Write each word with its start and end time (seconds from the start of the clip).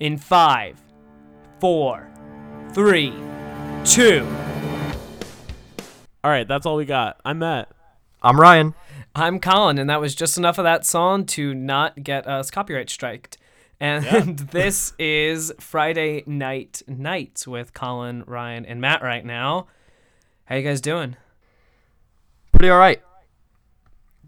in 0.00 0.16
five, 0.18 0.80
four, 1.60 2.08
three, 2.72 3.12
two. 3.84 4.26
All 6.24 6.30
right, 6.30 6.46
that's 6.46 6.66
all 6.66 6.76
we 6.76 6.84
got. 6.84 7.20
I'm 7.24 7.38
Matt. 7.38 7.68
I'm 8.22 8.40
Ryan. 8.40 8.74
I'm 9.14 9.40
Colin, 9.40 9.78
and 9.78 9.88
that 9.90 10.00
was 10.00 10.14
just 10.14 10.36
enough 10.36 10.58
of 10.58 10.64
that 10.64 10.84
song 10.84 11.24
to 11.26 11.54
not 11.54 12.02
get 12.02 12.26
us 12.26 12.50
copyright 12.50 12.90
striked. 12.90 13.38
And 13.80 14.38
this 14.38 14.92
is 14.98 15.52
Friday 15.60 16.24
Night 16.26 16.82
Nights 16.86 17.46
with 17.46 17.74
Colin, 17.74 18.24
Ryan, 18.26 18.66
and 18.66 18.80
Matt 18.80 19.02
right 19.02 19.24
now. 19.24 19.68
How 20.46 20.56
you 20.56 20.62
guys 20.62 20.80
doing? 20.80 21.16
Pretty 22.52 22.70
all 22.70 22.78
right. 22.78 23.00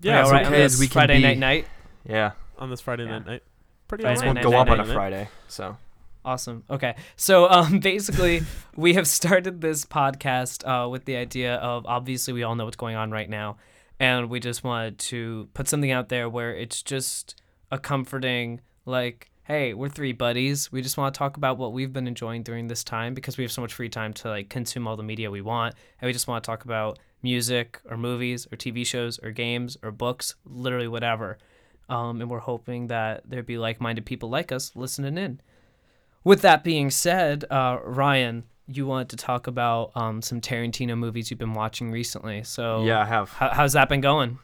Yeah, 0.02 0.20
all 0.20 0.26
as 0.26 0.32
right 0.32 0.46
on 0.46 0.52
this 0.52 0.78
we 0.80 0.86
can 0.86 0.92
Friday 0.92 1.16
be. 1.16 1.22
Night 1.22 1.38
Night. 1.38 1.66
Yeah. 2.08 2.32
on 2.58 2.70
this 2.70 2.80
Friday 2.80 3.04
Yeah. 3.04 3.10
night 3.18 3.26
night. 3.26 3.42
Pretty 3.90 4.04
Friday 4.04 4.14
This 4.14 4.22
all 4.22 4.34
won't 4.34 4.42
go 4.42 4.56
up 4.56 4.70
on 4.70 4.78
a. 4.78 4.94
Friday, 4.94 5.28
so 5.48 5.76
Awesome. 6.24 6.62
Okay. 6.70 6.94
So 7.16 7.50
um, 7.50 7.80
basically, 7.80 8.42
we 8.76 8.94
have 8.94 9.08
started 9.08 9.60
this 9.60 9.84
podcast 9.84 10.64
uh, 10.64 10.88
with 10.88 11.06
the 11.06 11.16
idea 11.16 11.56
of 11.56 11.84
obviously 11.86 12.32
we 12.32 12.44
all 12.44 12.54
know 12.54 12.66
what's 12.66 12.76
going 12.76 12.94
on 12.94 13.10
right 13.10 13.28
now, 13.28 13.56
and 13.98 14.30
we 14.30 14.38
just 14.38 14.62
wanted 14.62 15.00
to 15.00 15.48
put 15.54 15.66
something 15.66 15.90
out 15.90 16.08
there 16.08 16.28
where 16.28 16.54
it's 16.54 16.82
just 16.84 17.42
a 17.72 17.80
comforting, 17.80 18.60
like, 18.86 19.28
hey, 19.42 19.74
we're 19.74 19.88
three 19.88 20.12
buddies. 20.12 20.70
We 20.70 20.82
just 20.82 20.96
want 20.96 21.12
to 21.12 21.18
talk 21.18 21.36
about 21.36 21.58
what 21.58 21.72
we've 21.72 21.92
been 21.92 22.06
enjoying 22.06 22.44
during 22.44 22.68
this 22.68 22.84
time 22.84 23.12
because 23.12 23.38
we 23.38 23.42
have 23.42 23.50
so 23.50 23.60
much 23.60 23.74
free 23.74 23.88
time 23.88 24.12
to 24.12 24.28
like 24.28 24.48
consume 24.48 24.86
all 24.86 24.96
the 24.96 25.02
media 25.02 25.32
we 25.32 25.40
want, 25.40 25.74
and 26.00 26.06
we 26.06 26.12
just 26.12 26.28
want 26.28 26.44
to 26.44 26.46
talk 26.46 26.64
about 26.64 27.00
music 27.24 27.80
or 27.90 27.96
movies 27.96 28.46
or 28.52 28.56
TV 28.56 28.86
shows 28.86 29.18
or 29.20 29.32
games 29.32 29.76
or 29.82 29.90
books, 29.90 30.36
literally 30.44 30.86
whatever. 30.86 31.38
Um, 31.90 32.20
and 32.20 32.30
we're 32.30 32.38
hoping 32.38 32.86
that 32.86 33.22
there'd 33.28 33.46
be 33.46 33.58
like-minded 33.58 34.06
people 34.06 34.30
like 34.30 34.52
us 34.52 34.72
listening 34.74 35.18
in. 35.18 35.40
With 36.22 36.42
that 36.42 36.62
being 36.62 36.90
said, 36.90 37.44
uh, 37.50 37.78
Ryan, 37.82 38.44
you 38.66 38.86
wanted 38.86 39.08
to 39.10 39.16
talk 39.16 39.46
about 39.46 39.90
um, 39.94 40.22
some 40.22 40.40
Tarantino 40.40 40.96
movies 40.96 41.30
you've 41.30 41.38
been 41.40 41.54
watching 41.54 41.90
recently. 41.90 42.42
So 42.44 42.84
yeah, 42.84 43.00
I 43.00 43.04
have. 43.04 43.30
how, 43.30 43.50
how's 43.50 43.72
that 43.72 43.88
been 43.88 44.00
going? 44.00 44.38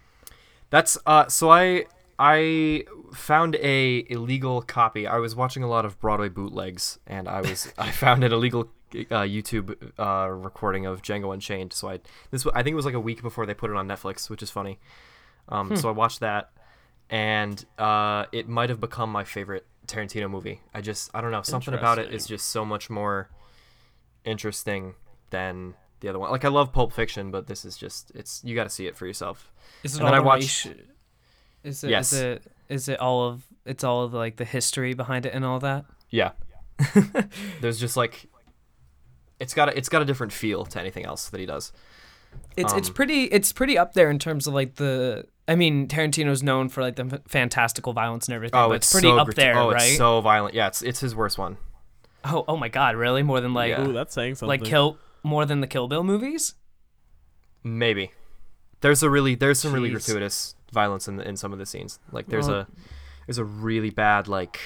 That's 0.71 0.99
uh 1.07 1.29
so 1.29 1.51
I 1.51 1.85
I 2.19 2.85
found 3.13 3.57
a 3.57 4.05
illegal 4.11 4.63
copy. 4.63 5.07
I 5.07 5.19
was 5.19 5.37
watching 5.37 5.63
a 5.63 5.69
lot 5.69 5.85
of 5.85 6.01
Broadway 6.01 6.29
bootlegs 6.29 6.99
and 7.07 7.29
I 7.29 7.41
was 7.41 7.73
I 7.79 7.91
found 7.93 8.25
an 8.25 8.33
illegal 8.33 8.69
uh, 8.93 9.23
YouTube 9.23 9.77
uh, 9.99 10.29
recording 10.31 10.87
of 10.87 11.03
Django 11.03 11.33
Unchained. 11.33 11.73
So 11.73 11.89
I 11.89 12.01
this 12.31 12.45
I 12.49 12.63
think 12.63 12.73
it 12.73 12.77
was 12.77 12.85
like 12.85 12.95
a 12.95 13.01
week 13.01 13.23
before 13.23 13.47
they 13.47 13.55
put 13.55 13.71
it 13.71 13.77
on 13.77 13.87
Netflix, 13.87 14.29
which 14.29 14.43
is 14.43 14.51
funny. 14.51 14.79
Um 15.49 15.77
so 15.77 15.89
I 15.89 15.93
watched 15.93 16.21
that 16.21 16.51
and 17.11 17.65
uh 17.79 18.25
it 18.33 18.49
might 18.49 18.69
have 18.71 18.81
become 18.81 19.11
my 19.11 19.25
favorite 19.25 19.67
Tarantino 19.87 20.29
movie. 20.31 20.61
I 20.75 20.81
just 20.81 21.11
I 21.15 21.21
don't 21.21 21.31
know, 21.31 21.43
something 21.43 21.75
about 21.75 21.99
it 21.99 22.13
is 22.13 22.27
just 22.27 22.47
so 22.49 22.65
much 22.65 22.91
more 22.91 23.31
interesting 24.25 24.95
than 25.31 25.75
the 26.01 26.09
other 26.09 26.19
one. 26.19 26.31
Like 26.31 26.45
I 26.45 26.49
love 26.49 26.73
Pulp 26.73 26.93
Fiction, 26.93 27.31
but 27.31 27.47
this 27.47 27.65
is 27.65 27.77
just 27.77 28.11
it's 28.15 28.43
you 28.45 28.55
got 28.55 28.65
to 28.65 28.71
see 28.71 28.87
it 28.87 28.97
for 28.97 29.07
yourself. 29.07 29.53
Is 29.83 29.95
it 29.95 29.99
And 30.01 30.09
then 30.09 30.15
I 30.15 30.19
all 30.19 30.25
watched- 30.25 30.67
Is 31.63 31.85
it? 31.85 31.91
Yes. 31.91 32.13
Is 32.13 32.21
it? 32.23 32.43
Is 32.69 32.89
it 32.89 33.01
all 33.01 33.29
of? 33.29 33.45
It's 33.65 33.85
all 33.85 34.03
of 34.05 34.13
like 34.13 34.37
the 34.37 34.45
history 34.45 34.95
behind 34.95 35.27
it 35.27 35.33
and 35.35 35.45
all 35.45 35.59
that. 35.61 35.85
Yeah. 36.11 36.33
There's 37.61 37.79
just 37.81 37.97
like 37.97 38.27
it's 39.39 39.55
got 39.55 39.69
a, 39.69 39.77
it's 39.77 39.89
got 39.89 40.03
a 40.03 40.05
different 40.05 40.33
feel 40.33 40.65
to 40.65 40.81
anything 40.81 41.05
else 41.05 41.29
that 41.29 41.39
he 41.41 41.47
does. 41.47 41.73
It's 42.57 42.73
it's 42.75 42.89
Um, 42.89 42.95
pretty 42.95 43.25
it's 43.25 43.53
pretty 43.53 43.77
up 43.79 43.93
there 43.95 44.11
in 44.11 44.19
terms 44.19 44.47
of 44.47 44.55
like 44.55 44.77
the. 44.77 45.27
I 45.49 45.55
mean, 45.55 45.87
Tarantino's 45.87 46.43
known 46.43 46.69
for 46.69 46.81
like 46.83 46.97
the 46.97 47.21
fantastical 47.29 47.93
violence 47.93 48.27
and 48.27 48.35
everything, 48.35 48.59
Oh, 48.59 48.69
but 48.71 48.77
it's, 48.77 48.87
it's 48.87 48.93
pretty 48.93 49.09
so 49.09 49.19
up 49.19 49.29
gratu- 49.29 49.35
there, 49.37 49.57
oh, 49.57 49.71
right? 49.71 49.83
it's 49.91 49.97
so 49.97 50.21
violent. 50.21 50.55
Yeah, 50.55 50.67
it's 50.67 50.83
it's 50.83 50.99
his 51.01 51.15
worst 51.15 51.39
one. 51.39 51.57
oh, 52.25 52.45
oh 52.49 52.57
my 52.57 52.69
God, 52.69 52.97
really? 52.97 53.23
More 53.23 53.41
than 53.41 53.55
like 53.55 53.71
Yeah. 53.71 53.87
Ooh, 53.87 53.93
that's 53.93 54.13
saying 54.15 54.35
something. 54.37 54.49
like 54.61 54.65
kill 54.69 54.99
more 55.23 55.45
than 55.47 55.61
the 55.61 55.67
Kill 55.69 55.87
Bill 55.87 56.03
movies? 56.03 56.55
Maybe. 57.63 58.13
There's 58.81 59.03
a 59.03 59.11
really 59.11 59.35
there's 59.35 59.59
some 59.61 59.73
really 59.73 59.91
gratuitous 59.91 60.55
violence 60.73 61.09
in 61.09 61.17
the, 61.17 61.29
in 61.29 61.37
some 61.37 61.53
of 61.53 61.59
the 61.59 61.67
scenes. 61.67 61.99
Like 62.13 62.27
there's 62.27 62.49
Well- 62.49 62.61
a 62.61 62.67
there's 63.27 63.39
a 63.39 63.45
really 63.45 63.91
bad 63.91 64.29
like 64.29 64.59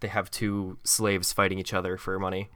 they 0.00 0.08
have 0.08 0.30
two 0.30 0.78
slaves 0.84 1.32
fighting 1.32 1.58
each 1.58 1.72
other 1.72 1.96
for 1.96 2.18
money 2.18 2.50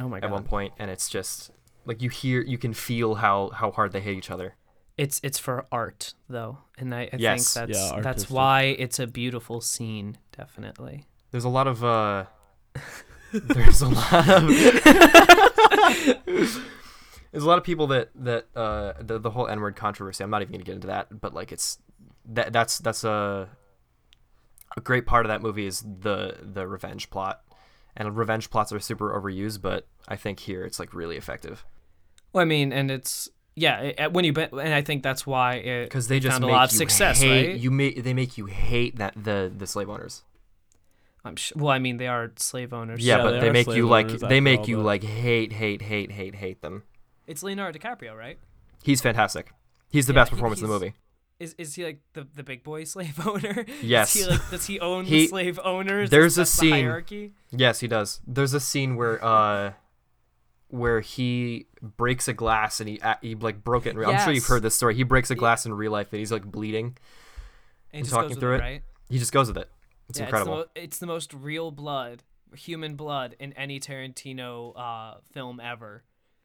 Oh 0.00 0.08
my 0.08 0.18
god. 0.20 0.26
at 0.26 0.32
one 0.32 0.44
point 0.44 0.72
and 0.78 0.90
it's 0.90 1.08
just 1.08 1.50
like 1.84 2.02
you 2.02 2.10
hear 2.10 2.42
you 2.42 2.58
can 2.58 2.72
feel 2.74 3.16
how 3.16 3.50
how 3.50 3.70
hard 3.70 3.92
they 3.92 4.00
hate 4.00 4.16
each 4.18 4.30
other. 4.30 4.54
It's 4.98 5.20
it's 5.22 5.38
for 5.38 5.66
art 5.72 6.14
though, 6.28 6.58
and 6.78 6.94
I, 6.94 7.08
I 7.12 7.16
Yes. 7.16 7.54
think 7.54 7.68
that's 7.70 7.92
Yeah, 7.92 8.00
that's 8.02 8.30
why 8.30 8.62
it's 8.78 8.98
a 8.98 9.06
beautiful 9.06 9.60
scene. 9.60 10.18
Definitely. 10.36 11.06
There's 11.30 11.44
a 11.44 11.48
lot 11.48 11.66
of 11.66 11.82
uh 11.82 12.26
there's 13.32 13.80
a 13.80 13.88
lot 13.88 14.28
of 14.28 14.48
there's 16.26 17.44
a 17.44 17.46
lot 17.46 17.58
of 17.58 17.64
people 17.64 17.86
that 17.88 18.10
that 18.14 18.46
uh 18.54 18.92
the, 19.00 19.18
the 19.18 19.30
whole 19.30 19.48
n-word 19.48 19.76
controversy 19.76 20.22
i'm 20.22 20.30
not 20.30 20.42
even 20.42 20.52
gonna 20.52 20.64
get 20.64 20.74
into 20.74 20.86
that 20.86 21.20
but 21.20 21.32
like 21.34 21.52
it's 21.52 21.78
that 22.26 22.52
that's 22.52 22.78
that's 22.78 23.04
a 23.04 23.48
a 24.76 24.80
great 24.80 25.06
part 25.06 25.24
of 25.26 25.28
that 25.30 25.42
movie 25.42 25.66
is 25.66 25.80
the 25.82 26.36
the 26.42 26.66
revenge 26.66 27.10
plot 27.10 27.42
and 27.96 28.16
revenge 28.16 28.50
plots 28.50 28.72
are 28.72 28.80
super 28.80 29.18
overused 29.18 29.60
but 29.62 29.86
i 30.08 30.16
think 30.16 30.40
here 30.40 30.64
it's 30.64 30.78
like 30.78 30.92
really 30.94 31.16
effective 31.16 31.64
Well, 32.32 32.42
I 32.42 32.44
mean, 32.44 32.72
and 32.72 32.90
it's 32.90 33.28
yeah. 33.54 33.80
It, 33.80 34.12
when 34.12 34.24
you 34.24 34.32
and 34.36 34.74
I 34.74 34.82
think 34.82 35.02
that's 35.02 35.26
why 35.26 35.54
it 35.56 35.84
because 35.84 36.08
they 36.08 36.18
just 36.20 36.32
found 36.40 36.44
a 36.44 36.46
lot 36.48 36.64
of 36.64 36.70
success, 36.70 37.20
hate 37.20 37.48
right? 37.48 37.56
you 37.58 37.70
make 37.70 38.02
they 38.02 38.14
make 38.14 38.38
you 38.38 38.46
hate 38.46 38.96
that 38.96 39.14
the 39.16 39.52
the 39.56 39.66
slave 39.66 39.88
owners 39.90 40.22
I'm 41.24 41.36
sh- 41.36 41.52
well, 41.54 41.70
I 41.70 41.78
mean, 41.78 41.98
they 41.98 42.08
are 42.08 42.32
slave 42.36 42.72
owners. 42.72 43.04
yeah, 43.04 43.18
Yeah, 43.18 43.22
but 43.22 43.30
they 43.32 43.40
they 43.40 43.50
make 43.52 43.68
you 43.68 43.86
like 43.86 44.08
they 44.08 44.40
make 44.40 44.60
all, 44.60 44.68
you 44.68 44.76
but- 44.78 44.84
like 44.84 45.04
hate 45.04 45.52
hate 45.52 45.82
hate 45.82 46.10
hate 46.12 46.34
hate 46.36 46.62
them 46.62 46.82
it's 47.26 47.42
Leonardo 47.42 47.78
DiCaprio, 47.78 48.16
right? 48.16 48.38
he's 48.82 49.00
fantastic 49.00 49.52
he's 49.90 50.06
the 50.06 50.12
Yeah, 50.12 50.20
best 50.20 50.30
he- 50.30 50.34
performance 50.36 50.60
in 50.60 50.66
the 50.68 50.72
movie 50.72 50.94
Is 51.38 51.54
is 51.58 51.74
he 51.76 51.84
like 51.84 52.00
the 52.14 52.26
the 52.34 52.42
big 52.42 52.62
boy 52.64 52.84
slave 52.92 53.24
owner? 53.26 53.64
Yes. 53.82 54.16
Is 54.16 54.24
he 54.24 54.30
like 54.30 54.50
does 54.50 54.66
he 54.66 54.80
own 54.80 55.04
He- 55.04 55.22
the 55.22 55.26
slave 55.28 55.60
owners? 55.62 56.08
there's 56.10 56.38
a 56.38 56.40
that 56.40 56.46
the 56.48 56.56
scene- 56.56 56.72
hierarchy. 56.86 57.32
Yes, 57.50 57.80
he 57.80 57.88
does. 57.88 58.20
There's 58.26 58.54
a 58.54 58.60
scene 58.60 58.96
where 58.96 59.22
uh 59.24 59.72
where 60.72 61.00
he 61.00 61.66
breaks 61.82 62.28
a 62.28 62.32
glass 62.32 62.80
and 62.80 62.88
he 62.88 63.00
he 63.20 63.34
like 63.34 63.62
broke 63.62 63.86
it. 63.86 63.90
In 63.90 63.98
real- 63.98 64.08
I'm 64.10 64.18
sure 64.24 64.32
you've 64.32 64.46
heard 64.46 64.62
this 64.62 64.74
story. 64.74 64.94
He 64.94 65.02
breaks 65.02 65.30
a 65.30 65.34
glass 65.34 65.66
in 65.66 65.74
real 65.74 65.92
life 65.92 66.08
and 66.12 66.18
he's 66.18 66.32
like 66.32 66.44
bleeding. 66.44 66.96
And 67.92 67.94
he 67.94 67.98
I'm 67.98 68.04
just 68.04 68.14
talking 68.14 68.36
through 68.40 68.54
it, 68.54 68.56
it. 68.56 68.60
right? 68.60 68.82
He 69.10 69.18
just 69.18 69.32
goes 69.32 69.48
with 69.48 69.58
it. 69.58 69.68
It's 70.08 70.18
yeah, 70.18 70.24
incredible. 70.24 70.60
It's 70.60 70.70
the, 70.74 70.80
mo- 70.80 70.84
it's 70.84 70.98
the 70.98 71.06
most 71.06 71.34
real 71.34 71.70
blood, 71.70 72.22
human 72.56 72.96
blood 72.96 73.36
in 73.38 73.52
any 73.52 73.80
Tarantino 73.80 74.72
uh, 74.76 75.18
film 75.32 75.60
ever. 75.60 76.04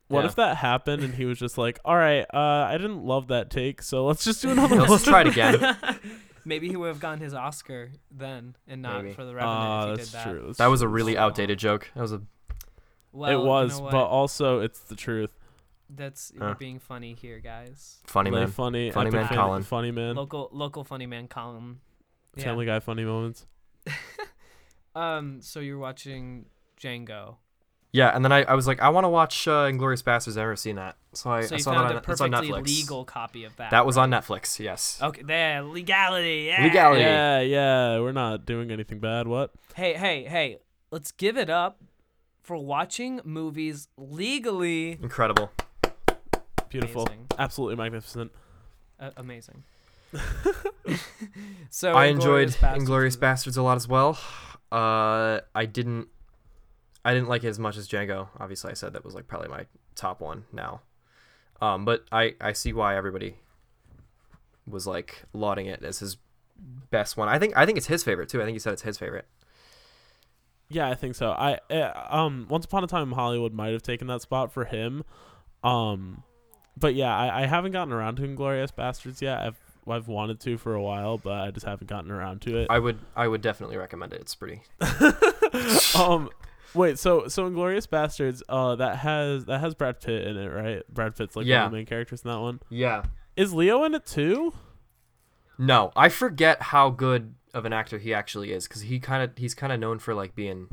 What 0.09 0.21
Yeah. 0.21 0.27
if 0.27 0.35
that 0.35 0.57
happened 0.57 1.03
and 1.03 1.13
he 1.15 1.23
was 1.25 1.39
just 1.39 1.57
like, 1.57 1.79
"All 1.85 1.95
right, 1.95 2.25
uh, 2.33 2.38
I 2.69 2.77
didn't 2.77 3.03
love 3.03 3.27
that 3.29 3.49
take, 3.49 3.81
so 3.81 4.05
let's 4.05 4.23
just 4.25 4.41
do 4.41 4.49
another 4.51 4.75
one. 4.79 4.89
Let's 4.89 5.03
try 5.05 5.21
it 5.21 5.27
again. 5.27 5.77
Maybe 6.45 6.69
he 6.69 6.77
would 6.77 6.88
have 6.88 6.99
gotten 7.01 7.19
his 7.19 7.33
Oscar 7.33 7.91
then, 8.11 8.55
and 8.67 8.81
not 8.81 9.03
Maybe. 9.03 9.13
for 9.15 9.25
the 9.25 9.35
Revenant 9.35 9.57
Ah, 9.59 9.81
if 9.83 9.89
he 9.89 9.95
that's 9.97 10.11
did 10.11 10.17
that. 10.17 10.23
true. 10.29 10.44
that's 10.47 10.57
That 10.59 10.67
was 10.67 10.81
a 10.81 10.88
really 10.88 11.17
outdated 11.17 11.59
joke. 11.59 11.89
That 11.95 12.01
was 12.01 12.13
a 12.13 12.21
Well, 13.12 13.29
it 13.29 13.34
you 13.34 13.47
was, 13.47 13.79
know 13.79 13.90
but 13.90 14.06
also 14.06 14.59
it's 14.59 14.79
the 14.79 14.95
truth. 14.95 15.31
that's 15.90 16.31
Huh. 16.38 16.45
you're 16.47 16.56
being 16.56 16.79
funny 16.79 17.13
here, 17.13 17.40
guys. 17.40 17.97
funny 18.06 18.29
Play 18.31 18.41
man. 18.41 18.50
funny, 18.50 18.91
Funny 18.91 19.09
man 19.12 19.28
fan- 19.28 19.38
Colin. 19.38 19.63
funny 19.63 19.91
man, 19.91 20.16
Local 20.16 20.50
local 20.51 20.84
funny 20.84 21.06
man 21.06 21.28
Colin. 21.28 21.79
Yeah. 22.35 22.44
Family 22.44 22.66
Guy 22.66 22.79
funny 22.79 23.03
moments. 23.06 23.45
Um. 24.95 25.41
So 25.41 25.59
you're 25.59 25.78
watching 25.78 26.45
Django. 26.81 27.35
Yeah, 27.94 28.09
and 28.16 28.23
then 28.25 28.31
I, 28.31 28.44
I 28.44 28.53
was 28.56 28.68
like, 28.68 28.81
I 28.81 28.90
want 28.90 29.06
to 29.06 29.09
watch 29.09 29.47
uh, 29.47 29.68
Inglourious 29.68 30.03
Basterds. 30.03 30.29
I've 30.31 30.38
never 30.38 30.56
seen 30.56 30.75
that, 30.75 30.97
so 31.13 31.29
I, 31.31 31.41
so 31.41 31.56
I 31.56 31.57
saw 31.59 31.74
found 31.74 31.89
that 31.89 31.94
a 31.94 31.95
on, 31.97 32.03
it's 32.12 32.22
on 32.22 32.31
perfectly 32.31 32.50
Netflix. 32.62 32.66
legal 32.81 33.06
copy 33.06 33.44
of 33.45 33.56
that. 33.57 33.72
That 33.72 33.85
was 33.85 33.95
right? 33.95 34.03
on 34.03 34.12
Netflix. 34.12 34.59
Yes. 34.59 35.00
Okay, 35.01 35.22
there, 35.24 35.62
legality. 35.63 36.45
Yeah. 36.50 36.63
Legality. 36.63 37.01
Yeah, 37.01 37.39
yeah, 37.41 38.00
we're 38.00 38.12
not 38.12 38.45
doing 38.45 38.72
anything 38.72 39.00
bad. 39.00 39.28
What? 39.28 39.51
Hey, 39.75 39.94
hey, 39.94 40.25
hey! 40.25 40.57
Let's 40.91 41.12
give 41.12 41.38
it 41.38 41.50
up 41.50 41.79
for 42.47 42.55
watching 42.55 43.19
movies 43.25 43.89
legally. 43.97 44.94
Incredible. 45.03 45.51
Beautiful, 46.69 47.03
Amazing. 47.03 47.27
absolutely 47.38 47.75
magnificent. 47.75 48.31
Uh, 48.97 49.11
amazing. 49.17 49.63
so 51.69 51.91
I 51.91 52.05
enjoyed 52.05 52.47
Inglourious 52.49 52.57
Basterds 52.57 52.77
Inglorious 52.77 53.13
was- 53.15 53.17
Bastards 53.17 53.57
a 53.57 53.61
lot 53.61 53.75
as 53.75 53.88
well. 53.89 54.17
Uh, 54.71 55.41
I 55.53 55.65
didn't, 55.65 56.07
I 57.03 57.13
didn't 57.13 57.27
like 57.27 57.44
it 57.44 57.49
as 57.49 57.59
much 57.59 57.75
as 57.75 57.85
Django. 57.89 58.29
Obviously, 58.39 58.71
I 58.71 58.75
said 58.75 58.94
that 58.94 59.03
was 59.03 59.13
like 59.13 59.27
probably 59.27 59.49
my 59.49 59.65
top 59.95 60.21
one 60.21 60.45
now. 60.53 60.81
Um, 61.61 61.83
but 61.83 62.05
I 62.13 62.35
I 62.39 62.53
see 62.53 62.71
why 62.71 62.95
everybody 62.95 63.35
was 64.65 64.88
like 64.88 65.23
lauding 65.33 65.65
it 65.65 65.83
as 65.83 65.99
his 65.99 66.15
best 66.91 67.17
one. 67.17 67.27
I 67.27 67.39
think 67.39 67.57
I 67.57 67.65
think 67.65 67.77
it's 67.77 67.88
his 67.88 68.03
favorite 68.05 68.29
too. 68.29 68.41
I 68.41 68.45
think 68.45 68.55
he 68.55 68.59
said 68.59 68.71
it's 68.71 68.83
his 68.83 68.97
favorite. 68.97 69.25
Yeah, 70.69 70.90
I 70.90 70.96
think 70.96 71.16
so. 71.16 71.31
I 71.31 71.60
uh, 71.72 72.08
um 72.10 72.46
Once 72.50 72.66
Upon 72.66 72.84
a 72.84 72.88
Time 72.88 73.10
in 73.10 73.14
Hollywood 73.16 73.54
might 73.54 73.72
have 73.74 73.84
taken 73.84 74.08
that 74.08 74.22
spot 74.22 74.52
for 74.52 74.66
him. 74.66 75.04
Um 75.64 76.24
but 76.80 76.94
yeah, 76.94 77.16
I, 77.16 77.44
I 77.44 77.46
haven't 77.48 77.72
gotten 77.72 77.92
around 77.94 78.18
to 78.18 78.22
Inglourious 78.24 78.72
Basterds 78.72 79.22
yet. 79.22 79.40
I've 79.40 79.58
I've 79.90 80.08
wanted 80.08 80.40
to 80.42 80.58
for 80.58 80.74
a 80.75 80.81
while, 80.81 81.18
but 81.18 81.34
I 81.40 81.52
just 81.52 81.66
haven't 81.66 81.88
gotten 81.88 82.12
around 82.12 82.42
to 82.42 82.58
it. 82.58 82.68
I 82.69 82.80
would 82.80 83.00
I 83.16 83.28
would 83.28 83.42
definitely 83.42 83.78
recommend 83.78 84.14
it. 84.14 84.22
It's 84.22 84.36
pretty. 84.36 84.62
um, 85.98 86.30
wait. 86.74 87.00
So 87.00 87.28
so 87.30 87.50
Inglourious 87.50 87.88
Basterds. 87.88 88.42
Uh, 88.50 88.75
that 88.75 88.98
has 88.98 89.46
that 89.46 89.60
has 89.62 89.74
Brad 89.75 90.02
Pitt 90.02 90.28
in 90.28 90.38
it, 90.38 90.48
right? 90.48 90.84
Brad 90.94 91.16
Pitt's 91.16 91.36
like 91.36 91.46
Yeah. 91.46 91.60
one 91.60 91.66
of 91.68 91.72
the 91.72 91.78
main 91.78 91.86
characters 91.86 92.22
in 92.24 92.30
that 92.31 92.40
one. 92.40 92.60
Yeah. 92.69 93.04
Is 93.36 93.54
Leo 93.54 93.84
in 93.86 93.96
it 93.96 94.06
too? 94.06 94.54
No, 95.58 95.92
I 95.96 96.10
forget 96.10 96.62
how 96.62 96.90
good 96.90 97.34
of 97.57 97.65
an 97.65 97.74
actor 97.74 97.98
he 97.98 98.13
actually 98.13 98.51
is 98.54 98.68
because 98.68 98.83
he 98.83 99.00
kind 99.00 99.24
of 99.24 99.38
he's 99.38 99.54
kind 99.54 99.74
of 99.74 99.80
known 99.80 100.00
for 100.00 100.13
like 100.13 100.36
being, 100.36 100.69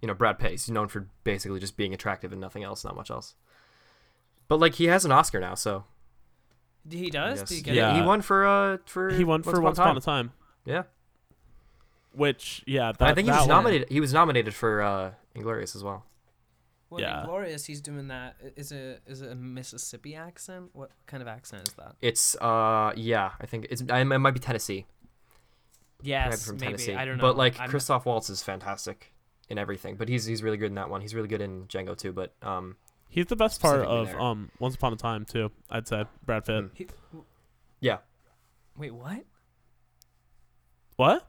you 0.00 0.06
know, 0.08 0.14
Brad 0.14 0.38
Pitt. 0.38 0.52
He's 0.52 0.70
known 0.70 0.88
for 0.88 1.08
basically 1.24 1.58
just 1.60 1.76
being 1.76 1.92
attractive 1.94 2.30
and 2.32 2.40
nothing 2.40 2.62
else, 2.62 2.84
not 2.84 2.94
much 2.94 3.10
else. 3.10 3.34
But 4.48 4.60
like 4.60 4.74
he 4.74 4.84
has 4.86 5.04
an 5.04 5.12
Oscar 5.12 5.40
now, 5.40 5.54
so 5.54 5.84
He 6.88 7.10
does. 7.10 7.40
guess- 7.40 7.48
Did 7.48 7.54
he 7.56 7.62
get 7.62 7.74
Yeah. 7.74 7.92
it? 7.94 8.00
he 8.00 8.02
won 8.06 8.20
for 8.22 8.46
uh 8.46 8.78
for 8.86 9.10
He 9.10 9.24
won 9.24 9.42
for 9.42 9.60
Once 9.60 9.78
Upon 9.78 9.96
a 9.96 10.00
Time. 10.00 10.32
Yeah, 10.64 10.82
Which 12.12 12.62
yeah, 12.66 12.92
that, 12.92 13.08
I 13.08 13.14
think 13.14 13.26
he 13.26 13.30
was 13.32 13.40
one- 13.40 13.48
nominated. 13.48 13.88
He 13.90 14.00
was 14.00 14.12
nominated 14.12 14.54
for 14.54 14.82
uh 14.82 15.12
Inglorious 15.34 15.76
as 15.76 15.84
well. 15.84 16.04
Well, 16.90 17.00
Yeah. 17.00 17.22
Glorious. 17.24 17.64
He's 17.66 17.80
doing 17.80 18.08
that. 18.08 18.34
Is 18.56 18.72
it 18.72 19.02
is 19.06 19.22
it 19.22 19.30
a 19.30 19.34
Mississippi 19.36 20.16
accent? 20.16 20.70
What 20.72 20.90
kind 21.06 21.22
of 21.22 21.28
accent 21.28 21.68
is 21.68 21.74
that? 21.74 21.94
It's 22.02 22.34
uh 22.40 22.92
yeah, 22.96 23.30
I 23.40 23.46
think 23.46 23.68
it's 23.70 23.82
I, 23.88 24.00
it 24.00 24.04
might 24.04 24.32
be 24.32 24.40
Tennessee. 24.40 24.86
It 26.00 26.00
might 26.00 26.04
be 26.04 26.08
Yes, 26.10 26.46
from 26.46 26.56
maybe. 26.56 26.66
Tennessee. 26.66 26.94
I 26.94 27.04
don't 27.04 27.16
know. 27.18 27.22
But 27.22 27.36
like 27.36 27.58
I'm- 27.60 27.70
Christoph 27.70 28.06
Waltz 28.06 28.30
is 28.30 28.42
fantastic 28.42 29.12
in 29.48 29.58
everything. 29.58 29.96
But 29.96 30.08
he's 30.08 30.24
he's 30.24 30.42
really 30.42 30.56
good 30.56 30.66
in 30.68 30.74
that 30.76 30.90
one. 30.90 31.00
He's 31.00 31.14
really 31.14 31.28
good 31.28 31.40
in 31.40 31.66
Django 31.66 31.96
too. 31.96 32.12
But 32.12 32.32
um 32.42 32.76
He's 33.08 33.26
the 33.26 33.36
best 33.36 33.60
part 33.60 33.80
of 33.80 34.06
there. 34.08 34.20
um 34.20 34.50
Once 34.58 34.74
Upon 34.76 34.92
a 34.92 34.96
Time 34.96 35.24
too. 35.24 35.50
I'd 35.68 35.88
say 35.88 36.04
Brad 36.24 36.44
Pitt. 36.44 36.64
Mm. 36.64 36.70
He- 36.74 36.86
yeah. 37.80 37.98
Wait, 38.76 38.94
what? 38.94 39.24
What? 40.96 41.26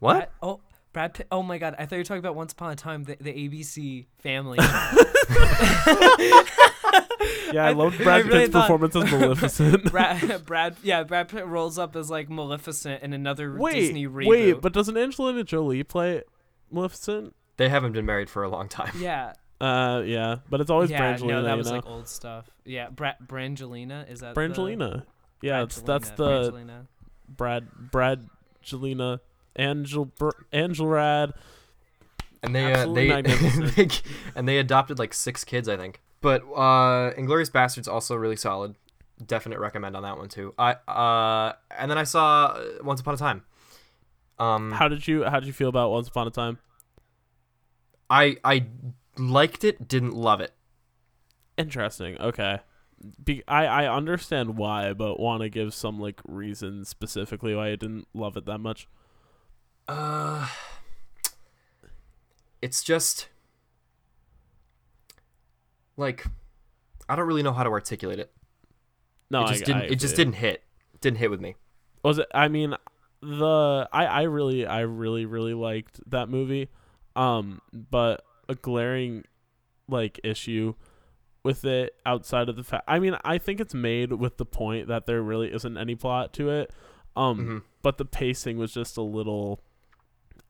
What? 0.00 0.14
Brad, 0.16 0.28
oh, 0.42 0.60
Brad 0.92 1.14
Pitt. 1.14 1.26
Oh 1.30 1.42
my 1.42 1.58
God! 1.58 1.74
I 1.78 1.86
thought 1.86 1.96
you 1.96 2.00
were 2.00 2.04
talking 2.04 2.18
about 2.18 2.34
Once 2.34 2.52
Upon 2.52 2.72
a 2.72 2.76
Time, 2.76 3.04
the, 3.04 3.16
the 3.20 3.32
ABC 3.32 4.06
Family. 4.18 4.58
Yeah, 7.54 7.64
I, 7.66 7.68
I- 7.70 7.72
loved 7.72 7.94
I 8.00 8.04
Brad 8.04 8.24
really 8.26 8.38
Pitt's 8.40 8.52
thought- 8.52 8.62
performance 8.62 8.96
as 8.96 9.10
Maleficent. 9.12 9.84
Brad, 9.92 10.44
Brad, 10.46 10.76
yeah, 10.82 11.02
Brad 11.04 11.28
Pitt 11.28 11.46
rolls 11.46 11.78
up 11.78 11.94
as 11.96 12.10
like 12.10 12.28
Maleficent 12.28 13.02
in 13.02 13.12
another 13.12 13.56
wait, 13.56 13.74
Disney 13.80 14.06
reboot. 14.06 14.26
wait, 14.26 14.60
but 14.60 14.72
doesn't 14.72 14.96
Angelina 14.96 15.44
Jolie 15.44 15.82
play 15.82 16.22
Maleficent? 16.70 17.34
They 17.56 17.68
haven't 17.68 17.92
been 17.92 18.06
married 18.06 18.28
for 18.28 18.42
a 18.42 18.48
long 18.48 18.68
time. 18.68 18.92
yeah, 18.98 19.32
Uh, 19.60 20.02
yeah, 20.04 20.36
but 20.50 20.60
it's 20.60 20.70
always 20.70 20.90
yeah, 20.90 21.14
Brangelina. 21.16 21.28
no, 21.28 21.42
that 21.44 21.50
you 21.52 21.56
was 21.58 21.66
know? 21.68 21.74
like 21.76 21.86
old 21.86 22.08
stuff. 22.08 22.50
Yeah, 22.64 22.88
Bra- 22.90 23.14
Brangelina 23.24 24.10
is 24.10 24.20
that 24.20 24.34
the- 24.34 24.40
Brangelina. 24.40 25.04
Yeah, 25.42 25.62
it's, 25.62 25.80
that's 25.82 26.10
Brangelina, 26.10 26.16
the 26.16 26.52
Brangelina. 26.52 26.86
Brad 27.28 27.68
Bradgelina 27.92 29.20
Angel 29.56 30.06
Br- 30.06 30.30
Angelrad. 30.52 31.32
and 32.42 32.54
they 32.54 32.64
uh, 32.64 32.68
Absolutely 32.76 33.02
they, 33.02 33.08
magnificent. 33.14 33.76
they 33.76 33.88
and 34.34 34.48
they 34.48 34.58
adopted 34.58 34.98
like 34.98 35.14
six 35.14 35.44
kids, 35.44 35.68
I 35.68 35.76
think. 35.76 36.00
But 36.24 36.40
uh, 36.56 37.12
Inglourious 37.18 37.50
Basterds 37.50 37.86
also 37.86 38.14
really 38.14 38.36
solid. 38.36 38.76
Definite 39.26 39.58
recommend 39.58 39.94
on 39.94 40.04
that 40.04 40.16
one 40.16 40.30
too. 40.30 40.54
I 40.58 40.72
uh, 40.88 41.52
and 41.76 41.90
then 41.90 41.98
I 41.98 42.04
saw 42.04 42.46
uh, 42.46 42.64
Once 42.82 43.02
Upon 43.02 43.12
a 43.12 43.18
Time. 43.18 43.42
Um, 44.38 44.72
How 44.72 44.88
did 44.88 45.06
you 45.06 45.24
how 45.24 45.38
did 45.38 45.46
you 45.46 45.52
feel 45.52 45.68
about 45.68 45.90
Once 45.90 46.08
Upon 46.08 46.26
a 46.26 46.30
Time? 46.30 46.58
I 48.08 48.38
I 48.42 48.68
liked 49.18 49.64
it, 49.64 49.86
didn't 49.86 50.14
love 50.14 50.40
it. 50.40 50.52
Interesting. 51.58 52.18
Okay. 52.18 52.60
Be- 53.22 53.44
I 53.46 53.84
I 53.84 53.94
understand 53.94 54.56
why, 54.56 54.94
but 54.94 55.20
want 55.20 55.42
to 55.42 55.50
give 55.50 55.74
some 55.74 56.00
like 56.00 56.22
reason 56.26 56.86
specifically 56.86 57.54
why 57.54 57.66
I 57.68 57.76
didn't 57.76 58.08
love 58.14 58.38
it 58.38 58.46
that 58.46 58.60
much. 58.60 58.88
Uh, 59.86 60.48
it's 62.62 62.82
just 62.82 63.28
like 65.96 66.26
I 67.08 67.16
don't 67.16 67.26
really 67.26 67.42
know 67.42 67.52
how 67.52 67.64
to 67.64 67.70
articulate 67.70 68.18
it. 68.18 68.32
No, 69.30 69.44
it 69.44 69.48
just 69.48 69.62
I, 69.62 69.66
didn't. 69.66 69.82
I 69.82 69.84
it 69.86 69.96
just 69.96 70.16
didn't 70.16 70.34
hit. 70.34 70.62
Didn't 71.00 71.18
hit 71.18 71.30
with 71.30 71.40
me. 71.40 71.56
Was 72.02 72.18
it? 72.18 72.26
I 72.34 72.48
mean, 72.48 72.74
the 73.20 73.88
I 73.92 74.06
I 74.06 74.22
really 74.22 74.66
I 74.66 74.80
really 74.80 75.26
really 75.26 75.54
liked 75.54 76.00
that 76.10 76.28
movie, 76.28 76.68
um, 77.16 77.60
but 77.72 78.24
a 78.48 78.54
glaring 78.54 79.24
like 79.88 80.20
issue 80.24 80.74
with 81.42 81.64
it 81.64 81.94
outside 82.06 82.48
of 82.48 82.56
the 82.56 82.64
fact. 82.64 82.84
I 82.88 82.98
mean, 82.98 83.16
I 83.24 83.38
think 83.38 83.60
it's 83.60 83.74
made 83.74 84.12
with 84.12 84.38
the 84.38 84.46
point 84.46 84.88
that 84.88 85.06
there 85.06 85.22
really 85.22 85.52
isn't 85.52 85.76
any 85.76 85.94
plot 85.94 86.32
to 86.34 86.48
it, 86.50 86.72
um, 87.16 87.38
Mhm. 87.38 87.62
but 87.82 87.98
the 87.98 88.04
pacing 88.06 88.56
was 88.56 88.72
just 88.72 88.96
a 88.96 89.02
little 89.02 89.60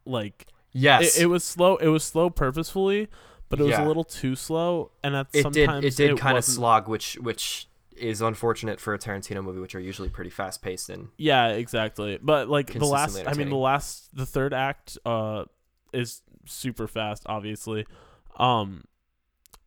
like 0.05 0.47
Yes, 0.73 1.17
it, 1.19 1.25
it 1.25 1.27
was 1.27 1.45
slow. 1.45 1.77
It 1.77 1.89
was 1.89 2.03
slow 2.05 2.31
purposefully, 2.31 3.09
but 3.49 3.61
it 3.61 3.65
was 3.65 3.73
Yeah. 3.73 3.85
a 3.85 3.89
little 3.89 4.05
too 4.05 4.35
slow, 4.37 4.91
and 5.03 5.15
at 5.17 5.27
it 5.33 5.33
did. 5.33 5.43
sometimes 5.67 5.85
It 5.85 5.97
did 5.97 6.19
kind 6.19 6.33
of 6.37 6.39
wasn't- 6.43 6.57
slog, 6.57 6.89
which 6.89 7.15
which 7.21 7.69
is 7.97 8.21
unfortunate 8.21 8.81
for 8.81 8.93
a 8.93 8.99
Tarantino 8.99 9.43
movie, 9.45 9.61
which 9.61 9.75
are 9.75 9.81
usually 9.81 10.09
pretty 10.09 10.31
fast 10.31 10.63
paced 10.63 10.91
and 10.91 11.09
Yeah, 11.17 11.49
exactly. 11.51 12.19
But 12.21 12.49
like 12.49 12.73
the 12.73 12.85
last, 12.85 13.23
I 13.25 13.35
mean, 13.35 13.51
the 13.51 13.55
last, 13.57 14.15
the 14.17 14.27
third 14.27 14.53
act, 14.53 14.99
uh, 15.07 15.45
is 15.93 16.21
super 16.45 16.89
fast, 16.89 17.23
obviously. 17.27 17.87
Um, 18.37 18.85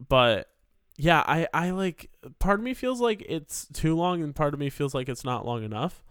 but 0.10 0.50
yeah, 0.98 1.24
I, 1.26 1.48
I 1.54 1.70
like. 1.72 2.10
Part 2.40 2.60
of 2.60 2.64
me 2.66 2.74
feels 2.74 3.00
like 3.00 3.24
it's 3.30 3.68
too 3.72 3.96
long, 3.96 4.22
and 4.24 4.36
part 4.36 4.54
of 4.54 4.60
me 4.60 4.70
feels 4.70 4.94
like 4.94 5.08
it's 5.10 5.24
not 5.24 5.46
long 5.46 5.64
enough. 5.64 6.04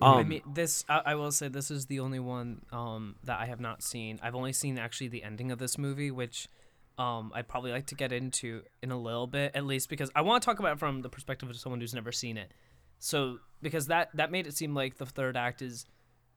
Um, 0.00 0.18
I 0.18 0.22
mean, 0.24 0.42
this 0.46 0.84
I, 0.88 1.02
I 1.06 1.14
will 1.14 1.32
say 1.32 1.48
this 1.48 1.70
is 1.70 1.86
the 1.86 2.00
only 2.00 2.18
one 2.20 2.62
um, 2.70 3.16
that 3.24 3.40
I 3.40 3.46
have 3.46 3.60
not 3.60 3.82
seen. 3.82 4.20
I've 4.22 4.34
only 4.34 4.52
seen 4.52 4.78
actually 4.78 5.08
the 5.08 5.22
ending 5.24 5.50
of 5.50 5.58
this 5.58 5.78
movie, 5.78 6.10
which 6.10 6.48
um, 6.98 7.30
I'd 7.34 7.48
probably 7.48 7.70
like 7.72 7.86
to 7.86 7.94
get 7.94 8.12
into 8.12 8.62
in 8.82 8.90
a 8.90 8.98
little 8.98 9.26
bit, 9.26 9.52
at 9.54 9.64
least 9.66 9.88
because 9.88 10.10
I 10.14 10.22
want 10.22 10.42
to 10.42 10.46
talk 10.46 10.58
about 10.58 10.72
it 10.72 10.78
from 10.78 11.02
the 11.02 11.08
perspective 11.10 11.50
of 11.50 11.56
someone 11.56 11.80
who's 11.80 11.94
never 11.94 12.12
seen 12.12 12.36
it. 12.36 12.52
So 12.98 13.38
because 13.62 13.88
that 13.88 14.08
that 14.14 14.30
made 14.30 14.46
it 14.46 14.56
seem 14.56 14.74
like 14.74 14.96
the 14.96 15.06
third 15.06 15.36
act 15.36 15.60
is 15.62 15.84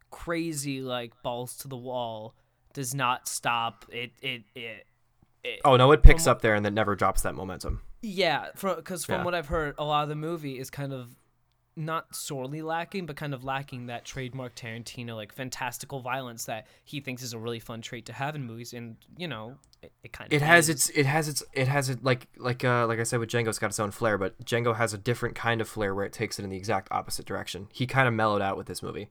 crazy, 0.10 0.82
like 0.82 1.14
balls 1.24 1.56
to 1.58 1.68
the 1.68 1.78
wall, 1.78 2.36
does 2.74 2.94
not 2.94 3.28
stop. 3.28 3.86
It 3.90 4.12
it 4.22 4.44
it. 4.56 4.86
it 5.44 5.62
oh 5.64 5.78
no, 5.78 5.92
it 5.92 6.04
picks 6.04 6.24
From 6.26 6.32
up 6.32 6.42
there 6.42 6.56
and 6.56 6.66
then 6.66 6.74
never 6.74 6.96
drops 6.96 7.22
that 7.22 7.36
momentum. 7.36 7.82
yeah, 8.02 8.48
because 8.60 9.06
from 9.06 9.16
Yeah. 9.20 9.24
what 9.26 9.36
I've 9.36 9.48
heard, 9.48 9.76
a 9.78 9.84
lot 9.84 10.04
of 10.04 10.10
the 10.10 10.16
movie 10.16 10.60
is 10.60 10.70
kind 10.70 10.94
of 10.94 11.16
not 11.80 12.14
sorely 12.16 12.62
lacking, 12.62 13.06
but 13.06 13.16
kind 13.16 13.34
of 13.34 13.44
lacking 13.44 13.88
that 13.88 14.04
trademark 14.06 14.54
Tarantino 14.56 15.16
like 15.16 15.34
fantastical 15.34 16.02
violence 16.02 16.46
that 16.46 16.68
he 16.84 17.00
thinks 17.00 17.24
is 17.24 17.34
a 17.34 17.40
really 17.40 17.60
fun 17.60 17.82
trait 17.82 18.06
to 18.08 18.14
have 18.14 18.36
in 18.36 18.44
movies, 18.46 18.74
and 18.74 18.98
you 19.18 19.28
know, 19.28 19.56
it, 19.82 19.92
it 20.04 20.12
kind 20.14 20.32
of 20.32 20.36
It 20.36 20.42
has 20.46 20.68
is. 20.70 20.88
its. 20.88 20.90
It 20.98 21.06
has 21.06 21.28
its. 21.28 21.42
It 21.54 21.68
has 21.68 21.90
it 21.90 22.04
like 22.04 22.28
like 22.38 22.64
uh 22.66 22.86
like 22.86 23.00
I 23.00 23.04
said 23.04 23.20
with 23.20 23.30
Django, 23.30 23.48
it's 23.48 23.60
got 23.60 23.68
its 23.68 23.80
own 23.80 23.92
flair, 23.92 24.18
but 24.18 24.38
Django 24.46 24.76
has 24.76 24.94
a 24.94 24.98
different 24.98 25.36
kind 25.36 25.62
of 25.62 25.68
flair 25.70 25.96
where 25.96 26.06
it 26.06 26.14
takes 26.14 26.38
it 26.38 26.44
in 26.44 26.50
the 26.50 26.58
exact 26.58 26.90
opposite 26.92 27.26
direction. 27.26 27.68
He 27.72 27.88
kind 27.88 28.08
of 28.08 28.14
mellowed 28.14 28.42
out 28.42 28.58
with 28.58 28.68
this 28.68 28.84
movie, 28.84 29.10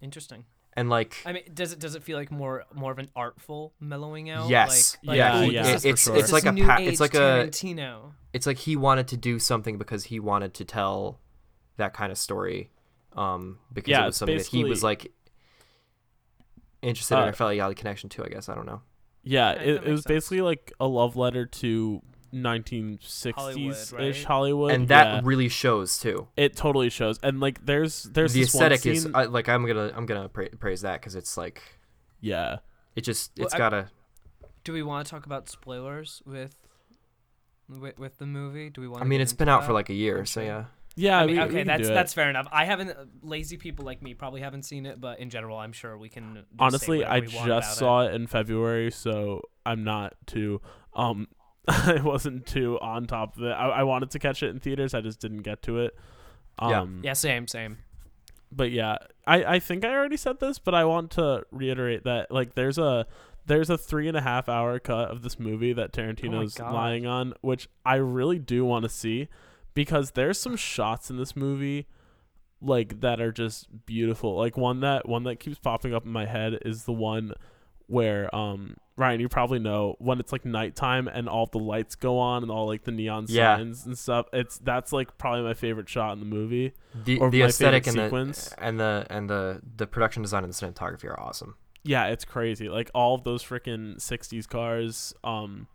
interesting. 0.00 0.44
and 0.74 0.88
like 0.88 1.16
I 1.26 1.32
mean, 1.32 1.42
does 1.52 1.72
it 1.72 1.78
does 1.80 1.94
it 1.94 2.02
feel 2.04 2.16
like 2.16 2.30
more 2.30 2.64
more 2.74 2.92
of 2.92 2.98
an 2.98 3.10
artful 3.16 3.72
mellowing 3.80 4.30
out? 4.30 4.48
yes, 4.48 4.96
like, 5.02 5.16
Yeah, 5.16 5.38
like, 5.40 5.48
ooh, 5.48 5.52
yeah, 5.52 5.62
this 5.64 5.70
it- 5.72 5.74
is- 5.76 5.84
it's 5.94 6.06
for 6.06 6.16
it's 6.16 6.32
like 6.32 6.44
a 6.46 6.52
new 6.52 6.64
pa- 6.64 6.78
it's 6.80 7.00
like 7.00 7.14
a 7.14 7.18
Tarantino. 7.48 8.12
it's 8.32 8.46
like 8.46 8.58
he 8.58 8.76
wanted 8.76 9.08
to 9.08 9.16
do 9.16 9.38
something 9.38 9.78
because 9.78 10.04
he 10.04 10.20
wanted 10.20 10.54
to 10.54 10.64
tell 10.64 11.18
that 11.78 11.94
kind 11.94 12.12
of 12.12 12.18
story 12.18 12.70
um 13.16 13.58
because 13.72 13.90
Yeah, 13.90 14.02
it 14.02 14.06
was 14.06 14.16
something 14.16 14.36
that 14.36 14.46
he 14.46 14.62
was 14.64 14.82
like 14.84 15.10
interested 16.82 17.16
in 17.16 17.22
Uh, 17.22 17.26
or 17.26 17.32
felt 17.32 17.52
he 17.52 17.58
had 17.58 17.70
a 17.70 17.74
connection 17.74 18.08
to 18.10 18.24
i 18.24 18.28
guess 18.28 18.48
i 18.48 18.54
don't 18.54 18.66
know 18.66 18.82
yeah, 19.24 19.54
Yeah, 19.54 19.60
it, 19.62 19.74
it 19.84 19.90
was 19.90 20.02
sense. 20.02 20.06
basically 20.06 20.40
like 20.42 20.72
a 20.78 20.86
love 20.86 21.16
letter 21.16 21.44
to 21.46 22.02
1960s 22.32 23.34
Hollywood, 23.34 23.74
ish 23.74 23.92
right? 23.92 24.24
Hollywood, 24.24 24.72
and 24.72 24.88
that 24.88 25.06
yeah. 25.06 25.20
really 25.24 25.48
shows 25.48 25.98
too 25.98 26.28
it 26.36 26.54
totally 26.56 26.90
shows. 26.90 27.18
And 27.22 27.40
like, 27.40 27.64
there's 27.64 28.04
there's 28.04 28.32
the 28.34 28.42
this 28.42 28.54
one 28.54 28.70
aesthetic 28.70 28.86
is 28.86 29.08
I, 29.14 29.24
like 29.24 29.48
i'm 29.48 29.66
gonna 29.66 29.90
i'm 29.96 30.04
gonna 30.06 30.28
pra- 30.28 30.50
praise 30.50 30.82
that 30.82 31.00
because 31.00 31.14
it's 31.14 31.36
like 31.38 31.62
yeah. 32.20 32.58
it 32.96 33.00
just 33.00 33.32
Well, 33.38 33.46
it's 33.46 33.54
I- 33.54 33.58
gotta 33.58 33.90
Do 34.64 34.72
we 34.74 34.82
want 34.82 35.06
to 35.06 35.10
talk 35.10 35.24
about 35.26 35.48
spoilers 35.48 36.22
with 36.26 36.54
with, 37.68 37.98
with 37.98 38.18
the 38.18 38.26
movie? 38.26 38.68
Do 38.70 38.80
we 38.82 38.88
want? 38.88 39.02
i 39.02 39.06
mean 39.06 39.20
it's 39.22 39.32
been 39.32 39.48
out 39.48 39.64
for 39.64 39.72
like 39.72 39.88
a 39.88 39.94
year 39.94 40.24
so 40.26 40.40
yeah 40.42 40.64
Yeah, 40.98 41.18
I 41.18 41.26
mean, 41.26 41.36
we- 41.36 41.38
we 41.42 41.44
okay, 41.46 41.58
can 41.58 41.66
that's 41.68 41.82
do 41.86 41.92
it. 41.92 41.94
that's 41.94 42.12
fair 42.12 42.28
enough. 42.28 42.48
I 42.50 42.64
haven't. 42.64 42.92
Lazy 43.22 43.56
people 43.56 43.84
like 43.84 44.02
me 44.02 44.14
probably 44.14 44.40
haven't 44.40 44.64
seen 44.64 44.84
it, 44.86 45.00
but 45.00 45.18
in 45.20 45.30
general, 45.30 45.56
I'm 45.58 45.72
sure 45.72 45.96
we 45.96 46.08
can. 46.08 46.34
just 46.34 46.46
honestly 46.58 46.98
whatever 46.98 47.14
i 47.14 47.18
we 47.20 47.26
just 47.26 47.36
want 47.36 47.50
about 47.50 47.64
saw 47.64 48.00
it. 48.06 48.14
in 48.14 48.26
february 48.26 48.90
so 48.90 49.42
i'm 49.64 49.84
not 49.84 50.14
too 50.26 50.60
um 50.94 51.28
i 51.68 52.00
wasn't 52.02 52.46
too 52.46 52.78
on 52.80 53.06
top 53.06 53.36
of 53.36 53.42
it 53.42 53.50
I, 53.52 53.68
I 53.68 53.82
wanted 53.84 54.10
to 54.12 54.18
catch 54.18 54.42
it 54.42 54.48
in 54.50 54.58
theaters 54.60 54.94
i 54.94 55.00
just 55.00 55.20
didn't 55.20 55.42
get 55.42 55.62
to 55.62 55.78
it 55.78 55.96
Yeah. 56.60 56.80
um 56.80 56.98
It. 57.02 57.06
Yeah, 57.06 57.12
same, 57.12 57.46
same. 57.46 57.78
but 58.50 58.70
yeah 58.70 58.96
i 59.26 59.44
i 59.56 59.58
think 59.58 59.84
i 59.84 59.92
already 59.94 60.16
said 60.16 60.40
this 60.40 60.58
but 60.58 60.74
i 60.74 60.84
want 60.84 61.10
to 61.12 61.44
reiterate 61.50 62.04
that 62.04 62.30
like 62.30 62.54
there's 62.54 62.78
a 62.78 63.06
there's 63.46 63.70
a 63.70 63.78
three 63.78 64.08
and 64.08 64.16
a 64.16 64.20
half 64.22 64.48
hour 64.48 64.78
cut 64.78 65.10
of 65.10 65.22
this 65.22 65.38
movie 65.38 65.72
that 65.74 65.92
tarantino's 65.92 66.54
God. 66.54 66.72
lying 66.74 67.06
on 67.06 67.34
which 67.42 67.68
i 67.84 67.94
really 67.96 68.38
do 68.38 68.64
want 68.64 68.82
to 68.84 68.88
see 68.88 69.28
because 69.78 70.10
there's 70.12 70.40
some 70.40 70.56
shots 70.56 71.08
in 71.08 71.16
this 71.18 71.36
movie 71.36 71.86
like 72.60 73.00
that 73.00 73.20
are 73.20 73.30
just 73.30 73.68
beautiful 73.86 74.36
like 74.36 74.56
one 74.56 74.80
that 74.80 75.08
one 75.08 75.22
that 75.22 75.38
keeps 75.38 75.58
popping 75.60 75.94
up 75.94 76.04
in 76.04 76.10
my 76.10 76.26
head 76.26 76.58
is 76.64 76.82
the 76.84 76.92
one 76.92 77.32
where 77.86 78.34
um 78.34 78.76
Ryan, 78.96 79.20
you 79.20 79.28
probably 79.28 79.60
know 79.60 79.94
when 80.00 80.18
it's 80.18 80.32
like 80.32 80.44
nighttime 80.44 81.06
and 81.06 81.28
all 81.28 81.46
the 81.46 81.60
lights 81.60 81.94
go 81.94 82.18
on 82.18 82.42
and 82.42 82.50
all 82.50 82.66
like 82.66 82.82
the 82.82 82.90
neon 82.90 83.26
Yeah. 83.28 83.54
signs 83.56 83.86
and 83.86 83.96
stuff. 83.96 84.26
It's 84.32 84.58
that's 84.58 84.92
like 84.92 85.16
probably 85.18 85.42
my 85.44 85.54
favorite 85.54 85.88
shot 85.88 86.14
in 86.14 86.18
the 86.18 86.26
movie. 86.26 86.72
The 87.04 87.18
Or 87.20 87.30
the 87.30 87.42
my 87.42 87.46
aesthetic 87.46 87.86
and 87.86 87.94
favorite 87.94 88.08
the 88.26 88.32
sequence. 88.34 88.54
and 88.58 88.80
the 88.80 89.06
and 89.08 89.30
the 89.30 89.62
the 89.76 89.86
production 89.86 90.22
design 90.22 90.42
and 90.42 90.52
the 90.52 90.56
cinematography 90.66 91.04
are 91.04 91.20
awesome. 91.20 91.54
Yeah, 91.84 92.06
it's 92.06 92.24
crazy. 92.24 92.68
Like 92.68 92.90
all 92.92 93.14
of 93.14 93.22
those 93.22 93.44
freaking 93.44 93.98
'60s 94.00 94.48
cars, 94.48 95.14
um, 95.22 95.68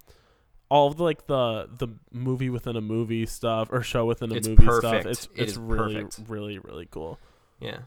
all 0.74 0.88
of 0.88 0.98
the, 0.98 1.04
like 1.04 1.28
the 1.28 1.70
the 1.78 1.88
movie 2.12 2.50
within 2.50 2.76
a 2.76 2.82
movie 2.82 3.26
stuff 3.28 3.68
or 3.72 3.82
show 3.84 4.06
within 4.06 4.32
a 4.32 4.36
It's 4.36 4.48
movie 4.48 4.66
perfect. 4.66 5.02
stuff. 5.04 5.06
It's 5.06 5.26
It 5.36 5.42
it's 5.44 5.58
really 5.58 6.04
perfect. 6.04 6.30
really 6.30 6.58
really 6.60 6.88
cool. 6.90 7.20
Yeah. 7.60 7.80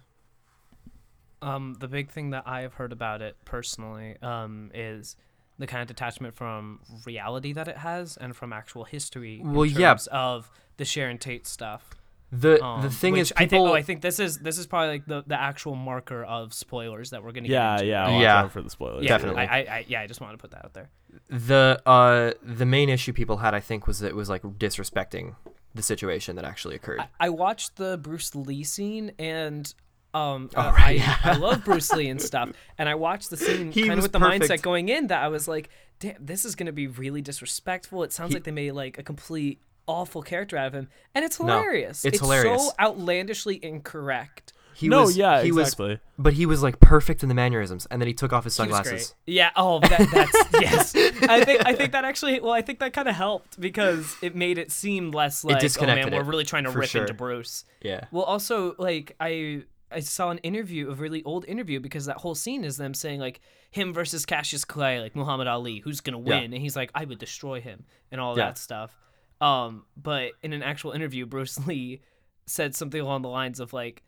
Um, 1.43 1.75
the 1.81 1.88
big 1.88 2.11
thing 2.11 2.31
that 2.31 2.45
I 2.47 2.61
have 2.61 2.75
heard 2.75 2.93
about 2.93 3.23
it 3.23 3.37
personally 3.45 4.16
um, 4.23 4.71
is 4.73 5.16
the 5.59 5.66
kind 5.66 5.83
of 5.83 5.88
detachment 5.88 6.35
from 6.35 6.81
reality 7.05 7.52
that 7.52 7.69
it 7.69 7.78
has 7.78 8.16
and 8.16 8.35
from 8.37 8.52
actual 8.52 8.85
history. 8.85 9.40
in 9.40 9.52
Well, 9.52 9.66
yeah. 9.66 9.97
of 10.12 10.50
the 10.76 10.85
Sharon 10.85 11.19
Tate 11.19 11.47
stuff. 11.47 11.90
The 12.33 12.62
Um, 12.62 12.83
the 12.83 12.90
thing 12.90 13.12
which 13.12 13.23
is 13.23 13.33
I 13.37 13.47
think. 13.47 13.66
Oh, 13.68 13.73
I 13.73 13.83
think 13.83 14.00
this 14.02 14.18
is 14.18 14.38
this 14.38 14.59
is 14.59 14.66
probably 14.66 14.88
like 14.88 15.06
the, 15.06 15.23
the 15.26 15.40
actual 15.40 15.76
marker 15.76 16.25
of 16.25 16.52
spoilers 16.52 17.11
that 17.11 17.23
we're 17.23 17.33
gonna 17.33 17.47
Yeah, 17.49 17.76
get 17.76 17.80
into. 17.83 17.90
yeah, 17.90 18.00
right? 18.02 18.12
watch 18.14 18.23
Yeah. 18.23 18.49
for 18.49 18.62
the 18.62 18.71
spoilers. 18.71 19.04
yeah. 19.04 19.09
Definitely. 19.11 19.42
I, 19.42 19.45
I, 19.45 19.59
I, 19.76 19.85
yeah, 19.88 20.00
I 20.00 20.06
just 20.06 20.21
wanted 20.21 20.33
to 20.33 20.38
put 20.38 20.50
that 20.50 20.64
out 20.64 20.75
there. 20.75 20.90
the 21.30 21.80
uh 21.87 22.33
the 22.42 22.66
main 22.66 22.88
issue 22.88 23.12
people 23.12 23.37
had 23.38 23.54
I 23.54 23.61
think 23.61 23.87
was 23.87 24.00
that 24.00 24.09
it 24.09 24.16
was 24.16 24.28
like 24.28 24.42
disrespecting 24.42 25.35
the 25.75 25.83
situation 25.83 26.37
that 26.37 26.45
actually 26.45 26.75
occurred. 26.75 27.00
I, 27.00 27.09
I 27.21 27.28
watched 27.28 27.76
the 27.76 27.97
Bruce 27.99 28.35
Lee 28.35 28.64
scene 28.64 29.12
and 29.18 29.73
um 30.14 30.50
Oh, 30.56 30.61
uh, 30.62 30.73
right, 30.73 30.87
I, 30.87 30.90
yeah. 30.92 31.16
I 31.25 31.37
love 31.37 31.64
Bruce 31.64 31.92
Lee 31.92 32.09
and 32.09 32.21
stuff 32.21 32.50
and 32.78 32.88
I 32.88 32.95
watched 32.97 33.30
the 33.30 33.37
scene 33.37 33.71
He 33.73 33.83
kind 33.83 33.92
of 33.92 33.99
was 33.99 34.04
with 34.04 34.12
the 34.12 34.18
perfect. 34.18 34.45
mindset 34.50 34.62
going 34.62 34.88
in 34.88 35.06
that 35.09 35.23
I 35.23 35.28
was 35.28 35.47
like 35.47 35.68
damn 36.00 36.16
this 36.18 36.45
is 36.45 36.54
going 36.56 36.66
to 36.66 36.73
be 36.73 36.87
really 36.88 37.23
disrespectful 37.23 38.02
it 38.02 38.12
sounds 38.12 38.30
He- 38.30 38.35
like 38.37 38.45
they 38.45 38.50
made 38.52 38.73
like 38.73 38.99
a 38.99 39.02
complete 39.02 39.61
awful 39.87 40.23
character 40.23 40.57
out 40.57 40.66
of 40.69 40.75
him 40.75 40.88
and 41.14 41.25
it's 41.25 41.38
No, 41.40 41.47
hilarious 41.47 42.05
it's 42.05 42.19
hilarious. 42.21 42.66
so 42.66 42.73
outlandishly 42.81 43.62
incorrect 43.64 44.52
he 44.75 44.88
no, 44.88 45.02
was 45.02 45.16
yeah, 45.16 45.40
he 45.40 45.49
exactly. 45.49 45.88
was 45.88 45.99
but 46.19 46.33
he 46.35 46.45
was 46.45 46.62
like 46.62 46.81
perfect 46.81 47.23
in 47.23 47.31
the 47.31 47.35
mannerisms 47.35 47.87
and 47.90 47.99
then 48.00 48.07
he 48.07 48.12
took 48.12 48.35
off 48.35 48.45
his 48.45 48.55
sunglasses. 48.55 49.14
Yeah. 49.25 49.49
Oh, 49.57 49.81
that, 49.81 50.07
that's 50.12 50.52
yes. 50.61 50.95
I 51.31 51.45
think 51.45 51.64
I 51.64 51.75
think 51.75 51.93
that 51.93 52.05
actually. 52.05 52.40
Well, 52.40 52.52
I 52.52 52.61
think 52.61 52.81
that 52.81 52.93
kind 52.93 53.09
of 53.09 53.14
helped 53.14 53.59
because 53.59 54.14
it 54.21 54.37
made 54.37 54.59
it 54.59 54.71
seem 54.71 55.12
less 55.12 55.45
like, 55.45 55.52
oh 55.52 55.55
man, 55.55 55.61
disconnected 55.62 56.12
we're 56.12 56.25
really 56.25 56.45
trying 56.45 56.64
to 56.64 56.71
rip 56.71 56.90
sure. 56.90 57.00
into 57.02 57.14
Bruce. 57.14 57.64
Yeah. 57.81 58.05
Well, 58.11 58.25
also 58.25 58.75
like 58.78 59.16
I 59.19 59.62
I 59.90 60.00
saw 60.00 60.28
an 60.28 60.38
interview, 60.38 60.90
a 60.90 60.95
really 60.95 61.23
old 61.25 61.47
interview, 61.47 61.81
because 61.81 62.05
that 62.05 62.19
whole 62.19 62.35
scene 62.35 62.62
is 62.62 62.76
them 62.76 62.93
saying 62.93 63.19
like 63.19 63.40
him 63.71 63.95
versus 63.95 64.26
Cassius 64.26 64.66
Clay, 64.66 65.00
like 65.00 65.16
Muhammad 65.16 65.47
Ali, 65.47 65.78
who's 65.78 66.02
gonna 66.02 66.21
Yeah. 66.21 66.40
win, 66.40 66.52
and 66.52 66.61
he's 66.61 66.76
like, 66.76 66.90
I 66.95 67.07
would 67.07 67.19
destroy 67.19 67.62
him, 67.62 67.87
and 68.12 68.21
all 68.21 68.37
Yeah. 68.37 68.49
that 68.49 68.59
stuff. 68.59 68.95
Um, 69.40 69.85
but 69.97 70.33
in 70.43 70.52
an 70.52 70.62
actual 70.62 70.93
interview, 70.93 71.26
Bruce 71.26 71.59
Lee 71.66 72.00
said 72.47 72.75
something 72.75 73.00
along 73.00 73.23
the 73.23 73.28
lines 73.28 73.61
of 73.61 73.73
like, 73.73 74.02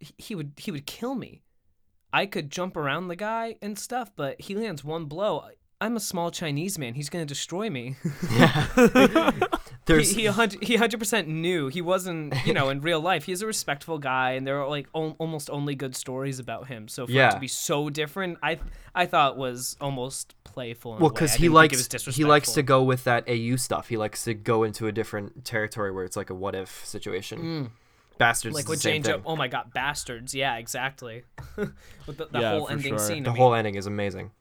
he- 0.00 0.14
he 0.18 0.34
would 0.34 0.52
he 0.56 0.70
would 0.70 0.86
kill 0.86 1.14
me. 1.14 1.42
I 2.12 2.26
could 2.26 2.50
jump 2.50 2.76
around 2.76 3.08
the 3.08 3.16
guy 3.16 3.56
and 3.60 3.78
stuff, 3.78 4.10
but 4.16 4.40
he 4.40 4.54
lands 4.54 4.82
one 4.84 5.04
blow. 5.06 5.44
I'm 5.80 5.96
a 5.96 6.00
small 6.00 6.30
Chinese 6.30 6.78
man. 6.78 6.94
He's 6.94 7.08
gonna 7.10 7.26
destroy 7.26 7.70
me. 7.70 7.96
Yeah. 8.32 8.66
There's 9.88 10.10
he 10.14 10.22
he 10.22 10.28
100% 10.28 11.26
knew 11.26 11.68
he 11.68 11.82
wasn't 11.82 12.34
you 12.46 12.52
know 12.54 12.68
in 12.68 12.80
real 12.80 13.00
life 13.00 13.24
he's 13.24 13.42
a 13.42 13.46
respectful 13.46 13.98
guy 13.98 14.32
and 14.32 14.46
there 14.46 14.60
are 14.60 14.68
like 14.68 14.86
al- 14.94 15.16
almost 15.18 15.50
only 15.50 15.74
good 15.74 15.96
stories 15.96 16.38
about 16.38 16.68
him 16.68 16.86
so 16.88 17.06
for 17.06 17.12
it 17.12 17.30
to 17.32 17.40
be 17.40 17.48
so 17.48 17.90
different 17.90 18.38
I 18.42 18.58
I 18.94 19.06
thought 19.06 19.36
was 19.36 19.76
almost 19.80 20.34
playful 20.44 20.96
in 20.96 21.00
well 21.00 21.10
a 21.10 21.12
way. 21.12 21.16
I 21.16 21.20
because 21.20 21.34
he 21.34 21.48
didn't 21.48 21.54
think 21.60 21.72
it 21.72 21.92
likes 21.92 22.16
he 22.16 22.24
likes 22.24 22.52
to 22.52 22.62
go 22.62 22.82
with 22.82 23.04
that 23.04 23.28
AU 23.28 23.56
stuff. 23.56 23.88
He 23.88 23.96
likes 23.96 24.24
to 24.24 24.34
go 24.34 24.62
into 24.62 24.86
a 24.86 24.92
different 24.92 25.44
territory 25.44 25.90
where 25.90 26.04
it's 26.04 26.16
like 26.16 26.30
a 26.30 26.34
what 26.34 26.54
if 26.54 26.84
situation. 26.84 27.38
Mm. 27.40 27.70
Bastards 28.18 28.54
like 28.54 28.62
is 28.62 28.66
the 28.66 28.70
with 28.70 28.80
same 28.80 28.92
Jane 28.94 29.02
thing. 29.04 29.22
Joe 29.22 29.22
oh 29.26 29.36
my 29.36 29.46
god 29.48 29.72
bastards 29.72 30.34
yeah 30.34 30.56
exactly 30.56 31.22
with 31.56 32.16
the, 32.18 32.26
the 32.26 32.40
Yeah, 32.40 32.50
whole 32.50 32.66
for 32.66 32.72
ending 32.72 32.90
sure. 32.90 32.98
scene 32.98 33.22
The 33.22 33.30
I 33.30 33.32
mean, 33.32 33.40
whole 33.42 33.54
ending 33.54 33.74
is 33.76 33.86
amazing. 33.86 34.32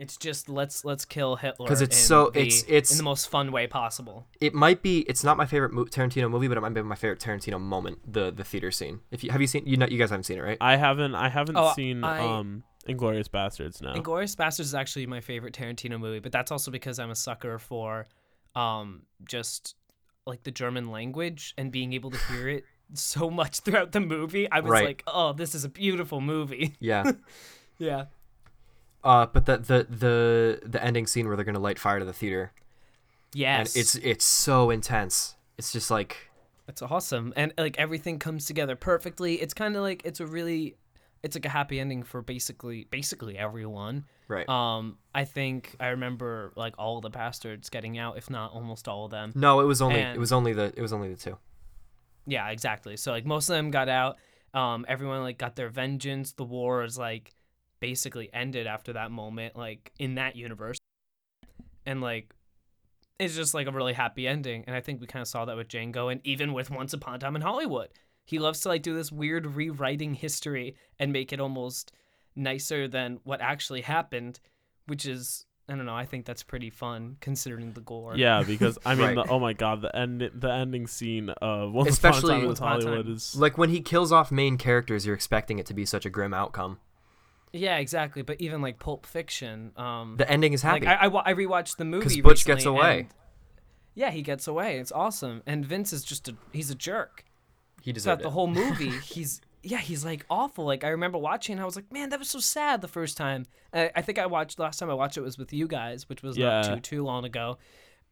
It's 0.00 0.16
just 0.16 0.48
let's 0.48 0.84
let's 0.84 1.04
kill 1.04 1.36
Hitler 1.36 1.66
because 1.66 1.80
it's 1.82 1.96
in 1.96 2.02
so- 2.04 2.30
the- 2.30 2.40
it's- 2.40 2.62
it's- 2.68 2.90
in 2.90 2.96
the 2.96 3.02
most 3.02 3.28
fun 3.28 3.52
way 3.52 3.66
possible 3.66 4.26
It 4.40 4.54
might 4.54 4.82
be. 4.82 5.00
It's 5.00 5.22
not 5.22 5.36
my 5.36 5.46
favorite 5.46 5.72
mo- 5.72 5.84
Tarantino 5.84 6.30
movie, 6.30 6.48
but 6.48 6.56
it 6.56 6.60
might 6.62 6.74
be 6.74 6.82
my 6.82 6.94
favorite 6.94 7.20
Tarantino 7.20 7.60
moment. 7.60 7.98
The 8.12 8.30
the 8.30 8.42
theater 8.44 8.70
scene. 8.70 9.00
If 9.10 9.22
you 9.22 9.30
have 9.30 9.40
you 9.40 9.46
seen 9.46 9.64
you 9.66 9.76
know 9.76 9.86
you 9.86 9.98
guys 9.98 10.10
haven't 10.10 10.24
seen 10.24 10.38
it 10.38 10.42
right? 10.42 10.58
I 10.60 10.76
haven't 10.76 11.14
I 11.14 11.28
haven't 11.28 11.56
Oh, 11.56 11.72
seen 11.74 12.02
I- 12.02 12.18
um 12.18 12.64
Inglourious 12.88 13.28
Basterds 13.28 13.82
now. 13.82 13.92
Inglourious 13.94 14.34
Basterds 14.34 14.60
is 14.60 14.74
actually 14.74 15.06
my 15.06 15.20
favorite 15.20 15.52
Tarantino 15.54 16.00
movie, 16.00 16.18
but 16.18 16.32
that's 16.32 16.50
also 16.50 16.70
because 16.70 16.98
I'm 16.98 17.10
a 17.10 17.14
sucker 17.14 17.58
for 17.58 18.06
um 18.56 19.02
just 19.28 19.76
like 20.26 20.42
the 20.44 20.50
German 20.50 20.90
language 20.90 21.54
and 21.58 21.70
being 21.70 21.92
able 21.92 22.10
to 22.10 22.18
hear 22.32 22.48
it 22.48 22.64
so 22.94 23.30
much 23.30 23.60
throughout 23.60 23.92
the 23.92 24.00
movie. 24.00 24.50
I 24.50 24.60
was 24.60 24.70
Right. 24.70 24.84
like, 24.86 25.02
"Oh, 25.06 25.32
this 25.34 25.54
is 25.54 25.64
a 25.64 25.68
beautiful 25.68 26.20
movie." 26.20 26.74
Yeah. 26.80 27.12
Yeah. 27.78 28.06
Uh, 29.02 29.26
but 29.26 29.46
the 29.46 29.56
the 29.58 29.86
the 29.88 30.60
the 30.68 30.84
ending 30.84 31.06
scene 31.06 31.26
where 31.26 31.36
they're 31.36 31.44
gonna 31.44 31.58
light 31.58 31.78
fire 31.78 31.98
to 31.98 32.04
the 32.04 32.12
theater, 32.12 32.52
Yes. 33.32 33.74
and 33.74 33.80
it's 33.80 33.94
it's 33.96 34.24
so 34.24 34.70
intense. 34.70 35.36
It's 35.56 35.72
just 35.72 35.90
like 35.90 36.30
It's 36.68 36.82
awesome. 36.82 37.32
And 37.36 37.52
like 37.58 37.78
everything 37.78 38.18
comes 38.18 38.46
together 38.46 38.76
perfectly. 38.76 39.34
It's 39.40 39.54
kind 39.54 39.76
of 39.76 39.82
like 39.82 40.02
it's 40.04 40.20
a 40.20 40.26
really 40.26 40.76
it's 41.22 41.36
like 41.36 41.44
a 41.46 41.50
happy 41.50 41.78
ending 41.80 42.02
for 42.02 42.22
basically 42.22 42.86
basically 42.90 43.36
everyone. 43.38 44.04
right. 44.28 44.48
Um 44.48 44.98
I 45.14 45.24
think 45.24 45.76
I 45.80 45.88
remember 45.88 46.52
like 46.56 46.74
all 46.78 47.00
the 47.00 47.10
bastards 47.10 47.70
getting 47.70 47.98
out 47.98 48.16
if 48.18 48.28
not 48.30 48.52
almost 48.52 48.86
all 48.88 49.06
of 49.06 49.10
them. 49.10 49.32
no, 49.34 49.60
it 49.60 49.64
was 49.66 49.80
only 49.80 50.00
it 50.00 50.18
was 50.18 50.32
only 50.32 50.52
the 50.52 50.72
it 50.76 50.82
was 50.82 50.92
only 50.92 51.08
the 51.08 51.16
two. 51.20 51.38
Yeah, 52.26 52.48
exactly. 52.50 52.96
So 52.96 53.12
like 53.12 53.24
most 53.24 53.48
of 53.48 53.54
them 53.56 53.70
got 53.70 53.88
out. 53.88 54.16
Um, 54.52 54.84
everyone 54.88 55.22
like 55.22 55.38
got 55.38 55.56
their 55.56 55.68
vengeance. 55.70 56.32
The 56.32 56.44
war 56.44 56.84
is 56.84 56.98
like 56.98 57.32
basically 57.80 58.30
ended 58.32 58.66
after 58.66 58.92
that 58.94 59.10
moment, 59.10 59.56
like 59.56 59.92
in 59.98 60.14
that 60.16 60.36
universe. 60.36 60.78
And 61.86 62.00
like 62.00 62.34
it's 63.18 63.34
just 63.36 63.52
like 63.52 63.66
a 63.66 63.72
really 63.72 63.92
happy 63.92 64.26
ending. 64.26 64.64
And 64.66 64.74
I 64.74 64.80
think 64.80 65.00
we 65.00 65.06
kind 65.06 65.20
of 65.20 65.28
saw 65.28 65.44
that 65.44 65.56
with 65.56 65.68
Django 65.68 66.10
and 66.10 66.20
even 66.24 66.52
with 66.52 66.70
Once 66.70 66.92
Upon 66.92 67.14
a 67.14 67.18
Time 67.18 67.36
in 67.36 67.42
Hollywood. 67.42 67.88
He 68.24 68.38
loves 68.38 68.60
to 68.60 68.68
like 68.68 68.82
do 68.82 68.94
this 68.94 69.10
weird 69.10 69.44
rewriting 69.56 70.14
history 70.14 70.76
and 70.98 71.12
make 71.12 71.32
it 71.32 71.40
almost 71.40 71.92
nicer 72.36 72.86
than 72.86 73.18
what 73.24 73.40
actually 73.40 73.80
happened, 73.80 74.38
which 74.86 75.04
is 75.04 75.46
I 75.68 75.76
don't 75.76 75.86
know, 75.86 75.94
I 75.94 76.04
think 76.04 76.26
that's 76.26 76.42
pretty 76.42 76.68
fun 76.70 77.16
considering 77.20 77.72
the 77.72 77.80
gore. 77.80 78.16
Yeah, 78.16 78.42
because 78.42 78.76
I 78.84 78.94
mean, 78.94 79.06
Right. 79.16 79.26
the, 79.26 79.32
oh 79.32 79.38
my 79.38 79.52
god, 79.52 79.82
the 79.82 79.94
end, 79.94 80.28
the 80.34 80.50
ending 80.52 80.86
scene 80.88 81.30
of 81.40 81.72
Once 81.72 81.90
Especially- 81.90 82.34
Upon 82.34 82.34
a 82.34 82.34
Time 82.34 82.40
in 82.42 82.46
Once 82.48 82.58
Upon 82.58 82.68
a 82.68 82.84
Hollywood 82.84 83.06
Time. 83.06 83.14
is 83.14 83.36
Like 83.36 83.56
when 83.58 83.70
he 83.70 83.80
kills 83.80 84.10
off 84.12 84.32
main 84.32 84.56
characters, 84.58 85.06
you're 85.06 85.14
expecting 85.14 85.58
it 85.58 85.66
to 85.66 85.74
be 85.74 85.84
such 85.84 86.04
a 86.06 86.10
grim 86.10 86.34
outcome. 86.34 86.78
Yeah, 87.52 87.78
exactly. 87.78 88.22
But 88.22 88.40
even 88.40 88.62
like 88.62 88.78
Pulp 88.78 89.06
Fiction, 89.06 89.72
um, 89.76 90.16
The 90.16 90.30
ending 90.30 90.52
is 90.52 90.62
happy. 90.62 90.86
Like 90.86 91.00
I, 91.00 91.06
I, 91.06 91.30
I 91.30 91.34
rewatched 91.34 91.76
the 91.76 91.84
movie 91.84 92.04
'Cause 92.04 92.16
Butch 92.20 92.44
gets 92.44 92.64
away. 92.64 93.00
and- 93.00 93.08
yeah, 93.94 94.10
he 94.12 94.22
gets 94.22 94.46
away. 94.46 94.78
It's 94.78 94.92
awesome. 94.92 95.42
And 95.46 95.66
Vince 95.66 95.92
is 95.92 96.04
just 96.04 96.28
a 96.28 96.36
he's 96.52 96.70
a 96.70 96.74
jerk. 96.76 97.24
he 97.82 97.90
Throughout 97.92 97.94
deserved 97.94 98.22
the 98.22 98.30
whole 98.30 98.46
movie, 98.62 98.90
he's 98.90 99.40
yeah, 99.62 99.78
he's 99.78 100.04
like 100.04 100.24
awful. 100.30 100.64
Like 100.64 100.84
I 100.84 100.88
remember 100.88 101.18
watching, 101.18 101.54
and 101.54 101.60
I 101.60 101.64
was 101.64 101.74
like, 101.76 101.92
man, 101.92 102.08
that 102.10 102.18
was 102.20 102.30
so 102.30 102.38
sad 102.38 102.80
the 102.82 102.88
first 102.88 103.16
time. 103.16 103.44
I, 103.74 103.90
I 103.96 104.00
think 104.02 104.18
I 104.18 104.26
watched 104.26 104.58
last 104.58 104.78
time 104.78 104.88
I 104.90 104.94
watched 104.94 105.16
it 105.18 105.22
was 105.22 105.36
with 105.36 105.52
you 105.52 105.66
guys, 105.66 106.08
which 106.08 106.22
was 106.22 106.38
Yeah. 106.38 106.60
not 106.62 106.76
too 106.76 106.80
too 106.98 107.04
long 107.04 107.24
ago, 107.24 107.58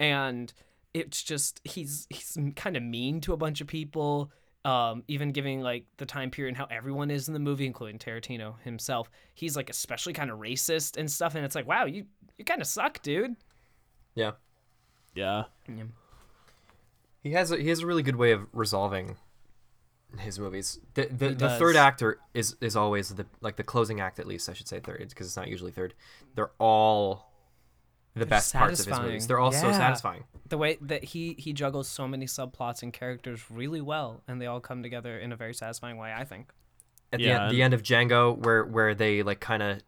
and 0.01 0.53
it's 0.95 1.23
just 1.23 1.61
he's 1.65 2.07
he's 2.11 2.37
kind 2.57 2.77
of 2.77 2.83
mean 2.83 3.21
to 3.23 3.33
a 3.33 3.37
bunch 3.37 3.61
of 3.61 3.67
people. 3.69 4.33
Um, 4.69 5.03
even 5.09 5.31
giving 5.33 5.63
like 5.63 5.87
the 5.97 6.05
time 6.05 6.31
period 6.31 6.51
and 6.51 6.57
how 6.57 6.67
everyone 6.71 7.11
is 7.11 7.29
in 7.29 7.33
the 7.35 7.41
movie, 7.41 7.65
including 7.65 7.99
Tarantino 7.99 8.61
himself, 8.63 9.09
he's 9.35 9.57
like 9.57 9.71
especially 9.71 10.13
kind 10.13 10.31
of 10.31 10.39
racist 10.39 10.97
and 10.99 11.11
stuff. 11.11 11.35
And 11.35 11.45
it's 11.45 11.55
like, 11.55 11.67
wow, 11.67 11.87
you 11.87 12.05
you 12.37 12.45
kind 12.45 12.61
of 12.61 12.67
suck, 12.67 13.01
dude. 13.03 13.37
yeah. 14.15 14.33
yeah. 15.15 15.45
He 17.23 17.33
has 17.33 17.51
a, 17.51 17.57
he 17.57 17.69
has 17.69 17.81
a 17.81 17.87
really 17.87 18.03
good 18.03 18.17
way 18.17 18.33
of 18.33 18.47
resolving 18.53 19.17
his 20.19 20.39
movies. 20.39 20.79
The 20.95 21.07
the, 21.07 21.29
He 21.29 21.35
the 21.35 21.49
third 21.51 21.75
does. 21.75 21.77
actor 21.77 22.19
is 22.35 22.57
is 22.61 22.77
always 22.77 23.09
the 23.15 23.27
like 23.41 23.57
the 23.57 23.65
closing 23.65 24.01
act 24.01 24.19
at 24.19 24.27
least 24.27 24.49
I 24.49 24.55
should 24.55 24.69
say 24.69 24.81
third 24.81 25.05
because 25.09 25.27
it's 25.27 25.37
not 25.37 25.49
usually 25.49 25.73
third. 25.73 25.95
They're 26.35 26.53
all 26.59 27.28
the 28.15 28.27
best 28.27 28.53
parts 28.55 28.81
of 28.81 28.87
his 28.87 28.99
movies. 29.01 29.27
They're 29.27 29.39
all 29.39 29.53
so 29.53 29.71
satisfying. 29.73 30.25
the 30.49 30.59
way 30.59 30.79
that 30.81 31.05
he 31.05 31.35
he 31.39 31.53
juggles 31.53 31.89
so 31.89 32.09
many 32.09 32.27
subplots 32.27 32.83
and 32.83 32.93
characters 32.93 33.43
really 33.51 33.81
well 33.81 34.23
and 34.27 34.41
they 34.41 34.47
all 34.47 34.61
come 34.61 34.83
together 34.83 35.19
in 35.19 35.31
a 35.33 35.37
very 35.37 35.53
satisfying 35.55 35.99
way 35.99 36.13
i 36.13 36.25
think 36.25 36.51
At 37.13 37.19
the, 37.21 37.27
Yeah, 37.27 37.45
end, 37.45 37.53
the 37.55 37.63
end 37.63 37.75
of 37.75 37.83
Django 37.83 38.37
where 38.37 38.65
where 38.65 38.95
they 38.95 39.23
like 39.23 39.41
kind 39.41 39.63
of 39.63 39.81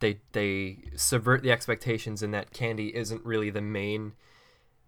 they 0.00 0.20
they 0.32 0.78
subvert 0.96 1.42
the 1.42 1.50
expectations 1.50 2.22
in 2.22 2.30
that 2.30 2.52
Candie 2.52 2.94
isn't 2.94 3.24
really 3.24 3.50
the 3.50 3.60
main 3.60 4.12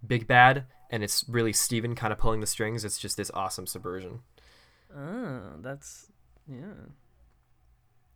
big 0.07 0.27
bad 0.29 0.65
and 0.91 1.03
it's 1.03 1.25
really 1.29 1.53
Steven 1.53 1.95
kind 1.97 2.13
of 2.13 2.19
pulling 2.19 2.41
the 2.41 2.47
strings. 2.47 2.85
It's 2.85 2.99
just 2.99 3.17
this 3.17 3.31
awesome 3.35 3.67
subversion. 3.67 4.21
oh 4.97 5.41
that's 5.61 6.07
yeah 6.49 6.87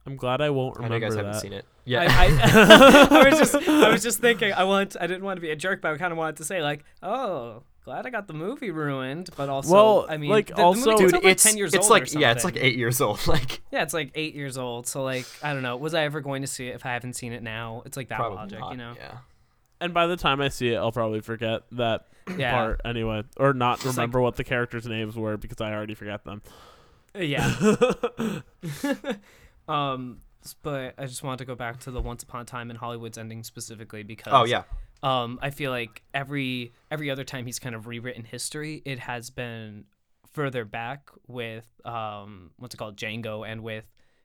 I'm 0.06 0.16
glad 0.16 0.40
I 0.40 0.50
won't 0.50 0.76
I 0.78 0.80
know 0.88 0.94
remember 0.94 1.06
you 1.06 1.10
guys 1.12 1.16
haven't 1.16 1.40
seen 1.40 1.52
it. 1.54 1.64
I, 1.64 1.68
Yeah. 1.84 2.06
I, 2.08 3.08
I 3.24 3.28
was 3.30 3.38
just 3.38 3.54
I 3.54 3.90
was 3.90 4.02
just 4.02 4.18
thinking 4.20 4.52
I 4.52 4.64
want 4.64 4.96
I 5.00 5.06
didn't 5.06 5.24
want 5.24 5.38
to 5.38 5.40
be 5.40 5.50
a 5.50 5.56
jerk, 5.56 5.80
but 5.80 5.92
I 5.92 5.96
kind 5.96 6.12
of 6.12 6.18
wanted 6.18 6.36
to 6.36 6.44
say 6.44 6.62
like, 6.62 6.84
oh, 7.02 7.62
glad 7.84 8.06
I 8.06 8.10
got 8.10 8.26
the 8.26 8.34
movie 8.34 8.70
ruined, 8.70 9.30
but 9.36 9.48
also 9.48 9.72
Well, 9.72 10.06
I 10.08 10.16
mean, 10.18 10.30
like, 10.30 10.48
the, 10.48 10.54
the 10.56 10.62
also- 10.62 10.90
movie 10.92 11.04
Dude, 11.04 11.12
like 11.14 11.24
it's 11.24 11.42
ten 11.42 11.56
years 11.56 11.72
it's 11.74 11.84
old. 11.86 11.90
like 11.90 12.14
or 12.14 12.18
yeah, 12.18 12.32
it's 12.32 12.44
like 12.44 12.56
eight 12.58 12.76
years 12.76 13.00
old. 13.00 13.26
Like 13.26 13.60
Yeah, 13.72 13.82
it's 13.82 13.94
like 13.94 14.10
eight 14.14 14.34
years 14.34 14.58
old. 14.58 14.86
So 14.86 15.02
like 15.02 15.26
I 15.42 15.52
don't 15.54 15.62
know. 15.62 15.76
Was 15.76 15.94
I 15.94 16.02
ever 16.04 16.20
going 16.20 16.42
to 16.42 16.48
see 16.48 16.68
it 16.68 16.74
if 16.74 16.84
I 16.84 16.92
haven't 16.92 17.14
seen 17.14 17.32
it 17.32 17.42
now? 17.42 17.82
It's 17.86 17.96
like 17.96 18.08
that 18.08 18.16
probably 18.18 18.36
logic, 18.36 18.58
not, 18.60 18.72
you 18.72 18.76
know? 18.78 18.94
Yeah. 18.96 19.18
And 19.80 19.92
by 19.94 20.06
the 20.06 20.16
time 20.16 20.40
I 20.40 20.48
see 20.48 20.68
it, 20.68 20.76
I'll 20.76 20.92
probably 20.92 21.20
forget 21.20 21.62
that 21.72 22.06
Yeah. 22.38 22.52
part 22.54 22.80
anyway, 22.84 23.22
or 23.38 23.52
not 23.54 23.76
It's 23.78 23.86
like- 23.86 23.96
remember 23.96 24.20
what 24.20 24.36
the 24.36 24.44
characters' 24.44 24.86
names 24.86 25.16
were 25.16 25.36
because 25.38 25.60
I 25.62 25.72
already 25.72 25.94
forgot 25.94 26.24
them. 26.24 26.42
Yeah. 27.14 27.54
Um, 29.68 30.18
but 30.62 30.94
I 30.98 31.06
just 31.06 31.22
wanted 31.22 31.38
to 31.38 31.44
go 31.46 31.54
back 31.54 31.80
to 31.80 31.90
the 31.90 32.00
Once 32.00 32.22
Upon 32.22 32.42
a 32.42 32.44
Time 32.44 32.70
in 32.70 32.76
Hollywood's 32.76 33.16
ending 33.18 33.42
specifically 33.42 34.02
because 34.02 34.32
Oh 34.34 34.44
yeah. 34.44 34.64
um, 35.02 35.38
I 35.40 35.50
feel 35.50 35.70
like 35.70 36.02
every 36.12 36.72
every 36.90 37.10
other 37.10 37.24
time 37.24 37.46
he's 37.46 37.58
kind 37.58 37.74
of 37.74 37.86
rewritten 37.86 38.24
history, 38.24 38.82
it 38.84 38.98
has 39.00 39.30
been 39.30 39.84
further 40.32 40.64
back 40.64 41.10
with 41.26 41.66
um, 41.84 42.50
what's 42.58 42.74
it 42.74 42.78
called, 42.78 42.96
Django, 42.96 43.46
and 43.50 43.62
with 43.62 43.84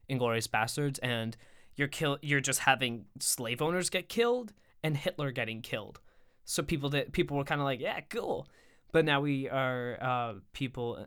Inglourious 0.10 0.48
Basterds, 0.48 1.00
and 1.01 1.38
you're 1.75 1.88
kill 1.88 2.17
you're 2.22 2.41
just 2.41 2.62
having 2.62 3.05
slave 3.19 3.62
owners 3.62 3.89
get 3.89 4.10
killed 4.10 4.53
and 4.84 4.98
Hitler 4.98 5.31
getting 5.31 5.62
killed. 5.62 6.01
So 6.43 6.63
people 6.63 6.89
that 6.89 7.12
people 7.13 7.38
were 7.38 7.43
kind 7.46 7.62
of 7.62 7.65
like, 7.65 7.79
yeah, 7.79 8.00
cool, 8.01 8.48
but 8.91 9.05
now 9.05 9.22
we 9.22 9.48
are 9.48 9.98
uh, 10.01 10.34
people 10.51 11.05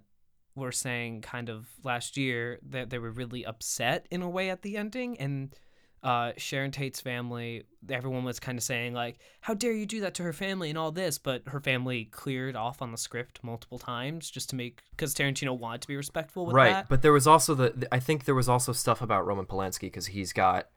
were 0.55 0.73
saying 0.73 1.23
kind 1.23 1.49
of 1.49 1.67
last 1.83 2.17
year 2.17 2.59
that 2.69 2.91
they 2.91 2.99
were 2.99 3.11
really 3.11 3.45
upset 3.45 4.07
in 4.11 4.23
a 4.23 4.29
way 4.29 4.51
at 4.51 4.63
the 4.63 4.77
ending 4.77 5.19
and 5.19 5.55
uh, 6.03 6.33
Sharon 6.37 6.73
Tate's 6.73 7.01
family, 7.01 7.65
everyone 7.89 8.25
was 8.25 8.41
kind 8.41 8.59
of 8.59 8.65
saying 8.65 8.93
like, 8.93 9.21
"How 9.41 9.55
dare 9.55 9.73
you 9.73 9.87
do 9.87 10.01
that 10.01 10.15
to 10.15 10.25
her 10.25 10.33
family 10.33 10.69
and 10.69 10.77
all 10.77 10.91
this?" 10.91 11.17
But 11.17 11.43
her 11.47 11.61
family 11.61 12.07
cleared 12.07 12.57
off 12.57 12.83
on 12.83 12.91
the 12.91 12.99
script 12.99 13.39
multiple 13.43 13.79
times 13.79 14.29
just 14.29 14.51
to 14.51 14.57
make 14.57 14.83
because 14.91 15.15
Tarantino 15.15 15.57
wanted 15.57 15.83
to 15.83 15.89
be 15.89 15.97
respectful 15.97 16.47
with 16.47 16.57
right, 16.57 16.73
that. 16.73 16.89
but 16.89 17.03
there 17.03 17.13
was 17.13 17.27
also 17.27 17.55
the, 17.55 17.87
I 17.93 18.01
think 18.01 18.25
there 18.25 18.35
was 18.35 18.49
also 18.49 18.73
stuff 18.73 19.01
about 19.01 19.27
Roman 19.27 19.47
Polanski 19.47 19.83
because 19.83 20.07
he's 20.07 20.33
got. 20.33 20.69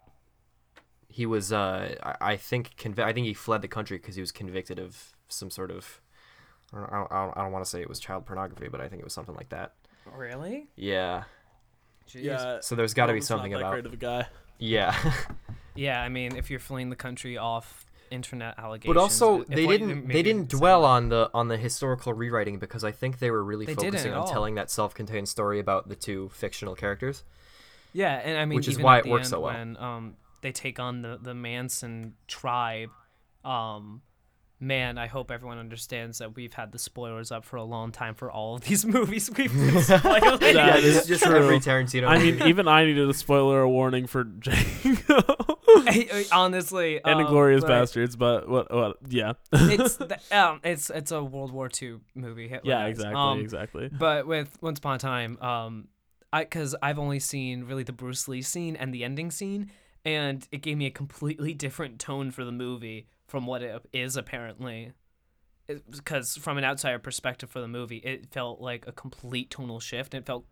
He 1.08 1.25
was, 1.25 1.53
uh, 1.53 1.96
I, 2.03 2.34
I 2.34 2.38
think, 2.38 2.75
convi- 2.75 3.00
I 3.00 3.13
think 3.13 3.25
he 3.25 3.34
fled 3.34 3.62
the 3.62 3.70
country 3.70 3.98
because 3.98 4.15
he 4.15 4.22
was 4.22 4.34
convicted 4.34 4.79
of 4.79 5.13
some 5.27 5.50
sort 5.50 5.72
of. 5.72 6.01
I 6.74 6.77
don't, 6.79 7.12
I 7.12 7.25
don't, 7.25 7.38
I 7.38 7.41
don't 7.43 7.51
want 7.51 7.63
to 7.65 7.69
say 7.69 7.81
it 7.81 7.89
was 7.89 8.00
child 8.00 8.25
pornography, 8.25 8.67
but 8.69 8.81
I 8.81 8.88
think 8.88 9.01
it 9.01 9.05
was 9.05 9.13
something 9.13 9.36
like 9.36 9.50
that. 9.50 9.74
Really? 10.15 10.67
Yeah. 10.75 11.24
Jeez. 12.10 12.63
So 12.63 12.75
there's 12.75 12.93
got 12.93 13.07
to 13.07 13.13
be 13.13 13.13
Roman's 13.15 13.29
not 13.29 13.36
something 13.38 13.51
that 13.51 13.60
about. 13.60 13.72
great 13.72 13.86
of 13.86 13.93
a 13.93 13.98
guy. 13.98 14.27
Yeah. 14.60 14.95
Yeah, 15.77 16.01
I 16.01 16.07
mean, 16.07 16.38
if 16.38 16.50
you're 16.50 16.62
fleeing 16.62 16.89
the 16.89 16.95
country 16.95 17.38
off 17.38 17.86
internet 18.10 18.57
allegations, 18.57 18.93
but 18.95 18.98
also 18.98 19.43
they 19.43 19.67
didn't 19.67 20.07
they 20.07 20.24
didn't 20.24 20.48
dwell 20.48 20.79
like- 20.81 20.89
on 20.89 21.10
the 21.10 21.29
on 21.34 21.50
the 21.50 21.57
historical 21.57 22.13
rewriting 22.13 22.60
because 22.60 22.86
I 22.86 22.93
think 22.93 23.19
they 23.19 23.29
were 23.29 23.43
really 23.43 23.65
They 23.65 23.75
focusing 23.75 24.13
on 24.13 24.19
all. 24.19 24.27
telling 24.27 24.55
that 24.55 24.72
self-contained 24.72 25.27
story 25.27 25.60
about 25.60 25.89
the 25.89 25.95
two 25.98 26.29
fictional 26.29 26.75
characters. 26.75 27.25
Yeah, 27.91 28.13
and 28.24 28.38
I 28.38 28.45
mean, 28.45 28.55
Which 28.55 28.69
is 28.69 28.75
even 28.75 28.86
why 28.86 29.00
at 29.00 29.00
it 29.00 29.03
the 29.03 29.10
works 29.12 29.27
so 29.31 29.41
well. 29.41 29.53
When 29.53 29.75
um 29.75 30.15
they 30.39 30.53
take 30.53 30.79
on 30.79 31.01
the 31.01 31.19
the 31.22 31.34
Manson 31.34 32.13
tribe, 32.25 32.91
um, 33.43 34.01
man, 34.60 34.98
I 34.98 35.08
hope 35.08 35.32
everyone 35.32 35.58
understands 35.58 36.20
that 36.20 36.36
we've 36.36 36.54
had 36.54 36.72
the 36.72 36.80
spoilers 36.80 37.32
up 37.32 37.46
for 37.46 37.58
a 37.58 37.64
long 37.64 37.92
time 37.92 38.16
for 38.16 38.32
all 38.32 38.56
of 38.56 38.62
these 38.62 38.86
movies 38.86 39.30
we've 39.36 39.54
been 39.54 39.82
spoiling. 39.82 40.40
Yeah, 40.42 40.80
this 40.80 41.02
is 41.02 41.08
just 41.08 41.24
for 41.26 41.36
every 41.36 41.60
Tarantino. 41.60 42.08
I 42.08 42.18
mean, 42.20 42.42
even 42.48 42.68
I 42.68 42.86
needed 42.86 43.10
a 43.10 43.14
spoiler 43.14 43.68
warning 43.68 44.08
for 44.08 44.24
Django 44.40 45.58
Hey, 45.88 46.26
honestly, 46.32 47.02
and 47.04 47.16
um, 47.16 47.22
Inglorious 47.22 47.62
but 47.62 47.68
Bastards, 47.68 48.16
but 48.16 48.48
what? 48.48 48.74
What? 48.74 48.98
Yeah. 49.08 49.34
It's 49.52 49.98
the, 49.98 50.18
um, 50.32 50.62
it's 50.64 50.90
it's 50.90 51.12
a 51.12 51.24
World 51.24 51.52
War 51.52 51.70
II 51.82 51.98
movie. 52.16 52.48
Hitler 52.48 52.72
yeah, 52.72 52.86
exactly, 52.86 53.15
Um, 53.15 53.39
exactly. 53.39 53.89
But 53.89 54.26
with 54.26 54.58
Once 54.62 54.80
Upon 54.80 54.96
a 54.96 55.00
Time, 55.00 55.38
um, 55.41 55.88
I 56.32 56.44
because 56.44 56.76
I've 56.82 56.98
only 57.00 57.20
seen 57.20 57.65
really 57.65 57.84
the 57.84 57.94
Bruce 57.94 58.28
Lee 58.28 58.41
scene 58.41 58.76
and 58.76 58.94
the 58.94 59.04
ending 59.04 59.32
scene, 59.32 59.72
and 60.06 60.48
it 60.52 60.62
gave 60.62 60.78
me 60.78 60.86
a 60.86 60.91
completely 60.91 61.54
different 61.65 62.00
tone 62.00 62.32
for 62.32 62.46
the 62.46 62.52
movie 62.52 63.08
from 63.28 63.46
what 63.46 63.62
it 63.62 63.82
is 63.91 64.15
apparently. 64.15 64.94
Because 65.89 66.38
from 66.38 66.60
an 66.60 66.63
outsider 66.63 67.00
perspective 67.00 67.50
for 67.50 67.60
the 67.60 67.68
movie, 67.68 67.98
it 67.98 68.32
felt 68.32 68.62
like 68.62 68.86
a 68.88 68.91
complete 68.91 69.50
tonal 69.50 69.80
shift. 69.80 70.13
It 70.13 70.24
felt 70.26 70.46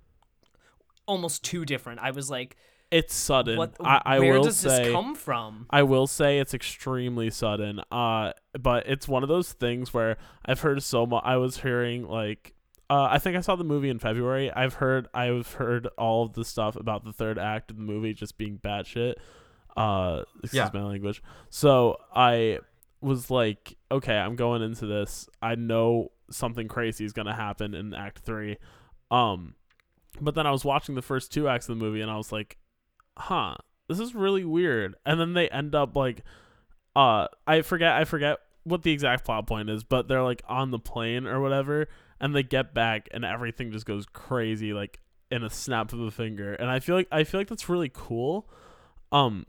almost 1.06 1.44
too 1.44 1.66
different. 1.66 2.00
I 2.00 2.10
was 2.10 2.32
like, 2.32 2.58
It's 2.90 3.14
sudden. 3.14 3.58
"What? 3.60 3.76
I, 3.80 4.02
I 4.04 4.20
where 4.20 4.34
will 4.34 4.46
does 4.46 4.58
say. 4.58 4.86
this 4.86 4.92
come 4.92 5.14
from?" 5.14 5.68
I 5.70 5.84
will 5.84 6.08
say 6.08 6.40
it's 6.40 6.56
extremely 6.56 7.30
sudden. 7.30 7.80
Uh, 7.92 8.32
but 8.60 8.88
it's 8.88 9.08
one 9.08 9.22
of 9.22 9.30
those 9.30 9.54
things 9.54 9.94
where 9.94 10.18
I've 10.46 10.62
heard 10.62 10.82
so 10.82 11.06
much. 11.06 11.22
I 11.24 11.38
was 11.38 11.58
hearing 11.58 12.08
like, 12.08 12.56
uh, 12.90 13.08
I 13.12 13.20
think 13.20 13.38
I 13.38 13.42
saw 13.42 13.56
the 13.56 13.64
movie 13.64 13.90
in 13.90 14.00
February. 14.00 14.52
I've 14.52 14.76
heard, 14.76 15.08
I've 15.14 15.54
heard 15.54 15.88
all 15.96 16.24
of 16.26 16.34
the 16.34 16.44
stuff 16.44 16.76
about 16.76 17.04
the 17.06 17.14
third 17.14 17.38
act 17.38 17.70
of 17.70 17.78
the 17.78 17.84
movie 17.84 18.16
just 18.16 18.40
being 18.40 18.58
batshit. 18.58 19.14
Uh, 19.76 20.24
excuse 20.44 20.54
Yeah. 20.54 20.70
my 20.74 20.84
language. 20.84 21.22
So 21.50 21.98
I 22.16 22.60
was 23.02 23.30
like, 23.32 23.76
okay, 23.92 24.16
I'm 24.16 24.36
going 24.36 24.62
into 24.62 24.86
this. 24.86 25.28
I 25.42 25.56
know 25.56 26.12
something 26.30 26.68
crazy 26.68 27.06
is 27.06 27.14
gonna 27.14 27.36
happen 27.36 27.74
in 27.74 27.94
Act 27.94 28.20
Three. 28.20 28.58
Um, 29.12 29.56
but 30.22 30.36
then 30.36 30.46
I 30.48 30.52
was 30.52 30.64
watching 30.64 30.96
the 30.96 31.02
first 31.02 31.32
two 31.34 31.48
acts 31.48 31.68
of 31.70 31.78
the 31.78 31.84
movie, 31.84 32.02
and 32.02 32.10
I 32.12 32.18
was 32.18 32.32
like, 32.32 32.58
huh, 33.18 33.56
this 33.90 34.00
is 34.00 34.14
really 34.16 34.46
weird. 34.46 34.96
And 35.06 35.20
then 35.20 35.34
they 35.34 35.50
end 35.50 35.74
up 35.76 35.96
like, 35.96 36.24
uh, 36.96 37.28
I 37.48 37.62
forget, 37.62 37.94
I 37.94 38.06
forget 38.06 38.38
what 38.64 38.84
the 38.84 38.92
exact 38.92 39.26
plot 39.26 39.46
point 39.48 39.70
is, 39.70 39.84
but 39.84 40.08
they're 40.08 40.24
like 40.24 40.42
on 40.48 40.72
the 40.72 40.80
plane 40.80 41.26
or 41.28 41.42
whatever, 41.42 41.88
and 42.22 42.36
they 42.36 42.44
get 42.44 42.74
back, 42.74 43.10
and 43.12 43.26
everything 43.26 43.72
just 43.72 43.86
goes 43.86 44.06
crazy, 44.06 44.72
like 44.72 45.00
in 45.32 45.44
a 45.44 45.50
snap 45.50 45.92
of 45.94 46.00
a 46.00 46.12
finger. 46.12 46.54
And 46.54 46.70
I 46.70 46.80
feel 46.80 46.96
like 46.96 47.08
I 47.12 47.24
feel 47.24 47.40
like 47.40 47.48
that's 47.50 47.68
really 47.68 47.90
cool, 47.94 48.48
um, 49.12 49.46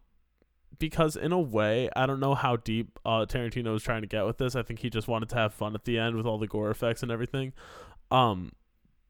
because 0.88 1.16
in 1.16 1.32
a 1.32 1.40
way, 1.40 1.88
I 1.96 2.04
don't 2.04 2.20
know 2.20 2.34
how 2.34 2.56
deep 2.56 2.98
uh 3.06 3.24
Tarantino 3.26 3.72
was 3.72 3.82
trying 3.82 4.02
to 4.02 4.06
get 4.06 4.26
with 4.26 4.36
this. 4.36 4.54
I 4.54 4.62
think 4.62 4.80
he 4.80 4.90
just 4.90 5.08
wanted 5.08 5.30
to 5.30 5.36
have 5.36 5.54
fun 5.54 5.74
at 5.74 5.84
the 5.84 5.98
end 5.98 6.14
with 6.14 6.26
all 6.26 6.38
the 6.38 6.46
gore 6.46 6.70
effects 6.70 7.02
and 7.02 7.10
everything, 7.10 7.54
um, 8.10 8.52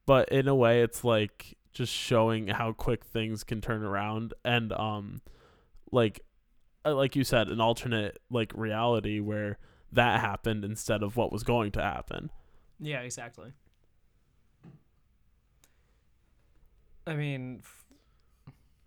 but 0.06 0.28
in 0.28 0.46
a 0.46 0.54
way, 0.54 0.82
it's 0.82 1.02
like 1.02 1.56
just 1.72 1.92
showing 1.92 2.46
how 2.46 2.72
quick 2.72 3.04
things 3.04 3.42
can 3.42 3.60
turn 3.60 3.82
around 3.82 4.32
and 4.44 4.72
um 4.74 5.20
like 5.90 6.20
uh, 6.84 6.94
like 6.94 7.16
you 7.16 7.24
said 7.24 7.48
an 7.48 7.60
alternate 7.60 8.20
like 8.30 8.52
reality 8.54 9.18
where 9.18 9.58
that 9.90 10.20
happened 10.20 10.64
instead 10.64 11.02
of 11.02 11.16
what 11.16 11.32
was 11.32 11.42
going 11.42 11.72
to 11.72 11.82
happen 11.82 12.30
Yeah, 12.78 13.00
exactly. 13.00 13.52
I 17.06 17.14
mean, 17.14 17.62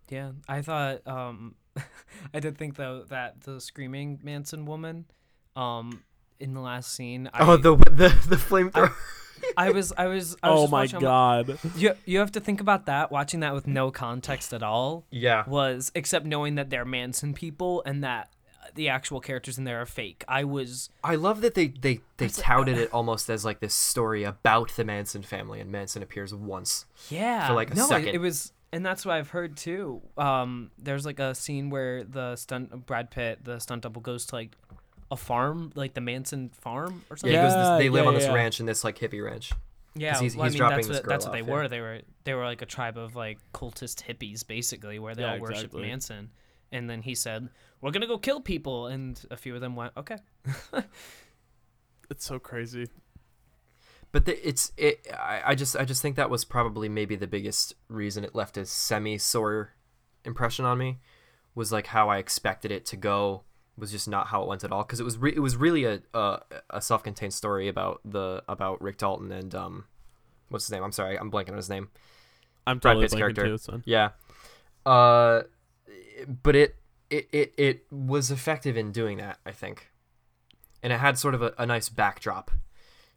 yeah, 0.08 0.32
I 0.48 0.62
thought 0.62 1.06
um 1.06 1.54
I 2.34 2.40
did 2.40 2.58
think 2.58 2.76
though 2.76 3.04
that 3.08 3.42
the 3.42 3.60
screaming 3.60 4.20
Manson 4.22 4.64
woman 4.66 5.06
um 5.56 6.02
in 6.40 6.54
the 6.54 6.60
last 6.60 6.92
scene 6.92 7.28
I, 7.32 7.46
oh, 7.46 7.56
the 7.56 7.76
the 7.76 8.08
the 8.28 8.36
flamethrower. 8.36 8.92
I 9.56 9.70
was 9.70 9.92
I 9.96 10.06
was 10.06 10.36
I 10.42 10.50
was 10.50 10.60
oh 10.60 10.66
my 10.68 10.82
watching, 10.82 11.00
god 11.00 11.48
like, 11.48 11.58
you 11.76 11.92
you 12.04 12.18
have 12.18 12.32
to 12.32 12.40
think 12.40 12.60
about 12.60 12.86
that 12.86 13.10
watching 13.10 13.40
that 13.40 13.54
with 13.54 13.66
no 13.66 13.90
context 13.90 14.52
at 14.52 14.62
all 14.62 15.06
yeah. 15.10 15.44
was 15.46 15.92
except 15.94 16.26
knowing 16.26 16.56
that 16.56 16.70
they're 16.70 16.84
Manson 16.84 17.34
people 17.34 17.82
and 17.86 18.02
that 18.04 18.30
the 18.74 18.88
actual 18.88 19.20
characters 19.20 19.58
in 19.58 19.64
there 19.64 19.80
are 19.80 19.86
fake. 19.86 20.24
I 20.28 20.44
was 20.44 20.90
I 21.02 21.16
love 21.16 21.40
that 21.42 21.54
they 21.54 21.68
they 21.68 22.00
they 22.16 22.28
touted 22.28 22.78
it 22.78 22.92
almost 22.92 23.28
as 23.28 23.44
like 23.44 23.60
this 23.60 23.74
story 23.74 24.24
about 24.24 24.70
the 24.76 24.84
Manson 24.84 25.22
family, 25.22 25.60
and 25.60 25.70
Manson 25.70 26.02
appears 26.02 26.34
once. 26.34 26.86
Yeah. 27.10 27.48
For 27.48 27.54
like, 27.54 27.72
a 27.72 27.74
no, 27.74 27.84
it- 27.84 27.88
second. 27.88 28.08
It, 28.14 28.18
was, 28.18 28.52
and 28.72 28.84
that's 28.84 29.04
what 29.06 29.14
I've 29.16 29.30
heard 29.30 29.56
too. 29.56 30.02
Um, 30.16 30.70
there's 30.78 31.06
like 31.06 31.18
a 31.18 31.34
scene 31.34 31.70
where 31.70 32.04
the 32.04 32.36
stunt 32.36 32.86
Brad 32.86 33.10
Pitt, 33.10 33.44
the 33.44 33.58
stunt 33.58 33.82
double, 33.82 34.00
goes 34.00 34.26
to 34.26 34.34
like 34.36 34.56
a 35.10 35.16
farm, 35.16 35.72
like 35.74 35.94
the 35.94 36.00
Manson 36.00 36.50
farm 36.50 37.02
or 37.10 37.16
something. 37.16 37.32
Yeah, 37.34 37.42
he 37.42 37.48
goes 37.48 37.54
Yeah, 37.54 37.70
this, 37.76 37.78
they 37.84 37.88
live 37.88 38.04
yeah, 38.04 38.08
on 38.08 38.14
this 38.14 38.24
yeah. 38.24 38.34
ranch 38.34 38.60
in 38.60 38.66
this 38.66 38.84
like 38.84 38.98
hippie 38.98 39.24
ranch. 39.24 39.52
Yeah, 39.94 40.18
he's- 40.20 40.36
well, 40.36 40.44
I 40.46 40.48
mean, 40.50 40.58
dropping 40.58 40.76
that's 40.76 40.88
this 40.88 40.96
what, 40.98 41.06
that's 41.08 41.24
girl 41.24 41.32
what 41.32 41.36
they 41.36 41.42
off, 41.42 41.48
yeah. 41.48 41.54
were. 41.54 41.68
They 41.68 41.80
were 41.80 42.00
they 42.24 42.34
were 42.34 42.44
like 42.44 42.62
a 42.62 42.66
tribe 42.66 42.98
of 42.98 43.16
like 43.16 43.38
cultist 43.52 44.02
hippies, 44.04 44.46
basically, 44.46 44.98
where 44.98 45.14
they 45.14 45.22
Yeah, 45.22 45.32
all 45.34 45.40
worshipped 45.40 45.64
exactly. 45.64 45.82
Manson. 45.82 46.30
And 46.70 46.88
then 46.90 47.00
he 47.00 47.14
said, 47.14 47.48
"We're 47.80 47.90
gonna 47.90 48.06
go 48.06 48.18
kill 48.18 48.40
people," 48.40 48.86
and 48.88 49.18
a 49.30 49.36
few 49.36 49.54
of 49.54 49.62
them 49.62 49.74
went, 49.74 49.92
"Okay." 49.96 50.18
it's 52.10 52.24
so 52.26 52.38
crazy 52.38 52.86
But 54.12 54.24
the, 54.24 54.48
it's 54.48 54.72
it. 54.76 55.06
I, 55.12 55.42
I 55.46 55.54
just 55.54 55.76
I 55.76 55.84
just 55.84 56.02
think 56.02 56.16
that 56.16 56.30
was 56.30 56.44
probably 56.44 56.88
maybe 56.88 57.16
the 57.16 57.26
biggest 57.26 57.74
reason 57.88 58.24
it 58.24 58.34
left 58.34 58.56
a 58.56 58.64
semi 58.64 59.18
sore 59.18 59.74
impression 60.24 60.64
on 60.64 60.78
me 60.78 60.98
was 61.54 61.72
like 61.72 61.88
how 61.88 62.08
I 62.08 62.18
expected 62.18 62.70
it 62.70 62.86
to 62.86 62.96
go 62.96 63.42
was 63.76 63.90
just 63.92 64.08
not 64.08 64.28
how 64.28 64.42
it 64.42 64.48
went 64.48 64.64
at 64.64 64.72
all 64.72 64.82
because 64.82 64.98
it 65.00 65.04
was 65.04 65.18
re- 65.18 65.34
it 65.34 65.40
was 65.40 65.56
really 65.56 65.84
a, 65.84 66.00
a 66.14 66.40
a 66.70 66.80
self 66.80 67.02
contained 67.02 67.34
story 67.34 67.68
about 67.68 68.00
the 68.04 68.42
about 68.48 68.80
Rick 68.82 68.98
Dalton 68.98 69.30
and 69.30 69.54
um 69.54 69.84
what's 70.48 70.66
his 70.66 70.72
name 70.72 70.82
I'm 70.82 70.92
sorry 70.92 71.18
I'm 71.18 71.30
blanking 71.30 71.50
on 71.50 71.56
his 71.56 71.70
name 71.70 71.90
i'm 72.66 72.78
Brad 72.78 72.94
totally 72.94 73.04
Pitt's 73.04 73.14
blanking 73.14 73.18
character. 73.18 73.44
too 73.44 73.58
son 73.58 73.82
yeah 73.86 74.10
uh 74.84 75.42
but 76.42 76.56
it 76.56 76.76
it 77.10 77.28
it 77.32 77.54
it 77.56 77.86
was 77.90 78.30
effective 78.30 78.76
in 78.76 78.92
doing 78.92 79.18
that. 79.18 79.38
I 79.46 79.52
think, 79.52 79.90
and 80.82 80.92
it 80.92 80.98
had 80.98 81.18
sort 81.18 81.34
of 81.34 81.42
a, 81.42 81.54
a 81.58 81.66
nice 81.66 81.88
backdrop, 81.88 82.50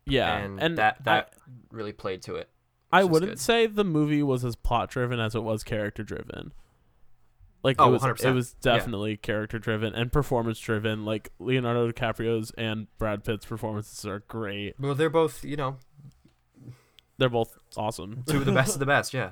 Yeah, 0.06 0.38
and, 0.38 0.78
that 0.78 1.04
that 1.04 1.34
really 1.72 1.94
played 1.94 2.22
to 2.24 2.36
it. 2.36 2.50
I, 2.92 3.02
I 3.02 3.04
wouldn't 3.04 3.40
say 3.40 3.68
the 3.68 3.84
movie 3.84 4.24
was 4.24 4.44
as 4.44 4.56
plot 4.56 4.90
driven 4.90 5.20
as 5.20 5.36
it 5.36 5.44
was 5.44 5.64
character 5.64 6.04
driven. 6.04 6.52
Like 7.64 7.76
Oh, 7.80 7.90
it 7.90 7.92
was, 7.92 8.02
100%. 8.02 8.26
it 8.26 8.32
was 8.34 8.56
Yeah. 8.64 8.74
definitely 8.74 9.16
character 9.18 9.60
driven 9.60 9.94
and 9.94 10.12
performance 10.12 10.60
driven. 10.60 11.06
Like 11.06 11.30
Leonardo 11.40 11.90
DiCaprio's 11.92 12.52
and 12.58 12.88
Brad 12.98 13.24
Pitt's 13.24 13.46
performances 13.46 14.04
are 14.06 14.20
great. 14.28 14.80
Well, 14.80 14.96
they're 14.96 15.10
both 15.12 15.46
you 15.46 15.56
know 15.56 15.78
They're 17.18 17.30
both 17.30 17.58
awesome. 17.78 18.24
two 18.28 18.38
of 18.38 18.46
the 18.46 18.52
best 18.52 18.74
of 18.74 18.80
the 18.80 18.86
best. 18.98 19.14
Yeah, 19.14 19.32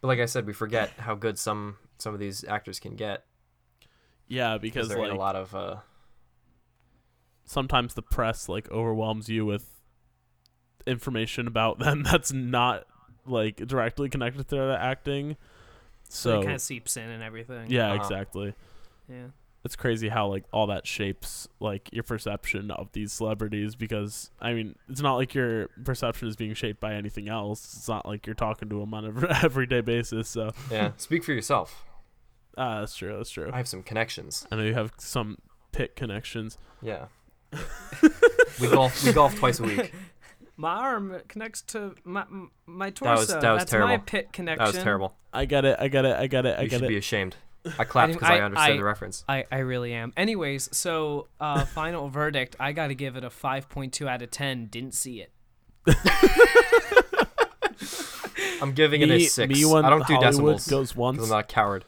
but 0.00 0.08
like 0.08 0.18
I 0.18 0.26
said, 0.26 0.44
we 0.46 0.52
forget 0.52 0.90
how 0.98 1.14
good 1.14 1.38
some 1.38 1.76
some 1.98 2.12
of 2.12 2.18
these 2.20 2.42
actors 2.44 2.80
can 2.80 2.96
get 2.96 3.24
Yeah, 4.26 4.58
because 4.58 4.88
they're 4.88 5.04
in 5.04 5.10
a 5.12 5.14
lot 5.18 5.36
of 5.36 5.54
uh, 5.54 5.76
sometimes 7.50 7.94
the 7.94 8.02
press 8.02 8.48
like 8.48 8.70
overwhelms 8.70 9.28
you 9.28 9.44
with 9.44 9.80
information 10.86 11.46
about 11.46 11.78
them 11.80 12.02
that's 12.04 12.32
not 12.32 12.84
like 13.26 13.56
directly 13.56 14.08
connected 14.08 14.48
to 14.48 14.54
their 14.54 14.72
acting. 14.72 15.36
So, 16.08 16.30
So 16.30 16.40
it 16.40 16.44
kind 16.44 16.54
of 16.54 16.60
seeps 16.60 16.96
in 16.96 17.08
and 17.10 17.22
everything. 17.22 17.70
yeah, 17.70 17.92
Uh-huh. 17.92 18.02
exactly. 18.02 18.54
Yeah. 19.08 19.26
It's 19.62 19.76
crazy 19.76 20.08
how 20.08 20.28
like 20.28 20.44
all 20.52 20.68
that 20.68 20.86
shapes 20.86 21.46
like 21.60 21.90
your 21.92 22.02
perception 22.02 22.70
of 22.70 22.92
these 22.92 23.12
celebrities 23.12 23.74
because 23.76 24.30
I 24.40 24.54
mean 24.54 24.74
it's 24.88 25.02
not 25.02 25.16
like 25.16 25.34
your 25.34 25.68
perception 25.84 26.28
is 26.28 26.36
being 26.36 26.54
shaped 26.54 26.80
by 26.80 26.94
anything 26.94 27.28
else. 27.28 27.62
It's 27.76 27.88
not 27.88 28.06
like 28.06 28.26
you're 28.26 28.34
talking 28.34 28.70
to 28.70 28.80
them 28.80 28.94
on 28.94 29.04
a 29.04 29.42
everyday 29.44 29.82
basis. 29.82 30.28
So 30.28 30.52
yeah. 30.70 30.92
Speak 30.96 31.24
for 31.24 31.32
yourself. 31.32 31.84
ah, 32.56 32.80
that's 32.80 32.94
true. 32.96 33.14
That's 33.16 33.28
true. 33.30 33.50
I 33.52 33.58
have 33.58 33.68
some 33.68 33.82
connections. 33.82 34.46
I 34.50 34.56
know 34.56 34.62
you 34.62 34.74
have 34.74 34.92
some 34.98 35.36
Pitt 35.72 35.94
connections. 35.94 36.56
Yeah. 36.80 37.06
we 38.60 38.68
golf. 38.68 39.04
We 39.04 39.12
golf 39.12 39.34
twice 39.36 39.60
a 39.60 39.64
week. 39.64 39.92
My 40.56 40.74
arm 40.74 41.16
connects 41.26 41.62
to 41.62 41.94
my 42.04 42.26
my 42.66 42.90
torso. 42.90 43.40
that 43.40 43.50
was 43.50 43.60
That's 43.62 43.72
my 43.72 43.78
terrible. 43.78 44.04
pit 44.04 44.30
connection. 44.30 44.62
That 44.66 44.74
was 44.74 44.82
terrible. 44.82 45.14
I 45.32 45.46
got 45.46 45.64
it. 45.64 45.76
I 45.80 45.88
got 45.88 46.04
it. 46.04 46.14
I 46.14 46.26
got 46.26 46.44
it. 46.44 46.58
I 46.58 46.62
you 46.64 46.68
get 46.68 46.80
should 46.80 46.84
it. 46.84 46.88
be 46.88 46.96
ashamed. 46.98 47.36
I 47.78 47.84
clapped 47.84 48.12
because 48.12 48.28
I- 48.28 48.36
I, 48.36 48.40
understood 48.42 48.72
I- 48.74 48.76
the 48.76 48.84
reference. 48.84 49.24
I, 49.26 49.44
I 49.50 49.58
really 49.60 49.94
am. 49.94 50.12
Anyways, 50.18 50.68
so 50.76 51.28
uh, 51.40 51.64
final 51.64 52.10
verdict. 52.10 52.56
I 52.60 52.72
got 52.72 52.88
to 52.88 52.94
give 52.94 53.16
it 53.16 53.24
a 53.24 53.30
5.2 53.30 54.06
out 54.06 54.20
of 54.20 54.30
10. 54.30 54.66
Didn't 54.66 54.92
see 54.92 55.22
it. 55.22 55.32
I'm 58.60 58.72
giving 58.72 59.00
it 59.00 59.10
a 59.10 59.20
six. 59.24 59.48
me 59.52 59.64
when 59.64 59.84
I 59.84 59.90
don't 59.90 60.06
do 60.06 60.14
Hollywood 60.14 60.30
decimals 60.32 60.66
goes 60.66 60.88
because 60.90 60.96
once. 60.96 61.22
I'm 61.22 61.28
not 61.30 61.38
a 61.44 61.46
coward. 61.46 61.84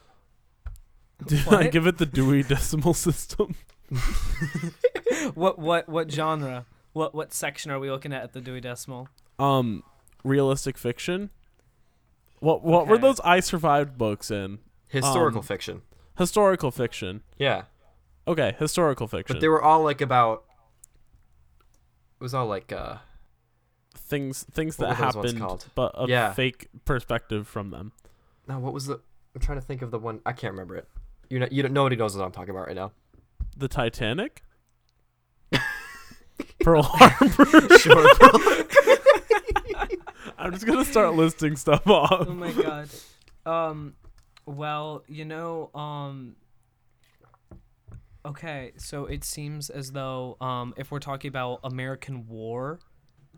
Dude, 1.26 1.46
I 1.48 1.68
give 1.68 1.86
it 1.86 1.98
the 1.98 2.06
Dewey 2.06 2.42
Decimal 2.42 2.94
System. 2.94 3.54
What 5.34 5.58
what 5.58 5.88
what 5.88 6.10
genre? 6.10 6.66
What 6.92 7.14
what 7.14 7.32
section 7.32 7.70
are 7.70 7.78
we 7.78 7.90
looking 7.90 8.12
at 8.12 8.22
at 8.22 8.32
the 8.32 8.40
Dewey 8.40 8.60
Decimal? 8.60 9.08
Um, 9.38 9.82
realistic 10.24 10.76
fiction. 10.76 11.30
What 12.40 12.64
what 12.64 12.86
were 12.88 12.98
those 12.98 13.20
I 13.20 13.40
survived 13.40 13.96
books 13.96 14.30
in? 14.30 14.58
Historical 14.88 15.38
Um, 15.38 15.44
fiction. 15.44 15.82
Historical 16.18 16.70
fiction. 16.70 17.22
Yeah, 17.38 17.62
Okay, 18.26 18.54
historical 18.58 19.06
fiction. 19.06 19.34
but 19.36 19.40
they 19.40 19.48
were 19.48 19.62
all 19.62 19.82
like 19.82 20.00
about. 20.00 20.44
It 22.20 22.22
was 22.22 22.34
all 22.34 22.46
like 22.46 22.72
uh, 22.72 22.96
things 23.96 24.44
things 24.52 24.76
that 24.78 24.88
were 24.90 24.94
those 25.06 25.16
ones 25.16 25.32
happened, 25.38 25.64
but 25.74 25.92
a 25.94 26.06
Yeah. 26.08 26.32
fake 26.32 26.68
perspective 26.84 27.46
from 27.48 27.70
them. 27.70 27.92
Now, 28.48 28.58
What 28.60 28.72
was 28.72 28.86
the? 28.86 29.00
I'm 29.34 29.40
trying 29.40 29.58
to 29.58 29.64
think 29.64 29.82
of 29.82 29.90
the 29.90 29.98
one. 29.98 30.20
I 30.26 30.32
can't 30.32 30.52
remember 30.52 30.76
it. 30.76 30.88
You 31.30 31.38
know, 31.38 31.48
you 31.50 31.62
don't. 31.62 31.72
Nobody 31.72 31.96
knows 31.96 32.16
what 32.16 32.24
I'm 32.24 32.32
talking 32.32 32.50
about 32.50 32.66
right 32.66 32.76
now. 32.76 32.92
The 33.56 33.68
Titanic. 33.68 34.42
Pearl 36.60 36.82
Harbor. 36.82 37.78
Sure. 37.78 38.06
I'm 40.38 40.52
just 40.52 40.66
gonna 40.66 40.84
start 40.84 41.14
listing 41.14 41.56
stuff 41.56 41.86
off. 41.86 42.26
Oh 42.28 42.32
my 42.34 42.52
god. 42.52 42.88
Um 43.46 43.94
well, 44.46 45.04
you 45.08 45.24
know, 45.24 45.70
um 45.74 46.36
Okay, 48.24 48.72
so 48.76 49.06
it 49.06 49.24
seems 49.24 49.68
as 49.70 49.92
though 49.92 50.36
um 50.40 50.74
if 50.76 50.90
we're 50.90 51.00
talking 51.00 51.28
about 51.28 51.60
American 51.64 52.26
War 52.28 52.78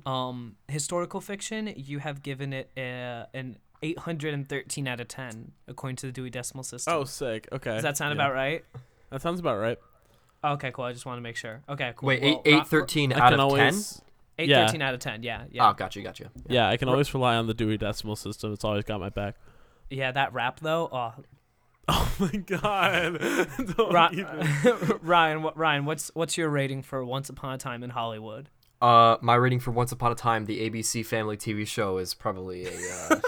um 0.07 0.57
historical 0.69 1.21
fiction, 1.21 1.73
you 1.77 1.99
have 1.99 2.23
given 2.23 2.53
it 2.53 2.71
a, 2.77 3.27
an 3.35 3.59
813 3.83 4.89
out 4.89 5.01
of 5.01 5.09
10 5.09 5.53
according 5.69 5.97
to 5.97 6.07
the 6.07 6.13
Dewey 6.13 6.31
Decimal 6.31 6.65
System. 6.65 6.93
Oh, 6.95 7.05
sick. 7.05 7.49
Okay. 7.53 7.73
Does 7.75 7.83
that 7.83 7.97
sound 7.97 8.11
Yeah. 8.17 8.23
about 8.25 8.35
right? 8.35 8.65
That 9.11 9.21
sounds 9.23 9.41
about 9.41 9.59
right. 9.59 9.79
Okay, 10.45 10.71
cool. 10.73 10.85
I 10.85 10.93
just 10.93 11.07
want 11.07 11.17
to 11.19 11.23
make 11.23 11.37
sure. 11.37 11.63
Okay, 11.69 11.93
cool. 11.97 12.07
Wait, 12.09 12.23
Well, 12.23 12.43
eight 12.45 12.53
eight 12.53 12.59
Ra- 12.59 12.65
thirteen 12.65 13.13
I 13.13 13.17
out 13.17 13.31
can 13.31 13.41
of 13.41 13.51
ten. 13.51 13.59
always. 13.61 14.01
813 14.37 14.83
out 14.83 14.95
of 14.95 14.99
10. 15.01 15.23
Yeah, 15.23 15.45
yeah. 15.49 15.71
Oh, 15.71 15.73
got 15.75 15.95
you, 15.95 16.03
got 16.03 16.19
you. 16.19 16.29
Yeah, 16.49 16.69
I 16.69 16.77
can 16.77 16.89
always 16.89 17.15
rely 17.15 17.37
on 17.37 17.47
the 17.47 17.55
Dewey 17.55 17.79
Decimal 17.79 18.17
System. 18.17 18.53
It's 18.53 18.65
always 18.65 18.83
got 18.85 18.99
my 18.99 19.09
back. 19.09 19.37
Yeah, 19.91 20.11
that 20.11 20.33
rap 20.33 20.59
though. 20.61 20.89
Oh, 20.91 21.15
Oh 21.89 22.13
my 22.19 22.31
god. 22.39 23.21
Don't 23.77 23.93
Ri- 23.93 24.21
even- 24.23 24.99
Ryan, 25.03 25.43
what 25.45 25.57
Ryan, 25.57 25.85
what's 25.85 26.11
what's 26.15 26.37
your 26.37 26.49
rating 26.49 26.83
for 26.83 27.05
Once 27.05 27.29
Upon 27.29 27.55
a 27.55 27.59
Time 27.59 27.85
in 27.85 27.91
Hollywood? 27.91 28.49
Uh, 28.83 29.17
my 29.23 29.35
rating 29.37 29.61
for 29.61 29.71
Once 29.71 29.93
Upon 29.93 30.11
a 30.11 30.15
Time, 30.17 30.47
the 30.47 30.69
ABC 30.69 31.07
Family 31.07 31.37
TV 31.37 31.65
show, 31.65 31.99
is 31.99 32.13
probably 32.13 32.65
a 32.67 32.71
uh, 32.71 33.21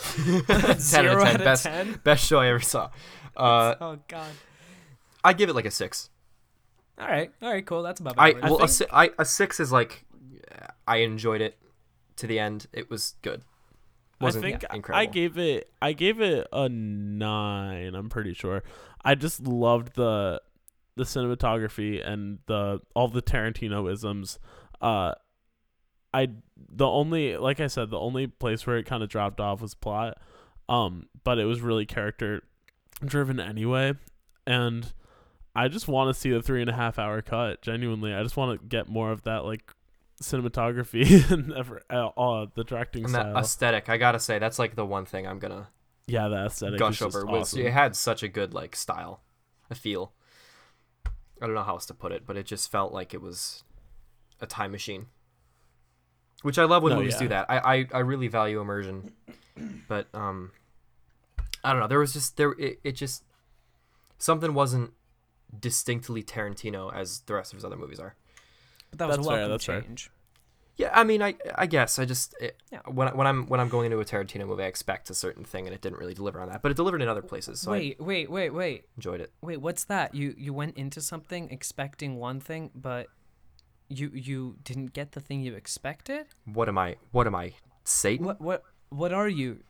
ten 0.49 0.71
out 0.71 0.81
Zero 0.81 1.13
of 1.23 1.23
ten. 1.23 1.27
out 1.29 1.35
of 1.37 1.45
Best 1.45 1.63
10? 1.65 2.01
best 2.03 2.27
show 2.27 2.41
I 2.41 2.49
ever 2.49 2.59
saw. 2.61 2.91
Uh, 3.37 3.75
oh 3.81 3.99
god. 4.09 4.33
I 5.23 5.35
give 5.35 5.49
it 5.49 5.55
like 5.55 5.67
a 5.67 5.71
six. 5.71 6.11
All 6.99 7.07
right, 7.07 7.31
all 7.43 7.51
right, 7.53 7.65
cool. 7.67 7.83
That's 7.83 8.01
about 8.01 8.15
I 8.17 8.31
average. 8.31 8.45
well, 8.45 8.55
a, 8.57 8.59
think- 8.59 8.71
si- 8.71 8.87
I, 8.91 9.11
a 9.19 9.25
six 9.25 9.61
is 9.61 9.71
like 9.73 10.05
I 10.87 10.99
enjoyed 10.99 11.41
it 11.41 11.59
to 12.17 12.27
the 12.27 12.39
end. 12.39 12.67
It 12.73 12.89
was 12.91 13.15
good. 13.23 13.43
Wasn't 14.21 14.45
I 14.45 14.51
think 14.51 14.65
incredible. 14.73 15.01
I 15.03 15.05
gave 15.13 15.37
it 15.39 15.71
I 15.83 15.93
gave 15.93 16.21
it 16.21 16.47
a 16.53 16.69
nine. 16.69 17.95
I'm 17.95 18.09
pretty 18.09 18.33
sure. 18.33 18.63
I 19.05 19.15
just 19.15 19.41
loved 19.43 19.95
the 19.95 20.41
the 20.97 21.05
cinematography 21.05 22.07
and 22.07 22.39
the 22.47 22.81
all 22.95 23.09
the 23.09 23.21
Tarantino 23.21 23.93
isms. 23.93 24.39
Uh, 24.81 25.13
I 26.15 26.29
the 26.57 26.87
only 26.87 27.37
like 27.37 27.61
I 27.61 27.67
said 27.67 27.91
the 27.91 28.01
only 28.01 28.27
place 28.27 28.67
where 28.67 28.79
it 28.79 28.87
kind 28.87 29.03
of 29.03 29.11
dropped 29.11 29.39
off 29.41 29.61
was 29.61 29.75
plot. 29.75 30.17
Um, 30.69 31.09
but 31.23 31.39
it 31.39 31.45
was 31.45 31.61
really 31.61 31.85
character 31.85 32.43
driven 33.05 33.39
anyway, 33.39 33.93
and 34.47 34.91
I 35.57 35.69
just 35.69 35.89
want 35.89 36.15
to 36.15 36.21
see 36.21 36.31
the 36.31 36.43
three 36.43 36.61
and 36.61 36.71
a 36.71 36.75
half 36.75 36.99
hour 36.99 37.23
cut. 37.23 37.63
Genuinely, 37.63 38.13
I 38.13 38.23
just 38.23 38.37
want 38.37 38.61
to 38.61 38.67
get 38.67 38.89
more 38.89 39.11
of 39.11 39.23
that 39.23 39.45
like 39.45 39.73
cinematography 40.23 41.31
and 41.31 41.53
ever, 41.53 41.83
uh, 41.91 42.09
uh, 42.09 42.47
the 42.55 42.65
directing 42.65 43.05
and 43.05 43.15
that 43.15 43.23
style. 43.23 43.39
aesthetic. 43.39 43.89
I 43.89 43.97
gotta 43.97 44.21
say, 44.21 44.39
that's 44.39 44.59
like 44.59 44.75
the 44.75 44.87
one 44.87 45.05
thing 45.05 45.27
I'm 45.27 45.39
gonna 45.39 45.69
yeah, 46.07 46.29
the 46.29 46.47
aesthetic 46.47 46.79
gush 46.79 47.03
over. 47.03 47.27
Was 47.27 47.55
it 47.55 47.73
had 47.73 47.97
such 47.97 48.23
a 48.23 48.29
good 48.29 48.55
like 48.55 48.77
style, 48.77 49.21
a 49.71 49.75
feel. 49.75 50.13
I 51.41 51.47
don't 51.47 51.55
know 51.55 51.63
how 51.63 51.75
else 51.75 51.87
to 51.87 51.95
put 51.95 52.13
it, 52.13 52.23
but 52.27 52.37
it 52.37 52.47
just 52.47 52.71
felt 52.71 52.93
like 52.93 53.13
it 53.13 53.21
was 53.21 53.63
a 54.41 54.47
time 54.47 54.73
machine. 54.73 55.07
Which 56.43 56.59
I 56.59 56.65
love 56.65 56.83
when 56.83 56.93
No, 56.93 56.99
movies 56.99 57.17
do 57.17 57.29
that. 57.29 57.47
I, 57.49 57.59
I 57.59 57.87
I 57.93 57.99
really 58.01 58.29
value 58.29 58.61
immersion, 58.61 59.13
but 59.89 60.07
um, 60.15 60.53
I 61.65 61.73
don't 61.73 61.81
know. 61.81 61.89
There 61.89 61.99
was 61.99 62.13
just 62.13 62.37
there 62.37 62.53
it, 62.53 62.79
it 62.85 62.93
just 62.93 63.25
something 64.19 64.55
wasn't 64.55 64.93
distinctly 65.61 66.23
Tarantino 66.23 66.93
as 66.95 67.21
the 67.21 67.35
rest 67.35 67.53
of 67.53 67.57
his 67.57 67.65
other 67.65 67.77
movies 67.77 68.01
are. 68.01 68.15
but 68.91 68.99
that 68.99 69.09
was 69.09 69.17
that's 69.17 69.27
a 69.27 69.31
fair, 69.31 69.37
welcome 69.39 69.51
that's 69.53 69.65
fair. 69.65 69.81
change. 69.83 70.11
Yeah, 70.79 70.91
I 70.93 71.05
mean, 71.05 71.23
I 71.23 71.35
I 71.55 71.65
guess 71.67 71.99
I 71.99 72.05
just 72.05 72.35
it, 72.39 72.57
Yeah. 72.71 72.81
when 72.87 73.09
when 73.17 73.27
I'm 73.27 73.47
when 73.47 73.61
I'm 73.61 73.71
going 73.71 73.87
into 73.87 73.99
a 73.99 74.05
Tarantino 74.05 74.47
movie, 74.47 74.63
I 74.63 74.67
expect 74.67 75.09
a 75.09 75.15
certain 75.15 75.43
thing, 75.45 75.67
and 75.67 75.75
it 75.75 75.81
didn't 75.81 75.99
really 75.99 76.13
deliver 76.13 76.39
on 76.41 76.49
that. 76.51 76.61
But 76.61 76.71
it 76.71 76.77
delivered 76.77 77.01
in 77.01 77.09
other 77.09 77.23
places, 77.23 77.61
so 77.61 77.73
I 77.73 77.77
wait, 77.79 78.01
wait, 78.01 78.31
wait, 78.31 78.51
wait, 78.51 78.85
enjoyed 78.97 79.21
it. 79.23 79.33
wait. 79.41 79.57
What's 79.63 79.85
that? 79.85 80.15
You 80.15 80.35
you 80.37 80.53
went 80.53 80.77
into 80.77 81.01
something 81.01 81.49
expecting 81.51 82.17
one 82.17 82.41
thing, 82.41 82.71
but 82.75 83.07
you 83.89 84.11
you 84.13 84.57
didn't 84.65 84.93
get 84.93 85.13
the 85.13 85.21
thing 85.21 85.41
you 85.41 85.55
expected. 85.55 86.27
What 86.45 86.69
am 86.69 86.77
I? 86.77 86.97
What 87.11 87.27
am 87.27 87.35
I? 87.35 87.55
Satan? 87.85 88.27
What 88.27 88.41
what 88.41 88.63
what 88.91 89.13
are 89.15 89.29
you? 89.29 89.61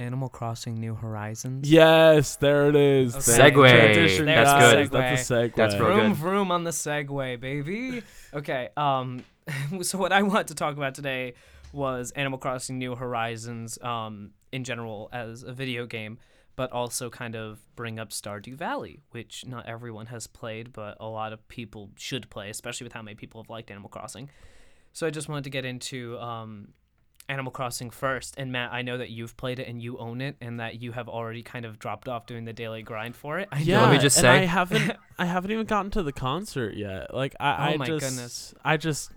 Animal 0.00 0.28
Crossing: 0.28 0.80
New 0.80 0.94
Horizons. 0.94 1.70
Yes, 1.70 2.36
there 2.36 2.68
it 2.68 2.76
is. 2.76 3.14
Okay. 3.14 3.50
Segue. 3.50 3.70
Transition, 3.70 4.26
There's 4.26 4.46
That's 4.46 4.60
guys. 4.60 4.88
good. 4.88 4.98
That's 4.98 5.30
a 5.30 5.34
segue. 5.34 5.54
That's 5.54 5.74
real 5.74 5.84
vroom 5.84 6.08
good. 6.08 6.16
vroom 6.16 6.50
on 6.50 6.64
the 6.64 6.70
Segway, 6.70 7.38
baby. 7.38 8.02
Okay. 8.34 8.70
Um. 8.76 9.24
so 9.82 9.98
what 9.98 10.12
I 10.12 10.22
want 10.22 10.48
to 10.48 10.54
talk 10.54 10.76
about 10.76 10.94
today 10.94 11.34
was 11.72 12.10
Animal 12.12 12.38
Crossing: 12.38 12.78
New 12.78 12.94
Horizons. 12.96 13.78
Um. 13.82 14.32
In 14.52 14.64
general, 14.64 15.08
as 15.12 15.44
a 15.44 15.52
video 15.52 15.86
game, 15.86 16.18
but 16.56 16.72
also 16.72 17.08
kind 17.08 17.36
of 17.36 17.60
bring 17.76 18.00
up 18.00 18.10
Stardew 18.10 18.54
Valley, 18.54 19.00
which 19.12 19.46
not 19.46 19.66
everyone 19.66 20.06
has 20.06 20.26
played, 20.26 20.72
but 20.72 20.96
a 20.98 21.06
lot 21.06 21.32
of 21.32 21.46
people 21.46 21.90
should 21.96 22.28
play, 22.30 22.50
especially 22.50 22.84
with 22.84 22.92
how 22.92 23.00
many 23.00 23.14
people 23.14 23.40
have 23.40 23.48
liked 23.48 23.70
Animal 23.70 23.88
Crossing. 23.88 24.28
So 24.92 25.06
I 25.06 25.10
just 25.10 25.28
wanted 25.28 25.44
to 25.44 25.50
get 25.50 25.64
into 25.64 26.18
um, 26.18 26.72
Animal 27.30 27.52
Crossing 27.52 27.90
first. 27.90 28.34
And 28.36 28.52
Matt, 28.52 28.72
I 28.72 28.82
know 28.82 28.98
that 28.98 29.10
you've 29.10 29.36
played 29.36 29.58
it 29.58 29.68
and 29.68 29.80
you 29.80 29.96
own 29.98 30.20
it, 30.20 30.36
and 30.40 30.60
that 30.60 30.82
you 30.82 30.92
have 30.92 31.08
already 31.08 31.42
kind 31.42 31.64
of 31.64 31.78
dropped 31.78 32.08
off 32.08 32.26
doing 32.26 32.44
the 32.44 32.52
daily 32.52 32.82
grind 32.82 33.16
for 33.16 33.38
it. 33.38 33.48
I 33.52 33.60
Yeah, 33.60 33.76
know 33.78 33.86
let 33.86 33.92
me 33.92 33.98
just 33.98 34.16
and 34.18 34.22
say- 34.24 34.28
I 34.42 34.44
haven't 34.46 34.96
I 35.18 35.24
haven't 35.26 35.50
even 35.50 35.66
gotten 35.66 35.90
to 35.92 36.02
the 36.02 36.12
concert 36.12 36.74
yet. 36.74 37.14
Like 37.14 37.34
I, 37.40 37.50
Oh 37.50 37.72
I 37.72 37.76
my 37.76 37.86
just 37.86 38.04
goodness. 38.06 38.54
I 38.64 38.76
just 38.76 39.12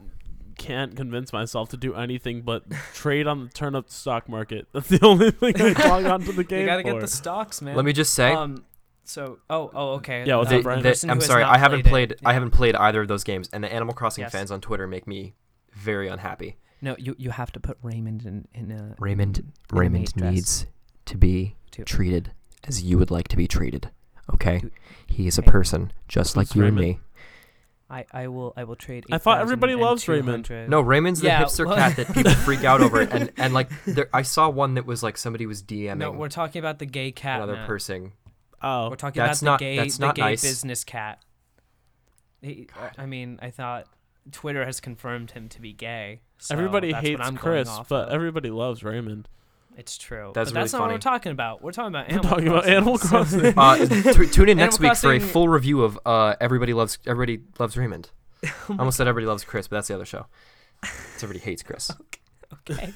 can't 0.57 0.95
convince 0.95 1.33
myself 1.33 1.69
to 1.69 1.77
do 1.77 1.95
anything 1.95 2.41
but 2.43 2.63
trade 2.93 3.25
on 3.25 3.45
the 3.45 3.49
turnip 3.49 3.89
stock 3.89 4.29
market. 4.29 4.67
That's 4.73 4.87
the 4.87 4.99
only 5.03 5.31
thing 5.31 5.55
I 5.59 5.71
log 5.89 6.05
onto 6.05 6.31
the 6.31 6.43
game 6.43 6.61
you 6.61 6.65
gotta 6.67 6.83
for. 6.83 6.91
get 6.93 7.01
the 7.01 7.07
stocks, 7.07 7.61
man. 7.61 7.75
Let 7.75 7.85
me 7.85 7.91
just 7.93 8.13
say, 8.13 8.31
Um, 8.31 8.63
so 9.03 9.39
oh 9.49 9.71
oh 9.73 9.87
okay. 9.95 10.23
Yeah, 10.27 10.35
what's 10.37 10.51
the- 10.51 10.57
up, 10.57 10.63
Brian? 10.63 10.83
the- 10.83 10.89
person 10.89 11.09
I'm 11.09 11.19
sorry, 11.21 11.43
I 11.43 11.57
haven't 11.57 11.81
played 11.81 11.89
played. 12.09 12.11
it, 12.11 12.19
I 12.23 12.33
haven't 12.33 12.51
played 12.51 12.75
either 12.75 13.01
of 13.01 13.07
those 13.07 13.23
games, 13.23 13.49
and 13.51 13.63
the 13.63 13.73
Animal 13.73 13.95
Crossing 13.95 14.21
Yes. 14.21 14.31
fans 14.31 14.51
on 14.51 14.61
Twitter 14.61 14.85
make 14.87 15.07
me 15.07 15.33
very 15.73 16.07
unhappy. 16.07 16.57
No, 16.83 16.95
you 16.99 17.15
you 17.17 17.29
have 17.31 17.51
to 17.53 17.59
put 17.59 17.77
Raymond 17.81 18.25
in 18.25 18.47
in 18.53 18.71
a 18.71 18.95
Raymond, 18.99 19.39
in 19.71 19.77
a 19.77 19.89
maid 19.89 20.11
dress 20.15 20.65
to 21.05 21.17
be 21.17 21.55
too. 21.71 21.83
treated 21.85 22.31
as 22.65 22.83
you 22.83 22.97
would 22.97 23.09
like 23.09 23.27
to 23.29 23.37
be 23.37 23.47
treated. 23.47 23.89
Okay, 24.33 24.59
Dude, 24.59 24.71
he 25.07 25.27
is 25.27 25.37
a 25.37 25.41
person 25.43 25.91
just 26.07 26.35
like 26.37 26.47
Who's 26.49 26.55
you 26.57 26.65
and 26.65 26.75
me. 26.75 26.99
I 27.89 28.05
I 28.11 28.27
will 28.27 28.53
I 28.57 28.63
will 28.65 28.75
trade. 28.75 29.05
I 29.11 29.17
thought 29.17 29.39
everybody 29.39 29.75
loves 29.75 30.07
Raymond. 30.07 30.49
No, 30.67 30.81
Raymond's 30.81 31.21
the 31.21 31.27
Yeah, 31.27 31.43
hipster 31.43 31.65
well- 31.65 31.75
cat 31.77 31.95
that 31.97 32.07
people 32.13 32.33
freak 32.33 32.63
out 32.65 32.81
over, 32.81 32.99
and 33.01 33.31
and 33.37 33.53
like 33.53 33.69
there, 33.85 34.09
I 34.13 34.21
saw 34.23 34.49
one 34.49 34.73
that 34.75 34.85
was 34.85 35.03
like 35.03 35.17
somebody 35.17 35.45
was 35.45 35.63
DMing 35.63 35.97
no, 35.97 36.11
we're 36.11 36.29
talking 36.29 36.59
about 36.59 36.79
the 36.79 36.85
gay 36.85 37.11
cat. 37.11 37.37
another 37.37 37.53
Matt. 37.55 37.67
person. 37.67 38.11
Oh, 38.61 38.89
We're 38.89 38.95
talking 38.95 39.21
That's 39.21 39.41
about 39.41 39.51
not- 39.51 39.59
the 39.59 39.65
gay 39.65 39.75
that's 39.77 39.97
the 39.97 40.11
gay 40.13 40.21
nice. 40.21 40.41
business 40.41 40.83
cat. 40.85 41.19
He, 42.41 42.67
I 42.97 43.05
mean, 43.05 43.39
I 43.41 43.49
thought 43.51 43.87
Twitter 44.31 44.65
has 44.65 44.79
confirmed 44.79 45.31
him 45.31 45.49
to 45.49 45.61
be 45.61 45.73
gay. 45.73 46.21
so 46.37 46.53
everybody 46.55 46.93
hates 46.93 47.29
Chris, 47.35 47.69
but 47.89 48.07
of. 48.07 48.13
everybody 48.13 48.49
loves 48.49 48.83
Raymond. 48.83 49.27
it's 49.77 49.97
true. 49.97 50.31
That's 50.33 50.51
but 50.51 50.55
really 50.55 50.63
that's 50.63 50.73
not 50.73 50.79
what 50.79 50.85
funny. 50.85 50.93
we're 50.95 50.99
talking 50.99 51.31
about. 51.31 51.61
We're 51.61 51.71
talking 51.71 51.87
about 51.95 52.07
We're 52.09 52.13
Animal 52.17 52.29
talking 52.29 52.47
about 52.47 52.63
Crossing. 52.97 53.45
Animal 53.45 53.85
Crossing. 53.85 54.13
Uh, 54.13 54.13
t- 54.13 54.27
tune 54.27 54.49
in 54.49 54.57
next 54.57 54.75
Animal 54.75 54.89
week 54.91 54.97
for 54.97 55.13
a 55.13 55.19
full 55.19 55.49
review 55.49 55.83
of 55.83 55.99
uh, 56.05 56.35
Everybody 56.39 56.73
Loves 56.73 56.97
Everybody 57.05 57.41
Loves 57.59 57.75
Raymond. 57.77 58.09
I 58.43 58.49
almost 58.77 58.97
said 58.97 59.07
Everybody 59.07 59.27
Loves 59.27 59.43
Chris, 59.43 59.67
but 59.67 59.77
that's 59.77 59.87
the 59.87 59.95
other 59.95 60.05
show. 60.05 60.25
'Cause 60.81 61.23
Everybody 61.23 61.39
hates 61.39 61.63
Chris. 61.63 61.91
okay. 62.53 62.93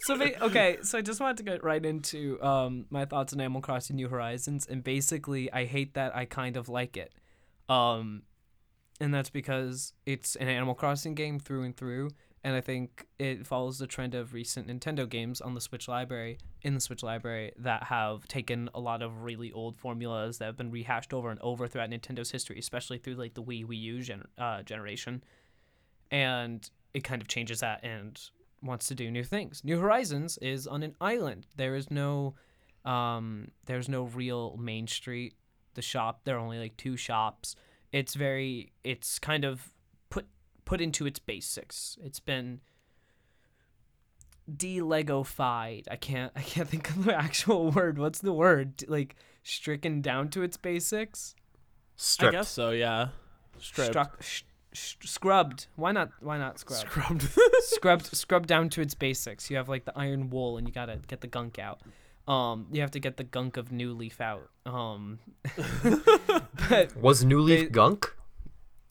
so 0.00 0.14
okay, 0.42 0.78
so 0.82 0.98
I 0.98 1.02
just 1.02 1.20
wanted 1.20 1.38
to 1.38 1.42
get 1.42 1.64
right 1.64 1.84
into 1.84 2.40
um, 2.42 2.86
my 2.90 3.04
thoughts 3.04 3.32
on 3.32 3.40
Animal 3.40 3.60
Crossing 3.60 3.96
New 3.96 4.08
Horizons, 4.08 4.66
and 4.66 4.82
basically, 4.84 5.50
I 5.52 5.64
hate 5.64 5.94
that 5.94 6.14
I 6.14 6.24
kind 6.26 6.56
of 6.56 6.68
like 6.68 6.96
it, 6.96 7.12
um, 7.68 8.22
and 9.00 9.12
that's 9.12 9.30
because 9.30 9.94
it's 10.06 10.36
an 10.36 10.48
Animal 10.48 10.74
Crossing 10.74 11.14
game 11.14 11.38
through 11.38 11.62
and 11.62 11.76
through, 11.76 12.10
and 12.44 12.54
I 12.54 12.60
think 12.60 13.06
it 13.18 13.46
follows 13.46 13.78
the 13.78 13.86
trend 13.86 14.14
of 14.14 14.32
recent 14.32 14.68
Nintendo 14.68 15.08
games 15.08 15.40
on 15.40 15.54
the 15.54 15.60
Switch 15.60 15.88
library 15.88 16.38
in 16.62 16.74
the 16.74 16.80
Switch 16.80 17.02
library 17.02 17.52
that 17.58 17.84
have 17.84 18.26
taken 18.28 18.68
a 18.74 18.80
lot 18.80 19.02
of 19.02 19.22
really 19.22 19.52
old 19.52 19.76
formulas 19.76 20.38
that 20.38 20.46
have 20.46 20.56
been 20.56 20.70
rehashed 20.70 21.12
over 21.12 21.30
and 21.30 21.40
over 21.40 21.66
throughout 21.66 21.90
Nintendo's 21.90 22.30
history, 22.30 22.58
especially 22.58 22.98
through 22.98 23.14
like 23.14 23.34
the 23.34 23.42
Wii 23.42 23.66
Wii 23.66 23.80
U 23.80 24.02
gen- 24.02 24.28
uh, 24.38 24.62
generation, 24.62 25.22
and 26.10 26.68
it 26.94 27.04
kind 27.04 27.20
of 27.22 27.28
changes 27.28 27.60
that 27.60 27.84
and 27.84 28.20
wants 28.62 28.86
to 28.88 28.94
do 28.94 29.10
new 29.10 29.24
things. 29.24 29.62
New 29.64 29.78
Horizons 29.78 30.38
is 30.38 30.66
on 30.66 30.82
an 30.82 30.94
island. 31.00 31.46
There 31.56 31.74
is 31.74 31.90
no 31.90 32.34
um 32.84 33.48
there's 33.66 33.88
no 33.88 34.04
real 34.04 34.56
main 34.56 34.86
street. 34.86 35.34
The 35.74 35.82
shop, 35.82 36.22
there 36.24 36.36
are 36.36 36.40
only 36.40 36.58
like 36.58 36.76
two 36.76 36.96
shops. 36.96 37.54
It's 37.92 38.14
very 38.14 38.72
it's 38.84 39.18
kind 39.18 39.44
of 39.44 39.72
put 40.10 40.26
put 40.64 40.80
into 40.80 41.06
its 41.06 41.18
basics. 41.18 41.98
It's 42.02 42.20
been 42.20 42.60
de-legofied. 44.56 45.84
I 45.90 45.96
can't 45.96 46.32
I 46.36 46.42
can't 46.42 46.68
think 46.72 46.90
of 46.90 47.04
the 47.04 47.14
actual 47.14 47.70
word. 47.70 47.98
What's 47.98 48.20
the 48.20 48.32
word? 48.32 48.84
Like 48.88 49.16
stricken 49.42 50.00
down 50.00 50.28
to 50.30 50.42
its 50.42 50.56
basics? 50.56 51.34
I 51.36 51.42
Stripped. 51.96 52.32
guess 52.32 52.48
so. 52.48 52.70
Yeah. 52.70 53.08
Stripped. 53.58 53.90
Struck 53.90 54.22
sh- 54.22 54.42
sh- 54.72 54.94
scrubbed. 55.04 55.66
Why 55.76 55.92
not 55.92 56.10
why 56.20 56.38
not 56.38 56.58
scrubbed? 56.58 56.88
Scrubbed. 56.90 57.22
scrubbed 57.60 58.06
scrubbed 58.16 58.48
down 58.48 58.68
to 58.70 58.80
its 58.80 58.94
basics. 58.94 59.50
You 59.50 59.56
have 59.56 59.68
like 59.68 59.84
the 59.84 59.96
iron 59.98 60.30
wool 60.30 60.56
and 60.56 60.66
you 60.66 60.72
gotta 60.72 60.98
get 61.06 61.20
the 61.20 61.26
gunk 61.26 61.58
out. 61.58 61.80
Um, 62.30 62.66
you 62.70 62.80
have 62.80 62.92
to 62.92 63.00
get 63.00 63.16
the 63.16 63.24
gunk 63.24 63.56
of 63.56 63.72
New 63.72 63.92
Leaf 63.92 64.20
out. 64.20 64.48
Um, 64.64 65.18
but 66.68 66.96
Was 66.96 67.24
New 67.24 67.40
Leaf 67.40 67.60
They- 67.60 67.66
gunk? 67.66 68.14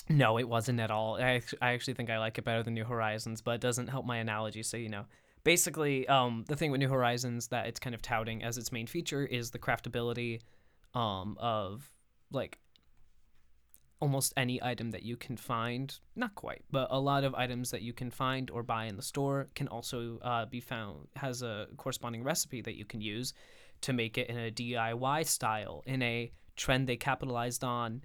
no, 0.10 0.38
it 0.40 0.50
wasn't 0.50 0.80
at 0.80 0.90
all. 0.92 1.16
I 1.22 1.42
I 1.62 1.74
actually 1.74 1.94
think 1.94 2.10
I 2.10 2.18
like 2.20 2.38
it 2.38 2.44
better 2.44 2.64
than 2.64 2.74
New 2.74 2.84
Horizons, 2.86 3.42
but 3.42 3.52
it 3.52 3.62
doesn't 3.62 3.88
help 3.88 4.06
my 4.06 4.18
analogy. 4.18 4.64
So 4.64 4.76
you 4.76 4.90
know, 4.90 5.06
basically, 5.44 6.08
um, 6.08 6.46
the 6.48 6.56
thing 6.56 6.72
with 6.72 6.80
New 6.80 6.90
Horizons 6.90 7.48
that 7.50 7.68
it's 7.68 7.80
kind 7.80 7.94
of 7.94 8.02
touting 8.02 8.44
as 8.44 8.58
its 8.58 8.72
main 8.72 8.88
feature 8.88 9.24
is 9.24 9.52
the 9.52 9.60
craftability, 9.60 10.42
um, 10.96 11.38
of 11.40 11.92
like 12.32 12.58
almost 14.00 14.34
any 14.38 14.62
item 14.64 14.92
that 14.92 15.04
you 15.04 15.18
can 15.18 15.36
find. 15.38 15.98
Not 16.16 16.36
quite, 16.36 16.64
but 16.72 16.88
a 16.92 17.00
lot 17.00 17.24
of 17.24 17.36
items 17.36 17.72
that 17.72 17.82
you 17.82 17.94
can 17.94 18.10
find 18.10 18.50
or 18.50 18.64
buy 18.64 18.86
in 18.86 18.96
the 18.96 19.02
store 19.02 19.50
can 19.56 19.68
also 19.68 20.20
uh, 20.22 20.46
be 20.46 20.60
found 20.60 21.08
has 21.16 21.42
a 21.42 21.68
corresponding 21.78 22.24
recipe 22.24 22.62
that 22.62 22.76
you 22.76 22.86
can 22.86 23.02
use 23.02 23.34
to 23.82 23.94
make 23.94 24.18
it 24.18 24.30
in 24.30 24.38
a 24.38 24.52
DIY 24.52 25.26
style 25.26 25.84
in 25.86 26.02
a 26.02 26.32
trend 26.56 26.88
they 26.88 26.98
capitalized 26.98 27.64
on 27.64 28.02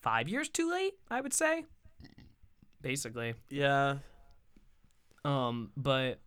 five 0.00 0.28
years 0.28 0.48
too 0.48 0.70
late, 0.70 0.94
I 1.10 1.20
would 1.20 1.32
say. 1.32 1.64
Basically. 2.82 3.34
yeah. 3.50 3.96
Um, 5.22 5.70
but 5.76 6.18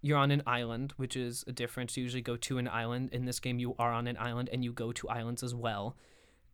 you're 0.00 0.18
on 0.18 0.30
an 0.30 0.42
island, 0.46 0.92
which 0.96 1.16
is 1.16 1.44
a 1.48 1.52
difference. 1.52 1.96
You 1.96 2.04
usually 2.04 2.22
go 2.22 2.36
to 2.36 2.58
an 2.58 2.68
island. 2.68 3.10
In 3.12 3.24
this 3.24 3.40
game, 3.40 3.58
you 3.58 3.74
are 3.78 3.92
on 3.92 4.06
an 4.06 4.16
island 4.18 4.48
and 4.52 4.62
you 4.62 4.72
go 4.72 4.92
to 4.92 5.08
islands 5.08 5.42
as 5.42 5.54
well. 5.54 5.96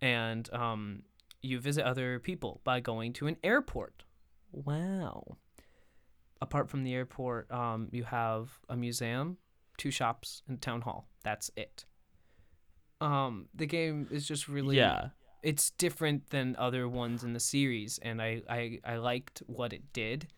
And 0.00 0.52
um, 0.52 1.02
you 1.42 1.58
visit 1.60 1.84
other 1.84 2.18
people 2.18 2.60
by 2.64 2.80
going 2.80 3.12
to 3.14 3.26
an 3.26 3.36
airport. 3.42 4.02
Wow. 4.52 5.38
Apart 6.40 6.68
from 6.68 6.84
the 6.84 6.92
airport, 6.94 7.50
um, 7.50 7.88
you 7.90 8.04
have 8.04 8.58
a 8.68 8.76
museum, 8.76 9.38
two 9.78 9.90
shops, 9.90 10.42
and 10.48 10.58
a 10.58 10.60
town 10.60 10.82
hall. 10.82 11.08
That's 11.22 11.50
it. 11.56 11.84
Um, 13.00 13.48
the 13.54 13.66
game 13.66 14.08
is 14.10 14.26
just 14.26 14.48
really 14.48 14.76
Yeah. 14.76 15.08
it's 15.42 15.70
different 15.70 16.30
than 16.30 16.56
other 16.56 16.88
ones 16.88 17.22
in 17.24 17.32
the 17.34 17.40
series 17.40 17.98
and 17.98 18.22
I, 18.22 18.40
I 18.48 18.78
i 18.84 18.96
liked 18.96 19.42
what 19.46 19.72
it 19.74 19.92
did 19.92 20.28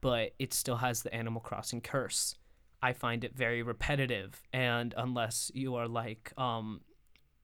but 0.00 0.32
it 0.40 0.52
still 0.52 0.78
has 0.78 1.02
the 1.02 1.14
animal 1.14 1.40
crossing 1.40 1.80
curse 1.80 2.34
i 2.82 2.92
find 2.92 3.22
it 3.22 3.36
very 3.36 3.62
repetitive 3.62 4.42
and 4.52 4.92
unless 4.96 5.52
you 5.54 5.76
are 5.76 5.86
like 5.86 6.32
um 6.36 6.80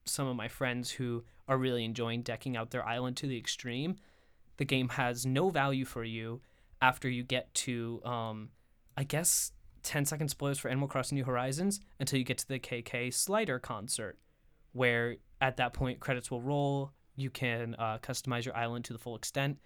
some 0.05 0.27
of 0.27 0.35
my 0.35 0.49
friends 0.49 0.91
who 0.91 1.23
are 1.49 1.59
really 1.59 1.85
enjoying 1.85 2.23
decking 2.23 2.57
out 2.57 2.71
their 2.71 2.87
island 2.87 3.17
to 3.17 3.27
the 3.27 3.39
extreme 3.39 3.97
the 4.57 4.65
game 4.65 4.89
has 4.91 5.25
no 5.27 5.49
value 5.51 5.85
for 5.85 6.03
you 6.05 6.41
after 6.83 7.09
you 7.09 7.23
get 7.23 7.53
to 7.55 8.01
um 8.05 8.49
i 8.97 9.05
guess 9.05 9.53
10 9.83 10.05
second 10.05 10.29
spoilers 10.29 10.59
for 10.59 10.69
animal 10.69 10.89
crossing 10.89 11.17
new 11.17 11.25
horizons 11.25 11.81
until 12.01 12.19
you 12.19 12.25
get 12.25 12.39
to 12.39 12.49
the 12.49 12.59
K.K. 12.59 13.13
Slider 13.13 13.61
concert 13.61 14.19
where 14.73 15.17
at 15.41 15.59
that 15.59 15.73
point 15.75 16.01
credits 16.01 16.29
will 16.31 16.43
roll 16.43 16.93
you 17.15 17.31
can 17.31 17.77
uh, 17.79 17.99
customize 17.99 18.45
your 18.45 18.57
island 18.57 18.85
to 18.87 18.93
the 18.93 18.99
full 18.99 19.15
extent 19.15 19.59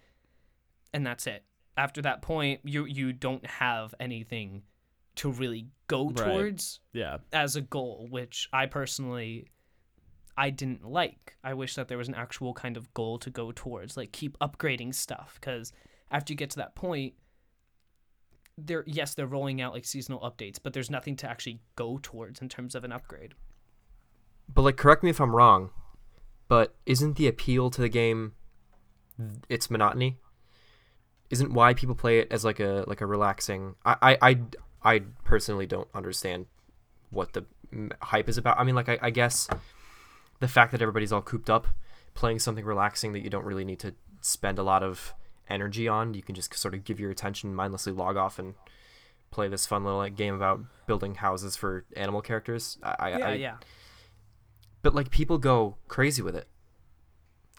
and 0.93 1.05
that's 1.05 1.25
it 1.25 1.43
after 1.75 2.01
that 2.03 2.21
point 2.21 2.59
you 2.63 2.85
you 2.85 3.11
don't 3.13 3.45
have 3.47 3.95
anything 3.99 4.61
to 5.15 5.31
really 5.31 5.67
go 5.87 6.09
Right. 6.09 6.15
towards 6.17 6.79
Yeah. 6.93 7.17
as 7.33 7.55
a 7.55 7.61
goal 7.61 8.07
which 8.09 8.47
i 8.53 8.67
personally 8.67 9.47
i 10.41 10.49
didn't 10.49 10.83
like 10.83 11.37
i 11.43 11.53
wish 11.53 11.75
that 11.75 11.87
there 11.87 11.97
was 11.97 12.07
an 12.07 12.15
actual 12.15 12.53
kind 12.53 12.75
of 12.77 12.93
goal 12.93 13.17
to 13.17 13.29
go 13.29 13.51
towards 13.51 13.95
like 13.95 14.11
keep 14.11 14.37
upgrading 14.39 14.93
stuff 14.93 15.37
because 15.39 15.71
after 16.09 16.33
you 16.33 16.37
get 16.37 16.49
to 16.49 16.57
that 16.57 16.75
point 16.75 17.13
they're 18.57 18.83
yes 18.85 19.13
they're 19.15 19.27
rolling 19.27 19.61
out 19.61 19.73
like 19.73 19.85
seasonal 19.85 20.19
updates 20.19 20.57
but 20.61 20.73
there's 20.73 20.89
nothing 20.89 21.15
to 21.15 21.29
actually 21.29 21.59
go 21.75 21.99
towards 22.01 22.41
in 22.41 22.49
terms 22.49 22.75
of 22.75 22.83
an 22.83 22.91
upgrade 22.91 23.33
But 24.53 24.63
like, 24.63 24.77
correct 24.77 25.03
me 25.03 25.09
if 25.09 25.19
I'm 25.21 25.35
wrong, 25.35 25.69
but 26.47 26.75
isn't 26.85 27.15
the 27.15 27.27
appeal 27.27 27.69
to 27.69 27.81
the 27.81 27.89
game 27.89 28.33
its 29.49 29.69
monotony? 29.69 30.17
Isn't 31.29 31.53
why 31.53 31.73
people 31.73 31.95
play 31.95 32.19
it 32.19 32.27
as 32.31 32.43
like 32.43 32.59
a 32.59 32.83
like 32.87 33.01
a 33.01 33.05
relaxing? 33.05 33.75
I 33.85 33.95
I 34.01 34.17
I, 34.21 34.39
I 34.83 35.01
personally 35.23 35.65
don't 35.65 35.87
understand 35.93 36.47
what 37.09 37.31
the 37.33 37.45
hype 38.01 38.27
is 38.27 38.37
about. 38.37 38.59
I 38.59 38.63
mean, 38.65 38.75
like 38.75 38.89
I, 38.89 38.99
I 39.01 39.09
guess 39.09 39.47
the 40.41 40.47
fact 40.49 40.73
that 40.73 40.81
everybody's 40.81 41.13
all 41.13 41.21
cooped 41.21 41.49
up 41.49 41.67
playing 42.13 42.39
something 42.39 42.65
relaxing 42.65 43.13
that 43.13 43.21
you 43.21 43.29
don't 43.29 43.45
really 43.45 43.63
need 43.63 43.79
to 43.79 43.93
spend 44.19 44.59
a 44.59 44.63
lot 44.63 44.83
of 44.83 45.13
energy 45.49 45.87
on. 45.87 46.13
You 46.13 46.21
can 46.21 46.35
just 46.35 46.53
sort 46.53 46.73
of 46.73 46.83
give 46.83 46.99
your 46.99 47.09
attention, 47.09 47.55
mindlessly 47.55 47.93
log 47.93 48.17
off 48.17 48.37
and 48.37 48.55
play 49.31 49.47
this 49.47 49.65
fun 49.65 49.85
little 49.85 49.99
like 49.99 50.17
game 50.17 50.35
about 50.35 50.59
building 50.87 51.15
houses 51.15 51.55
for 51.55 51.85
animal 51.95 52.21
characters. 52.21 52.77
I, 52.83 52.95
I, 52.99 53.09
yeah 53.17 53.27
I 53.27 53.33
yeah 53.35 53.55
but 54.81 54.93
like 54.95 55.09
people 55.09 55.37
go 55.37 55.77
crazy 55.87 56.21
with 56.21 56.35
it. 56.35 56.47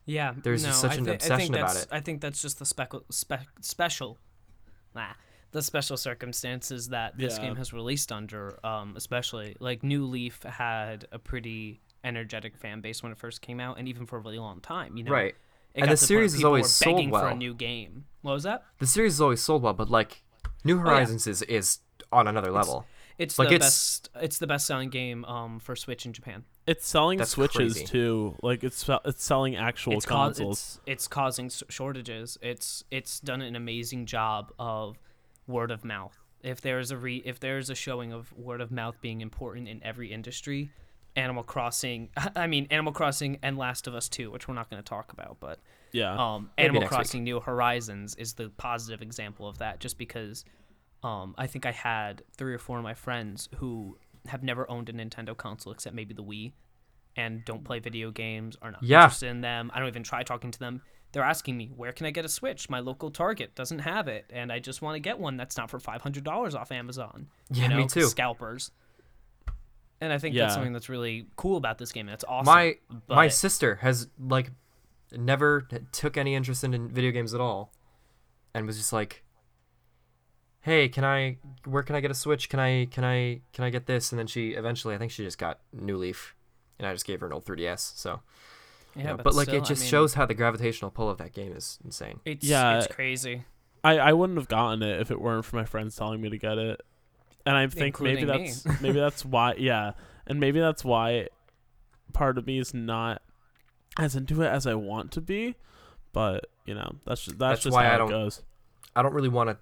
Yeah, 0.05 0.35
There's 0.43 0.65
no, 0.65 0.71
just 0.71 0.81
such 0.81 0.93
I 0.93 0.95
an 0.97 1.05
think 1.05 1.15
obsession 1.23 1.55
about 1.55 1.69
that's- 1.69 1.83
it. 1.85 1.89
I 1.93 2.01
think 2.01 2.21
that's 2.21 2.43
just 2.43 2.59
the 2.59 2.67
speckle, 2.67 3.05
spe- 3.11 3.47
special. 3.61 4.19
Nah, 4.97 5.13
the 5.53 5.63
special 5.63 5.97
circumstances 5.97 6.89
that 6.89 7.17
this 7.17 7.39
Yeah. 7.39 7.45
game 7.47 7.57
has 7.57 7.73
released 7.73 8.11
under, 8.11 8.59
um, 8.67 8.95
especially 8.97 9.57
like 9.61 9.85
New 9.85 10.05
Leaf 10.07 10.43
had 10.43 11.07
a 11.13 11.21
pretty 11.21 11.81
energetic 12.05 12.57
fan 12.57 12.81
base 12.81 13.03
when 13.03 13.13
it 13.13 13.19
first 13.19 13.41
came 13.43 13.61
out, 13.61 13.79
and 13.79 13.89
even 13.89 14.07
for 14.07 14.17
a 14.17 14.21
really 14.21 14.39
long 14.39 14.61
time. 14.61 14.97
You 14.97 15.05
know, 15.05 15.13
Right. 15.13 15.35
It 15.75 15.83
And 15.83 15.91
the 15.91 15.97
series 15.97 16.33
where 16.33 16.37
is 16.37 16.37
people 16.37 16.47
always 16.49 16.71
sold 16.71 16.97
begging 16.97 17.11
for 17.11 17.29
a 17.29 17.35
new 17.35 17.55
game. 17.55 18.05
What 18.21 18.33
was 18.33 18.43
that? 18.43 18.63
The 18.79 18.87
series 18.87 19.15
is 19.15 19.21
always 19.21 19.41
sold 19.43 19.63
well, 19.63 19.73
but 19.73 19.89
like 19.91 20.23
New 20.65 20.77
yeah. 20.77 20.83
Horizons 20.83 21.27
is 21.27 21.43
is 21.43 21.79
on 22.13 22.29
another 22.29 22.51
level. 22.53 22.85
It's 23.19 23.39
Like, 23.39 23.49
the 23.49 23.55
it's- 23.57 23.69
best. 24.09 24.11
It's 24.25 24.39
the 24.39 24.47
best 24.47 24.67
selling 24.67 24.91
game 24.91 25.25
um, 25.27 25.61
for 25.61 25.75
Switch 25.77 26.05
in 26.07 26.13
Japan. 26.13 26.45
It's 26.67 26.87
selling 26.87 27.19
That's 27.19 27.31
switches 27.31 27.73
crazy. 27.75 27.87
too. 27.87 28.37
Like 28.43 28.63
it's 28.65 28.89
it's 29.05 29.25
selling 29.25 29.57
actual 29.57 29.95
it's, 29.95 30.07
cau- 30.07 30.27
consoles. 30.27 30.59
it's 30.59 30.81
it's 30.87 31.09
causing 31.09 31.51
shortages. 31.69 32.37
It's 32.43 32.85
it's 32.91 33.21
done 33.21 33.41
an 33.43 33.57
amazing 33.57 34.07
job 34.07 34.53
of 34.59 34.99
word 35.47 35.71
of 35.71 35.85
mouth. 35.85 36.19
If 36.43 36.61
there's 36.61 36.91
a 36.91 36.97
re 36.97 37.23
if 37.25 37.41
there's 37.41 37.71
a 37.71 37.75
showing 37.75 38.13
of 38.13 38.33
word 38.37 38.61
of 38.61 38.71
mouth 38.71 38.97
being 39.01 39.21
important 39.21 39.69
in 39.69 39.83
every 39.83 40.13
industry, 40.13 40.71
Animal 41.17 41.43
Crossing. 41.43 42.09
I 42.37 42.47
mean 42.47 42.67
Animal 42.71 42.93
Crossing 42.93 43.39
and 43.43 43.57
Last 43.59 43.87
of 43.87 43.95
Us 43.95 44.09
2, 44.09 44.31
which 44.31 44.49
we're 44.49 44.55
not 44.55 44.71
going 44.71 44.83
to 44.83 44.89
talk 44.89 45.13
about, 45.13 45.37
but 45.41 45.59
yeah. 45.93 46.13
um, 46.15 46.51
Animal 46.59 46.81
next 46.83 46.91
week. 46.91 46.97
Crossing 46.97 47.25
New 47.25 47.41
Horizons 47.41 48.15
is 48.17 48.35
the 48.35 48.49
positive 48.51 49.03
example 49.03 49.47
of 49.49 49.59
that. 49.59 49.79
Just 49.81 49.99
because, 49.99 50.45
um, 51.03 51.35
I 51.37 51.47
think 51.47 51.67
I 51.67 51.73
had 51.73 52.23
three 52.37 52.55
or 52.55 52.59
four 52.59 52.79
of 52.79 52.85
my 52.85 52.95
friends 52.95 53.49
who 53.57 53.99
have 54.29 54.43
never 54.43 54.71
owned 54.71 54.89
a 54.89 54.93
Nintendo 54.93 55.37
console 55.37 55.73
except 55.73 55.95
maybe 55.97 56.15
the 56.15 56.23
Wii, 56.23 56.53
and 57.17 57.45
don't 57.45 57.65
play 57.65 57.79
video 57.79 58.11
games, 58.11 58.57
are 58.63 58.71
not 58.71 58.83
Yeah. 58.83 59.03
interested 59.05 59.29
in 59.29 59.41
them. 59.43 59.71
I 59.75 59.81
don't 59.81 59.89
even 59.89 60.03
try 60.05 60.23
talking 60.23 60.51
to 60.51 60.59
them. 60.59 60.81
They're 61.13 61.23
asking 61.25 61.59
me, 61.59 61.67
"Where 61.77 61.93
can 61.93 62.07
I 62.07 62.11
get 62.11 62.25
a 62.25 62.29
Switch? 62.29 62.71
My 62.71 62.81
local 62.81 63.11
Target 63.11 63.55
doesn't 63.55 63.81
have 63.81 64.09
it, 64.09 64.25
and 64.33 64.51
I 64.51 64.61
just 64.61 64.81
want 64.81 64.95
to 64.95 65.01
get 65.01 65.19
one 65.19 65.37
that's 65.37 65.59
not 65.59 65.69
for 65.69 65.79
five 65.79 66.01
hundred 66.01 66.25
dollars 66.25 66.55
off 66.55 66.73
Amazon." 66.73 67.29
Yeah, 67.51 67.65
you 67.65 67.69
know, 67.69 67.77
me 67.77 67.83
'cause 67.83 67.93
too. 67.93 68.07
Scalpers. 68.07 68.71
And 70.03 70.13
I 70.13 70.19
think 70.19 70.35
Yeah. 70.35 70.43
that's 70.43 70.55
something 70.55 70.73
that's 70.73 70.89
really 70.89 71.27
cool 71.37 71.57
about 71.57 71.79
this 71.79 71.93
game. 71.93 72.07
That's 72.07 72.25
awesome. 72.27 72.53
my 72.53 72.75
my 73.09 73.29
sister 73.29 73.77
has 73.77 74.09
like 74.19 74.51
never 75.13 75.61
took 75.93 76.17
any 76.17 76.35
interest 76.35 76.65
in, 76.65 76.75
in 76.75 76.89
video 76.89 77.13
games 77.13 77.35
at 77.35 77.41
all, 77.41 77.73
and 78.53 78.67
was 78.67 78.77
just 78.79 78.93
like, 78.93 79.23
"Hey, 80.63 80.89
can 80.89 81.05
I? 81.05 81.37
Where 81.67 81.85
can 81.85 81.95
I 81.95 82.01
get 82.01 82.11
a 82.11 82.15
Switch? 82.15 82.49
Can 82.49 82.59
I? 82.59 82.87
Can 82.87 83.05
I? 83.05 83.43
Can 83.53 83.63
I 83.65 83.71
get 83.71 83.87
this?" 83.87 84.11
And 84.11 84.19
then 84.19 84.27
she 84.27 84.51
eventually, 84.55 84.95
I 84.95 84.99
think 84.99 85.13
she 85.13 85.23
just 85.23 85.39
got 85.39 85.61
New 85.73 85.97
Leaf, 85.97 86.35
and 86.81 86.89
I 86.89 86.93
just 86.93 87.07
gave 87.07 87.21
her 87.21 87.27
an 87.29 87.33
old 87.33 87.45
3DS. 87.45 87.97
So, 87.97 88.23
you 88.97 89.03
yeah, 89.03 89.11
know, 89.11 89.17
but, 89.19 89.25
but, 89.25 89.35
like 89.35 89.45
still, 89.49 89.59
it 89.59 89.65
I 89.65 89.69
just 89.69 89.83
mean, 89.83 89.91
shows 89.91 90.15
how 90.15 90.27
the 90.27 90.35
gravitational 90.35 90.91
pull 90.91 91.09
of 91.11 91.19
that 91.19 91.33
game 91.33 91.53
is 91.53 91.79
insane. 91.85 92.19
It's, 92.25 92.45
Yeah. 92.45 92.79
it's 92.79 92.93
crazy. 92.93 93.45
I, 93.85 93.99
I 93.99 94.13
wouldn't 94.13 94.39
have 94.39 94.49
gotten 94.49 94.83
it 94.83 95.01
if 95.01 95.11
it 95.13 95.21
weren't 95.21 95.45
for 95.45 95.57
my 95.57 95.65
friends 95.65 95.95
telling 95.97 96.21
me 96.21 96.29
to 96.31 96.39
get 96.39 96.59
it. 96.59 96.81
And 97.45 97.57
I 97.57 97.67
think 97.67 98.01
maybe 98.01 98.21
Including 98.23 98.43
me. 98.45 98.51
that's 98.67 98.81
maybe 98.81 98.99
that's 99.01 99.25
why 99.25 99.55
yeah. 99.59 99.93
And 100.27 100.39
maybe 100.41 100.61
that's 100.61 100.85
why 100.85 101.29
part 102.13 102.39
of 102.39 102.47
me 102.47 102.59
is 102.59 102.73
not 102.73 103.23
as 103.99 104.15
into 104.17 104.43
it 104.43 104.47
as 104.49 104.67
I 104.67 104.75
want 104.75 105.11
to 105.13 105.21
be. 105.21 105.57
But, 106.13 106.47
you 106.67 106.75
know, 106.75 106.97
that's 107.07 107.25
just 107.25 107.39
that's, 107.39 107.57
That's 107.57 107.63
just 107.65 107.75
why 107.75 107.85
how 107.85 107.91
I 107.93 107.95
it 107.95 107.99
don't- 107.99 108.11
goes. 108.11 108.43
I 108.95 109.03
don't 109.03 109.15
really 109.15 109.31
want 109.31 109.49
to 109.51 109.57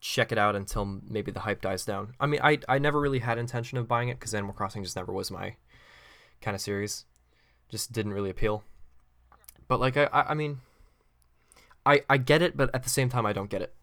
check 0.00 0.30
it 0.32 0.36
out 0.38 0.54
until 0.54 0.84
maybe 0.84 1.32
the 1.32 1.40
hype 1.40 1.62
dies 1.62 1.84
down. 1.86 2.12
I 2.20 2.26
mean, 2.26 2.40
I 2.42 2.58
I 2.68 2.78
never 2.78 3.00
really 3.00 3.20
had 3.20 3.38
intention 3.38 3.78
of 3.78 3.88
buying 3.88 4.10
it 4.10 4.18
because 4.20 4.34
Animal 4.34 4.52
Crossing 4.54 4.84
just 4.84 4.94
never 4.96 5.12
was 5.12 5.30
my 5.30 5.56
kind 6.42 6.54
of 6.54 6.60
series. 6.60 7.06
Just 7.70 7.90
didn't 7.92 8.12
really 8.12 8.28
appeal. 8.30 8.62
But 9.66 9.80
like 9.80 9.96
I 9.96 10.04
I, 10.12 10.22
I 10.30 10.34
mean, 10.34 10.58
I 11.86 12.02
I 12.10 12.18
get 12.18 12.42
it, 12.42 12.56
but 12.56 12.68
at 12.74 12.82
the 12.82 12.90
same 12.90 13.08
time 13.08 13.24
I 13.24 13.32
don't 13.32 13.48
get 13.50 13.62
it. 13.62 13.74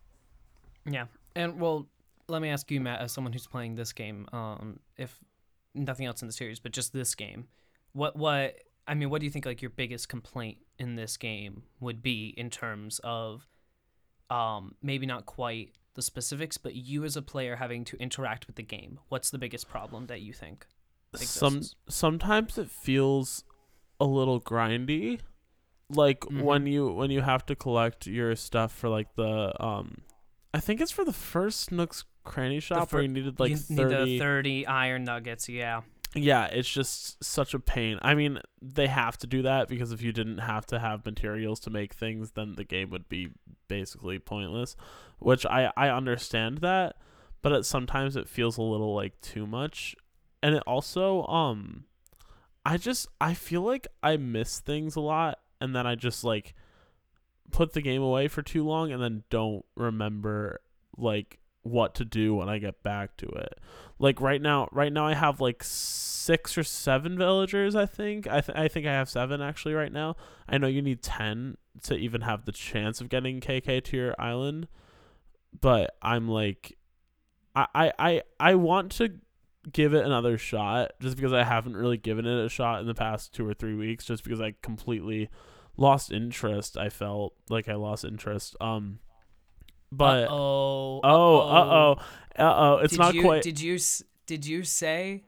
Yeah, 0.85 1.05
and 1.35 1.59
well, 1.59 1.87
let 2.27 2.41
me 2.41 2.49
ask 2.49 2.69
you, 2.71 2.81
Matt, 2.81 3.01
as 3.01 3.11
someone 3.11 3.33
who's 3.33 3.47
playing 3.47 3.75
this 3.75 3.93
game, 3.93 4.27
um, 4.33 4.79
if 4.97 5.19
nothing 5.73 6.05
else 6.05 6.21
in 6.21 6.27
the 6.27 6.33
series, 6.33 6.59
but 6.59 6.71
just 6.71 6.93
this 6.93 7.15
game, 7.15 7.47
what 7.93 8.15
what 8.15 8.55
I 8.87 8.93
mean, 8.93 9.09
what 9.09 9.19
do 9.19 9.25
you 9.25 9.31
think 9.31 9.45
like 9.45 9.61
your 9.61 9.71
biggest 9.71 10.09
complaint 10.09 10.57
in 10.77 10.95
this 10.95 11.17
game 11.17 11.63
would 11.79 12.01
be 12.03 12.33
in 12.37 12.49
terms 12.49 12.99
of, 13.03 13.47
um, 14.29 14.75
maybe 14.81 15.05
not 15.05 15.25
quite 15.25 15.71
the 15.95 16.01
specifics, 16.01 16.57
but 16.57 16.75
you 16.75 17.03
as 17.03 17.15
a 17.15 17.21
player 17.21 17.55
having 17.55 17.83
to 17.85 17.97
interact 17.97 18.47
with 18.47 18.55
the 18.57 18.63
game? 18.63 18.99
What's 19.09 19.29
the 19.29 19.37
biggest 19.37 19.67
problem 19.69 20.07
that 20.07 20.21
you 20.21 20.33
think? 20.33 20.67
Some 21.15 21.61
sometimes 21.87 22.57
it 22.57 22.69
feels 22.69 23.43
a 23.99 24.05
little 24.05 24.41
grindy. 24.41 25.21
Like 25.89 26.21
Mhm. 26.21 26.41
when 26.43 26.65
you 26.65 26.87
when 26.91 27.11
you 27.11 27.21
have 27.21 27.45
to 27.45 27.55
collect 27.55 28.07
your 28.07 28.35
stuff 28.35 28.71
for 28.73 28.89
like 28.89 29.15
the 29.15 29.53
um 29.63 30.01
I 30.53 30.59
think 30.59 30.81
it's 30.81 30.91
for 30.91 31.05
the 31.05 31.13
first 31.13 31.71
Nook's 31.71 32.03
Cranny 32.25 32.59
shop 32.59 32.89
fir- 32.89 32.97
where 32.97 33.03
you 33.03 33.09
needed 33.09 33.39
like 33.39 33.51
you 33.51 33.57
30 33.57 33.75
need 33.75 33.89
the 33.89 34.19
thirty 34.19 34.65
iron 34.65 35.03
nuggets. 35.05 35.47
Yeah, 35.47 35.81
Yeah, 36.13 36.45
it's 36.45 36.69
just 36.69 37.23
such 37.23 37.53
a 37.53 37.59
pain. 37.59 37.99
I 38.01 38.15
mean, 38.15 38.39
they 38.61 38.87
have 38.87 39.17
to 39.19 39.27
do 39.27 39.43
that 39.43 39.67
because 39.67 39.91
if 39.91 40.01
you 40.01 40.11
didn't 40.11 40.39
have 40.39 40.65
to 40.67 40.79
have 40.79 41.05
materials 41.05 41.59
to 41.61 41.69
make 41.69 41.93
things, 41.93 42.31
then 42.31 42.55
the 42.55 42.63
game 42.63 42.89
would 42.89 43.07
be 43.07 43.29
basically 43.67 44.19
pointless. 44.19 44.75
Which 45.19 45.45
I 45.45 45.71
I 45.77 45.89
understand 45.89 46.57
that, 46.59 46.97
but 47.41 47.51
it, 47.51 47.65
sometimes 47.65 48.15
it 48.15 48.27
feels 48.27 48.57
a 48.57 48.61
little 48.61 48.93
like 48.93 49.21
too 49.21 49.45
much. 49.47 49.95
And 50.43 50.55
it 50.55 50.63
also 50.67 51.25
um 51.27 51.85
I 52.65 52.77
just 52.77 53.07
I 53.21 53.33
feel 53.33 53.61
like 53.61 53.87
I 54.01 54.17
miss 54.17 54.59
things 54.59 54.95
a 54.95 55.01
lot 55.01 55.39
and 55.61 55.75
then 55.75 55.85
I 55.87 55.95
just 55.95 56.23
like 56.23 56.55
put 57.51 57.73
the 57.73 57.81
game 57.81 58.01
away 58.01 58.27
for 58.27 58.41
too 58.41 58.63
long 58.65 58.91
and 58.91 59.01
then 59.01 59.23
don't 59.29 59.63
remember 59.75 60.59
like 60.97 61.39
what 61.65 61.95
to 61.95 62.05
do 62.05 62.35
when 62.35 62.47
I 62.47 62.59
get 62.59 62.83
back 62.83 63.17
to 63.17 63.25
it. 63.25 63.59
Like 63.97 64.21
right 64.21 64.41
now 64.41 64.67
right 64.71 64.91
now 64.91 65.07
i 65.07 65.13
have 65.13 65.39
like 65.41 65.63
six 65.63 66.57
or 66.57 66.63
seven 66.63 67.17
villagers 67.17 67.75
i 67.75 67.85
think. 67.85 68.27
I, 68.27 68.41
th- 68.41 68.57
I 68.57 68.67
think 68.67 68.85
i 68.85 68.91
have 68.91 69.09
seven 69.09 69.41
actually 69.41 69.73
right 69.73 69.91
now. 69.91 70.15
I 70.47 70.57
know 70.57 70.67
you 70.67 70.81
need 70.81 71.01
10 71.01 71.57
to 71.83 71.95
even 71.95 72.21
have 72.21 72.45
the 72.45 72.51
chance 72.51 73.01
of 73.01 73.09
getting 73.09 73.41
kk 73.41 73.83
to 73.83 73.97
your 73.97 74.15
island 74.17 74.67
but 75.59 75.97
i'm 76.01 76.29
like 76.29 76.77
i 77.55 77.67
i 77.75 77.91
i, 77.99 78.21
I 78.39 78.55
want 78.55 78.93
to 78.93 79.15
give 79.73 79.93
it 79.93 80.05
another 80.05 80.37
shot 80.37 80.93
just 81.01 81.17
because 81.17 81.33
i 81.33 81.43
haven't 81.43 81.75
really 81.75 81.97
given 81.97 82.25
it 82.25 82.45
a 82.45 82.47
shot 82.47 82.79
in 82.79 82.87
the 82.87 82.93
past 82.93 83.33
two 83.33 83.45
or 83.45 83.53
three 83.53 83.75
weeks 83.75 84.05
just 84.05 84.23
because 84.23 84.39
i 84.39 84.53
completely 84.61 85.29
lost 85.75 86.13
interest 86.13 86.77
i 86.77 86.87
felt 86.87 87.33
like 87.49 87.67
i 87.67 87.75
lost 87.75 88.05
interest. 88.05 88.55
Um 88.61 88.99
but 89.97 90.27
oh, 90.29 90.99
Oh, 91.03 91.39
uh 91.39 91.53
oh, 91.53 91.91
uh 92.37 92.53
oh. 92.57 92.77
It's 92.83 92.91
did 92.91 92.99
not 92.99 93.13
you, 93.15 93.21
quite. 93.21 93.41
Did 93.43 93.59
you 93.59 93.77
did 94.25 94.45
you 94.45 94.63
say 94.63 95.23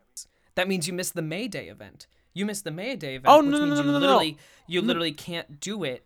that 0.56 0.68
means 0.68 0.88
you 0.88 0.94
missed 0.94 1.14
the 1.16 1.22
May 1.22 1.48
Day 1.48 1.68
event? 1.70 2.08
You 2.34 2.46
missed 2.46 2.64
the 2.64 2.72
May 2.72 2.96
Day 2.96 3.16
event. 3.16 3.26
Oh, 3.28 3.42
which 3.42 3.52
no, 3.52 3.58
no, 3.60 3.66
means 3.66 3.80
no, 3.80 3.86
you 3.86 3.92
no, 3.92 3.94
no, 3.94 4.00
no. 4.00 4.06
literally 4.08 4.38
you 4.68 4.82
literally 4.82 5.12
can't 5.12 5.60
do 5.60 5.84
it 5.84 6.06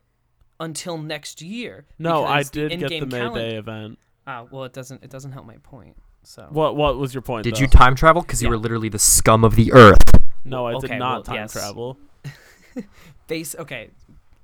until 0.59 0.97
next 0.97 1.41
year. 1.41 1.85
no, 1.97 2.23
I 2.25 2.39
because 2.39 2.51
the 2.51 2.69
did 2.69 2.79
get 2.79 2.89
the 2.89 2.95
in-game 2.95 3.09
May 3.09 3.17
calendar- 3.19 3.49
Day 3.49 3.55
event. 3.57 3.99
Ah, 4.27 4.45
well, 4.51 4.63
it 4.65 4.73
doesn't 4.73 5.03
it 5.03 5.09
doesn't 5.09 5.31
help 5.31 5.45
my 5.45 5.57
point. 5.63 5.95
So 6.23 6.45
What 6.51 6.75
What 6.75 6.97
was 6.99 7.13
your 7.15 7.23
point? 7.23 7.43
Did 7.45 7.55
though? 7.55 7.61
you 7.61 7.67
time 7.67 7.95
travel? 7.95 8.21
Because 8.21 8.43
you 8.43 8.49
were 8.49 8.57
literally 8.57 8.89
the 8.89 8.99
scum 8.99 9.43
of 9.43 9.55
the 9.55 9.73
earth. 9.73 9.97
No, 10.45 10.67
I 10.67 10.73
Okay, 10.75 10.87
did 10.89 10.99
not 10.99 11.13
well, 11.13 11.23
time 11.23 11.35
yes. 11.35 11.53
travel. 11.53 11.97
base 13.27 13.55
okay. 13.57 13.89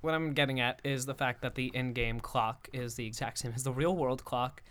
What 0.08 0.14
I'm 0.16 0.32
getting 0.32 0.62
at 0.62 0.80
is 0.86 1.06
the 1.06 1.14
fact 1.14 1.42
that 1.42 1.56
the 1.56 1.70
in-game 1.74 2.22
clock 2.22 2.70
is 2.72 2.96
the 2.96 3.06
exact 3.06 3.40
same 3.40 3.52
as 3.54 3.64
the 3.64 3.74
real 3.74 3.94
world 3.94 4.24
clock. 4.24 4.64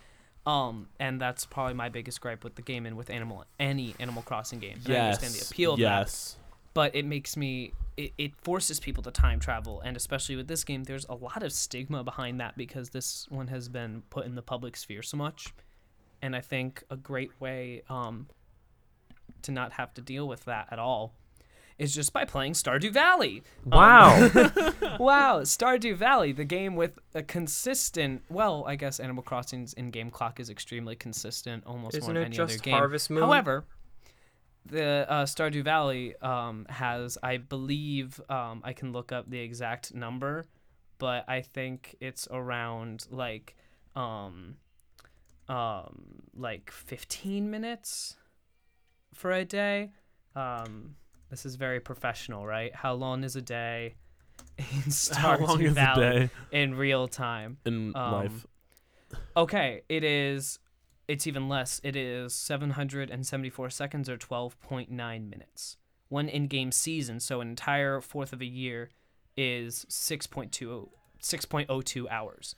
Um, 0.46 0.88
and 0.98 1.20
that's 1.20 1.44
probably 1.44 1.74
my 1.74 1.90
biggest 1.90 2.22
gripe 2.22 2.42
with 2.42 2.54
the 2.54 2.62
game 2.62 2.86
and 2.86 2.96
with 2.96 3.10
Animal 3.10 3.44
any 3.60 3.94
Animal 4.00 4.22
Crossing 4.22 4.60
game. 4.60 4.78
And 4.86 4.94
I 4.94 4.96
Yes. 4.96 5.16
understand 5.16 5.34
the 5.34 5.46
appeal 5.52 5.72
of 5.74 5.78
that. 5.80 5.84
yes. 5.84 6.36
but 6.72 6.94
it 6.96 7.04
makes 7.04 7.36
me 7.36 7.74
it, 7.98 8.14
it 8.16 8.34
forces 8.36 8.80
people 8.80 9.02
to 9.02 9.10
time 9.10 9.38
travel 9.38 9.82
and 9.82 9.94
especially 9.94 10.36
with 10.36 10.48
this 10.48 10.64
game 10.64 10.84
there's 10.84 11.04
a 11.10 11.14
lot 11.14 11.42
of 11.42 11.52
stigma 11.52 12.02
behind 12.02 12.40
that 12.40 12.56
because 12.56 12.88
this 12.90 13.26
one 13.28 13.48
has 13.48 13.68
been 13.68 14.02
put 14.08 14.24
in 14.24 14.36
the 14.36 14.42
public 14.42 14.74
sphere 14.76 15.02
so 15.02 15.16
much 15.16 15.52
and 16.22 16.34
i 16.36 16.40
think 16.40 16.82
a 16.90 16.96
great 16.96 17.30
way 17.40 17.82
um, 17.90 18.26
to 19.42 19.50
not 19.52 19.72
have 19.72 19.92
to 19.94 20.00
deal 20.02 20.26
with 20.28 20.44
that 20.44 20.66
at 20.70 20.78
all 20.78 21.14
is 21.78 21.94
just 21.94 22.12
by 22.12 22.24
playing 22.24 22.52
stardew 22.52 22.90
valley 22.90 23.42
Um, 23.70 23.70
Wow. 23.78 24.28
wow 24.98 25.40
stardew 25.42 25.94
valley 25.96 26.32
the 26.32 26.44
game 26.44 26.74
with 26.76 26.98
a 27.14 27.22
consistent 27.22 28.22
well 28.30 28.64
i 28.66 28.76
guess 28.76 28.98
animal 29.00 29.22
crossing's 29.22 29.72
in-game 29.74 30.10
clock 30.10 30.40
is 30.40 30.48
extremely 30.50 30.96
consistent 30.96 31.64
almost 31.66 31.94
more 31.94 31.98
Isn't 31.98 32.14
than 32.14 32.22
it 32.22 32.26
any 32.26 32.38
other 32.40 32.58
game 32.58 32.74
Harvest 32.74 33.10
Moon? 33.10 33.22
However, 33.22 33.64
the 34.64 35.06
uh, 35.08 35.24
Stardew 35.26 35.62
Valley 35.62 36.16
um, 36.20 36.66
has, 36.68 37.16
I 37.22 37.36
believe, 37.36 38.20
um, 38.28 38.62
I 38.64 38.72
can 38.72 38.90
look 38.92 39.12
up 39.12 39.30
the 39.30 39.38
exact 39.38 39.94
number, 39.94 40.44
but 40.98 41.24
I 41.28 41.40
think 41.42 41.94
it's 42.00 42.26
around 42.32 43.06
like, 43.10 43.54
um, 43.94 44.56
um, 45.48 46.22
like 46.34 46.72
15 46.72 47.48
minutes 47.48 48.16
for 49.14 49.30
a 49.30 49.44
day. 49.44 49.92
Um, 50.34 50.96
this 51.36 51.44
is 51.44 51.56
very 51.56 51.80
professional, 51.80 52.46
right? 52.46 52.74
How 52.74 52.94
long 52.94 53.22
is 53.22 53.36
a 53.36 53.42
day 53.42 53.96
in 54.56 54.64
How 55.12 55.36
long 55.36 55.60
is 55.60 55.74
Valley 55.74 56.06
a 56.06 56.20
day 56.20 56.30
in 56.50 56.74
real 56.74 57.08
time? 57.08 57.58
in 57.66 57.92
Um, 57.94 58.12
life? 58.12 58.46
Okay, 59.36 59.82
it 59.90 60.02
is 60.02 60.58
it's 61.08 61.26
even 61.26 61.46
less. 61.46 61.78
It 61.84 61.94
is 61.94 62.34
774 62.34 63.68
seconds 63.68 64.08
or 64.08 64.16
12.9 64.16 64.88
minutes. 65.28 65.76
One 66.08 66.28
in-game 66.30 66.72
season, 66.72 67.20
so 67.20 67.42
an 67.42 67.48
entire 67.48 68.00
fourth 68.00 68.32
of 68.32 68.40
a 68.40 68.46
year, 68.46 68.88
is 69.36 69.84
6.2 69.90 70.88
6.02 71.22 72.10
hours. 72.10 72.56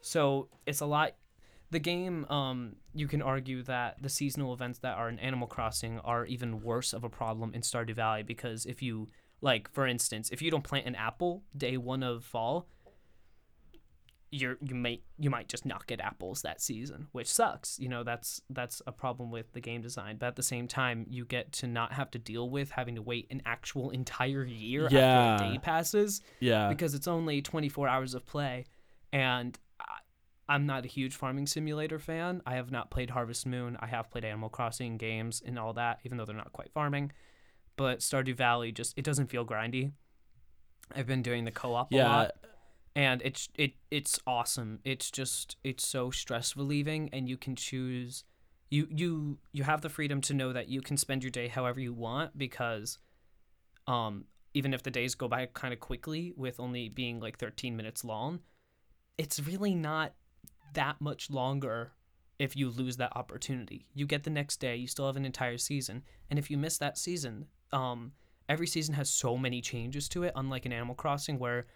So 0.00 0.48
it's 0.64 0.80
a 0.80 0.86
lot. 0.86 1.14
The 1.72 1.78
game, 1.78 2.26
um, 2.28 2.76
you 2.92 3.08
can 3.08 3.22
argue 3.22 3.62
that 3.62 3.96
the 4.02 4.10
seasonal 4.10 4.52
events 4.52 4.80
that 4.80 4.94
are 4.98 5.08
in 5.08 5.18
Animal 5.18 5.48
Crossing 5.48 5.98
are 6.00 6.26
even 6.26 6.60
worse 6.62 6.92
of 6.92 7.02
a 7.02 7.08
problem 7.08 7.54
in 7.54 7.62
Stardew 7.62 7.94
Valley 7.94 8.22
because 8.22 8.66
if 8.66 8.82
you, 8.82 9.06
like, 9.40 9.70
for 9.72 9.86
instance, 9.86 10.28
if 10.30 10.42
you 10.42 10.50
don't 10.50 10.64
plant 10.64 10.84
an 10.86 10.94
apple 10.94 11.42
day 11.56 11.78
one 11.78 12.02
of 12.02 12.24
fall, 12.24 12.68
you're 14.30 14.56
you 14.62 14.74
might 14.74 15.02
you 15.18 15.28
might 15.30 15.48
just 15.48 15.64
not 15.66 15.86
get 15.86 15.98
apples 16.00 16.42
that 16.42 16.60
season, 16.60 17.08
which 17.12 17.26
sucks. 17.30 17.78
You 17.78 17.88
know 17.88 18.02
that's 18.02 18.40
that's 18.50 18.80
a 18.86 18.92
problem 18.92 19.30
with 19.30 19.52
the 19.52 19.60
game 19.60 19.80
design. 19.80 20.16
But 20.18 20.26
at 20.26 20.36
the 20.36 20.42
same 20.42 20.68
time, 20.68 21.06
you 21.08 21.24
get 21.24 21.52
to 21.52 21.66
not 21.66 21.92
have 21.94 22.10
to 22.12 22.18
deal 22.18 22.48
with 22.50 22.70
having 22.70 22.94
to 22.96 23.02
wait 23.02 23.26
an 23.30 23.40
actual 23.46 23.90
entire 23.90 24.44
year 24.44 24.84
after 24.86 25.44
a 25.46 25.48
day 25.52 25.58
passes 25.58 26.20
Yeah. 26.40 26.68
because 26.68 26.94
it's 26.94 27.08
only 27.08 27.40
24 27.42 27.88
hours 27.88 28.14
of 28.14 28.24
play 28.26 28.64
and 29.12 29.58
i'm 30.48 30.66
not 30.66 30.84
a 30.84 30.88
huge 30.88 31.14
farming 31.14 31.46
simulator 31.46 31.98
fan. 31.98 32.42
I 32.46 32.54
have 32.54 32.70
not 32.70 32.90
played 32.90 33.10
harvest 33.10 33.46
moon. 33.46 33.76
I 33.80 33.86
have 33.86 34.10
played 34.10 34.24
animal 34.24 34.48
crossing 34.48 34.96
games 34.96 35.42
and 35.44 35.58
all 35.58 35.72
that 35.74 36.00
even 36.04 36.18
though 36.18 36.24
they're 36.24 36.36
not 36.36 36.52
quite 36.52 36.72
farming. 36.72 37.12
But 37.76 38.00
stardew 38.00 38.36
valley 38.36 38.72
just 38.72 38.96
it 38.96 39.04
doesn't 39.04 39.28
feel 39.28 39.46
grindy. 39.46 39.92
I've 40.94 41.06
been 41.06 41.22
doing 41.22 41.44
the 41.44 41.50
co-op 41.50 41.92
a 41.92 41.96
lot 41.96 42.32
and 42.94 43.22
it's 43.22 43.48
it 43.54 43.72
it's 43.90 44.18
awesome. 44.26 44.80
It's 44.84 45.10
just 45.10 45.56
it's 45.64 45.86
so 45.86 46.10
stress 46.10 46.56
relieving 46.56 47.08
and 47.12 47.28
you 47.28 47.36
can 47.36 47.56
choose 47.56 48.24
you 48.72 48.88
you 48.90 49.38
you 49.52 49.64
have 49.64 49.82
the 49.82 49.88
freedom 49.88 50.20
to 50.22 50.34
know 50.34 50.52
that 50.52 50.68
you 50.68 50.80
can 50.80 50.96
spend 50.96 51.22
your 51.22 51.30
day 51.30 51.46
however 51.46 51.78
you 51.78 51.92
want 51.92 52.36
because 52.36 52.98
um 53.86 54.24
even 54.54 54.72
if 54.72 54.82
the 54.82 54.90
days 54.90 55.14
go 55.14 55.28
by 55.28 55.46
kind 55.46 55.74
of 55.74 55.80
quickly 55.80 56.32
with 56.36 56.58
only 56.58 56.88
being 56.88 57.20
like 57.20 57.38
13 57.38 57.76
minutes 57.76 58.02
long 58.02 58.40
it's 59.18 59.40
really 59.40 59.74
not 59.74 60.14
that 60.74 61.00
much 61.00 61.30
longer 61.30 61.92
if 62.38 62.56
you 62.56 62.70
lose 62.70 62.96
that 62.96 63.16
opportunity. 63.16 63.86
You 63.94 64.06
get 64.06 64.24
the 64.24 64.30
next 64.30 64.58
day 64.58 64.76
you 64.76 64.86
still 64.88 65.06
have 65.06 65.16
an 65.16 65.24
entire 65.24 65.58
season 65.58 66.02
and 66.30 66.38
if 66.38 66.50
you 66.50 66.58
miss 66.58 66.78
that 66.78 66.98
season 66.98 67.46
um 67.72 68.12
every 68.48 68.66
season 68.66 68.94
has 68.94 69.08
so 69.08 69.36
many 69.38 69.60
changes 69.60 70.08
to 70.08 70.24
it 70.24 70.32
unlike 70.36 70.66
in 70.66 70.72
animal 70.72 70.94
crossing 70.94 71.38
where 71.38 71.66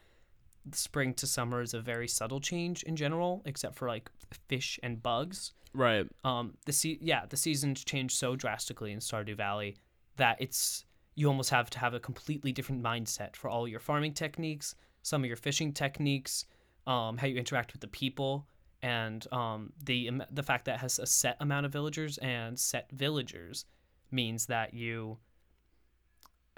spring 0.72 1.14
to 1.14 1.26
summer 1.26 1.61
is 1.62 1.74
a 1.74 1.80
very 1.80 2.09
subtle 2.09 2.40
change 2.40 2.82
in 2.82 2.97
general 2.97 3.42
except 3.44 3.76
for 3.76 3.86
like 3.88 4.11
fish 4.49 4.80
and 4.82 5.03
bugs. 5.03 5.53
Right. 5.72 6.07
um 6.24 6.55
the 6.64 6.72
se- 6.72 6.99
yeah 7.03 7.26
the 7.28 7.36
seasons 7.36 7.84
change 7.84 8.14
so 8.14 8.34
drastically 8.34 8.92
in 8.92 8.99
stardew 8.99 9.36
valley 9.36 9.76
that 10.16 10.36
it's 10.40 10.84
you 11.14 11.28
almost 11.28 11.51
have 11.51 11.70
to 11.70 11.78
have 11.78 11.94
a 11.94 12.01
completely 12.01 12.51
different 12.53 12.82
mindset 12.82 13.36
for 13.36 13.49
all 13.49 13.68
your 13.68 13.80
farming 13.80 14.14
techniques 14.14 14.74
some 15.03 15.22
of 15.22 15.26
your 15.28 15.36
fishing 15.36 15.72
techniques 15.72 16.47
um 16.86 17.18
how 17.18 17.26
you 17.26 17.36
interact 17.36 17.72
with 17.72 17.82
the 17.82 17.88
people 17.88 18.47
and 18.83 19.27
um 19.33 19.72
the 19.83 20.11
the 20.31 20.43
fact 20.43 20.64
that 20.66 20.77
it 20.77 20.81
has 20.81 20.99
a 20.99 21.07
set 21.07 21.37
amount 21.41 21.64
of 21.66 21.72
villagers 21.72 22.18
and 22.18 22.59
set 22.59 22.91
villagers 22.93 23.64
means 24.11 24.47
that 24.47 24.74
you 24.74 25.18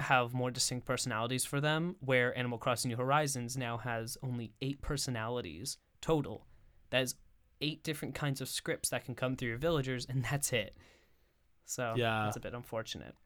have 0.00 0.32
more 0.32 0.50
distinct 0.50 0.86
personalities 0.86 1.44
for 1.44 1.60
them 1.60 1.96
where 2.00 2.36
animal 2.38 2.58
crossing 2.58 2.88
new 2.90 2.96
horizons 2.96 3.56
now 3.56 3.76
has 3.78 4.16
only 4.22 4.52
eight 4.62 4.80
personalities 4.80 5.78
total 6.00 6.46
that 6.90 7.02
is 7.02 7.14
eight 7.60 7.82
different 7.82 8.14
kinds 8.14 8.40
of 8.40 8.48
scripts 8.48 8.90
that 8.90 9.04
can 9.04 9.14
come 9.16 9.34
through 9.34 9.48
your 9.48 9.58
villagers, 9.58 10.06
and 10.08 10.24
that's 10.24 10.52
it. 10.52 10.76
So 11.66 11.94
Yeah. 11.96 12.22
that's 12.24 12.36
a 12.36 12.40
bit 12.40 12.54
unfortunate. 12.54 13.16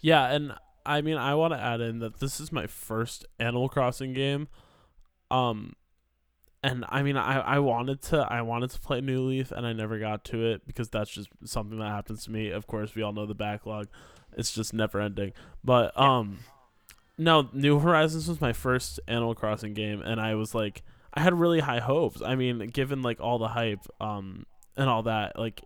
Yeah, 0.00 0.26
and 0.32 0.54
I 0.84 1.00
mean, 1.02 1.16
I 1.16 1.34
want 1.36 1.52
to 1.54 1.58
add 1.60 1.80
in 1.80 2.00
that 2.00 2.18
this 2.18 2.40
is 2.40 2.50
my 2.50 2.66
first 2.66 3.24
Animal 3.38 3.68
Crossing 3.68 4.12
game. 4.12 4.48
Um, 5.30 5.74
and 6.64 6.82
I 6.88 7.02
mean, 7.02 7.18
I 7.18 7.40
I 7.40 7.58
wanted 7.58 8.00
to 8.04 8.16
I 8.18 8.40
wanted 8.40 8.70
to 8.70 8.80
play 8.80 9.02
New 9.02 9.20
Leaf, 9.20 9.52
and 9.52 9.66
I 9.66 9.74
never 9.74 9.98
got 9.98 10.24
to 10.24 10.46
it 10.46 10.66
because 10.66 10.88
that's 10.88 11.10
just 11.10 11.28
something 11.44 11.78
that 11.78 11.90
happens 11.90 12.24
to 12.24 12.30
me. 12.30 12.48
Of 12.48 12.66
course, 12.66 12.94
we 12.94 13.02
all 13.02 13.12
know 13.12 13.26
the 13.26 13.34
backlog; 13.34 13.88
it's 14.34 14.50
just 14.50 14.72
never 14.72 14.98
ending. 14.98 15.34
But 15.62 15.98
um, 16.00 16.38
no, 17.18 17.50
New 17.52 17.80
Horizons 17.80 18.28
was 18.28 18.40
my 18.40 18.54
first 18.54 18.98
Animal 19.06 19.34
Crossing 19.34 19.74
game, 19.74 20.00
and 20.00 20.18
I 20.18 20.36
was 20.36 20.54
like, 20.54 20.82
I 21.12 21.20
had 21.20 21.34
really 21.34 21.60
high 21.60 21.80
hopes. 21.80 22.22
I 22.24 22.34
mean, 22.34 22.58
given 22.68 23.02
like 23.02 23.20
all 23.20 23.38
the 23.38 23.48
hype, 23.48 23.86
um, 24.00 24.46
and 24.74 24.88
all 24.88 25.02
that, 25.02 25.38
like, 25.38 25.62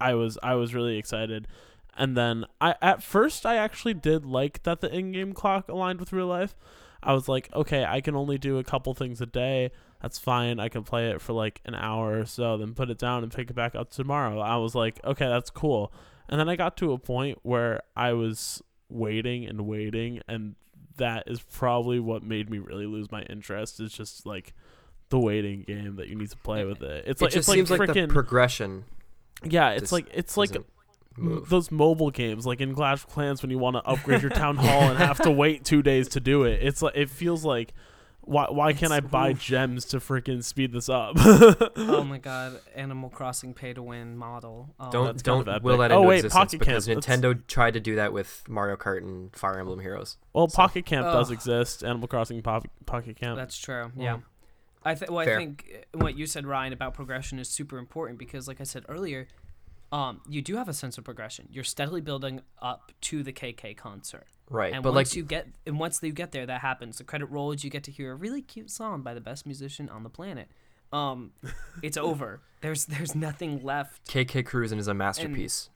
I 0.00 0.14
was 0.14 0.38
I 0.42 0.56
was 0.56 0.74
really 0.74 0.98
excited. 0.98 1.46
And 1.96 2.16
then 2.16 2.46
I 2.60 2.74
at 2.82 3.00
first 3.00 3.46
I 3.46 3.56
actually 3.56 3.94
did 3.94 4.26
like 4.26 4.64
that 4.64 4.80
the 4.80 4.92
in-game 4.92 5.34
clock 5.34 5.68
aligned 5.68 6.00
with 6.00 6.12
real 6.12 6.26
life. 6.26 6.56
I 7.02 7.12
was 7.14 7.28
like, 7.28 7.48
okay, 7.54 7.84
I 7.84 8.00
can 8.00 8.14
only 8.14 8.38
do 8.38 8.58
a 8.58 8.64
couple 8.64 8.94
things 8.94 9.20
a 9.20 9.26
day. 9.26 9.70
That's 10.00 10.18
fine. 10.18 10.60
I 10.60 10.68
can 10.68 10.82
play 10.82 11.10
it 11.10 11.20
for 11.20 11.32
like 11.32 11.60
an 11.64 11.74
hour 11.74 12.20
or 12.20 12.26
so, 12.26 12.56
then 12.56 12.74
put 12.74 12.90
it 12.90 12.98
down 12.98 13.22
and 13.22 13.32
pick 13.32 13.50
it 13.50 13.54
back 13.54 13.74
up 13.74 13.90
tomorrow. 13.90 14.40
I 14.40 14.56
was 14.56 14.74
like, 14.74 15.00
okay, 15.04 15.26
that's 15.26 15.50
cool. 15.50 15.92
And 16.28 16.38
then 16.40 16.48
I 16.48 16.56
got 16.56 16.76
to 16.78 16.92
a 16.92 16.98
point 16.98 17.38
where 17.42 17.82
I 17.96 18.12
was 18.12 18.62
waiting 18.88 19.46
and 19.46 19.66
waiting 19.66 20.20
and 20.28 20.54
that 20.96 21.24
is 21.26 21.40
probably 21.40 21.98
what 21.98 22.22
made 22.22 22.50
me 22.50 22.58
really 22.58 22.86
lose 22.86 23.10
my 23.10 23.22
interest. 23.22 23.80
Is 23.80 23.92
just 23.92 24.26
like 24.26 24.54
the 25.08 25.18
waiting 25.18 25.62
game 25.62 25.96
that 25.96 26.08
you 26.08 26.14
need 26.14 26.30
to 26.30 26.36
play 26.38 26.64
with 26.64 26.82
it. 26.82 27.04
It's 27.06 27.20
it 27.20 27.24
like 27.24 27.32
just 27.32 27.48
it's 27.48 27.54
seems 27.54 27.70
like 27.70 27.80
like 27.80 27.94
the 27.94 28.06
progression. 28.08 28.84
yeah. 29.44 29.70
It's 29.70 29.92
like 29.92 30.06
it's 30.12 30.36
like 30.36 30.56
move. 31.16 31.48
those 31.48 31.70
mobile 31.70 32.10
games 32.10 32.46
like 32.46 32.60
in 32.60 32.74
Clash 32.74 33.04
of 33.04 33.08
Clans 33.08 33.42
when 33.42 33.50
you 33.50 33.58
want 33.58 33.76
to 33.76 33.82
upgrade 33.84 34.22
your 34.22 34.30
town 34.30 34.56
hall 34.56 34.82
and 34.82 34.98
have 34.98 35.18
to 35.22 35.30
wait 35.42 35.64
two 35.64 35.82
days 35.82 36.08
to 36.10 36.20
do 36.20 36.44
it. 36.44 36.62
It's 36.62 36.82
like 36.82 36.96
it 36.96 37.10
feels 37.10 37.44
like 37.44 37.72
why 38.24 38.46
why 38.50 38.72
can't 38.72 38.92
I 38.92 39.00
buy 39.00 39.30
oof. 39.32 39.40
gems 39.40 39.84
to 39.86 39.98
freaking 39.98 40.44
speed 40.44 40.72
this 40.72 40.88
up? 40.88 41.14
oh 41.18 42.04
my 42.06 42.18
god, 42.22 42.60
Animal 42.74 43.10
Crossing 43.10 43.52
pay 43.52 43.72
to 43.72 43.82
win 43.82 44.16
model. 44.16 44.74
Um, 44.78 44.90
Don't 44.90 45.04
that's 45.06 45.22
kind 45.24 45.40
of 45.40 45.46
don't 45.46 45.62
will 45.64 45.82
epic. 45.82 45.88
that 45.90 45.94
Oh, 45.94 45.98
into 46.02 46.08
wait, 46.08 46.14
existence 46.24 46.34
Pocket 46.52 46.58
because 46.60 46.86
Camp, 46.86 46.96
let's- 46.96 47.06
Nintendo 47.08 47.46
tried 47.48 47.74
to 47.74 47.80
do 47.80 47.96
that 47.96 48.12
with 48.12 48.44
Mario 48.48 48.76
Kart 48.76 48.98
and 48.98 49.34
Fire 49.34 49.58
Emblem 49.58 49.80
Heroes. 49.80 50.18
well, 50.32 50.46
So- 50.48 50.54
Pocket 50.56 50.86
Camp 50.86 51.06
does 51.06 51.32
exist. 51.32 51.82
Animal 51.82 52.06
Crossing 52.06 52.40
Pop- 52.42 52.68
Pocket 52.86 53.16
Camp. 53.16 53.36
That's 53.36 53.58
true. 53.58 53.90
Well, 53.96 54.04
Yeah. 54.04 54.18
I 54.84 54.94
th- 54.96 55.10
well, 55.10 55.20
I 55.20 55.26
think 55.36 55.86
uh, 55.94 55.98
what 55.98 56.16
you 56.18 56.26
said, 56.26 56.44
Ryan, 56.44 56.72
about 56.72 56.94
progression 56.94 57.38
is 57.38 57.48
super 57.48 57.78
important 57.78 58.18
because, 58.18 58.48
like 58.48 58.60
I 58.60 58.64
said 58.64 58.84
earlier, 58.88 59.28
um, 59.92 60.22
you 60.26 60.40
do 60.40 60.56
have 60.56 60.68
a 60.68 60.72
sense 60.72 60.96
of 60.96 61.04
progression. 61.04 61.48
You're 61.50 61.64
steadily 61.64 62.00
building 62.00 62.40
up 62.60 62.92
to 63.02 63.22
the 63.22 63.32
KK 63.32 63.76
concert. 63.76 64.26
Right, 64.48 64.72
And 64.72 64.82
but 64.82 64.94
once 64.94 65.10
like 65.10 65.16
you 65.16 65.24
get 65.24 65.48
and 65.66 65.78
once 65.78 66.02
you 66.02 66.12
get 66.12 66.32
there, 66.32 66.46
that 66.46 66.60
happens. 66.62 66.98
The 66.98 67.04
credit 67.04 67.26
rolls, 67.26 67.62
you 67.62 67.70
get 67.70 67.84
to 67.84 67.90
hear 67.90 68.12
a 68.12 68.14
really 68.14 68.42
cute 68.42 68.70
song 68.70 69.02
by 69.02 69.14
the 69.14 69.20
best 69.20 69.46
musician 69.46 69.88
on 69.88 70.02
the 70.02 70.10
planet. 70.10 70.48
Um, 70.92 71.32
it's 71.82 71.96
over. 71.96 72.40
There's 72.62 72.86
there's 72.86 73.14
nothing 73.14 73.62
left. 73.62 74.08
KK 74.10 74.44
Cruisin' 74.46 74.78
is 74.78 74.88
a 74.88 74.94
masterpiece. 74.94 75.68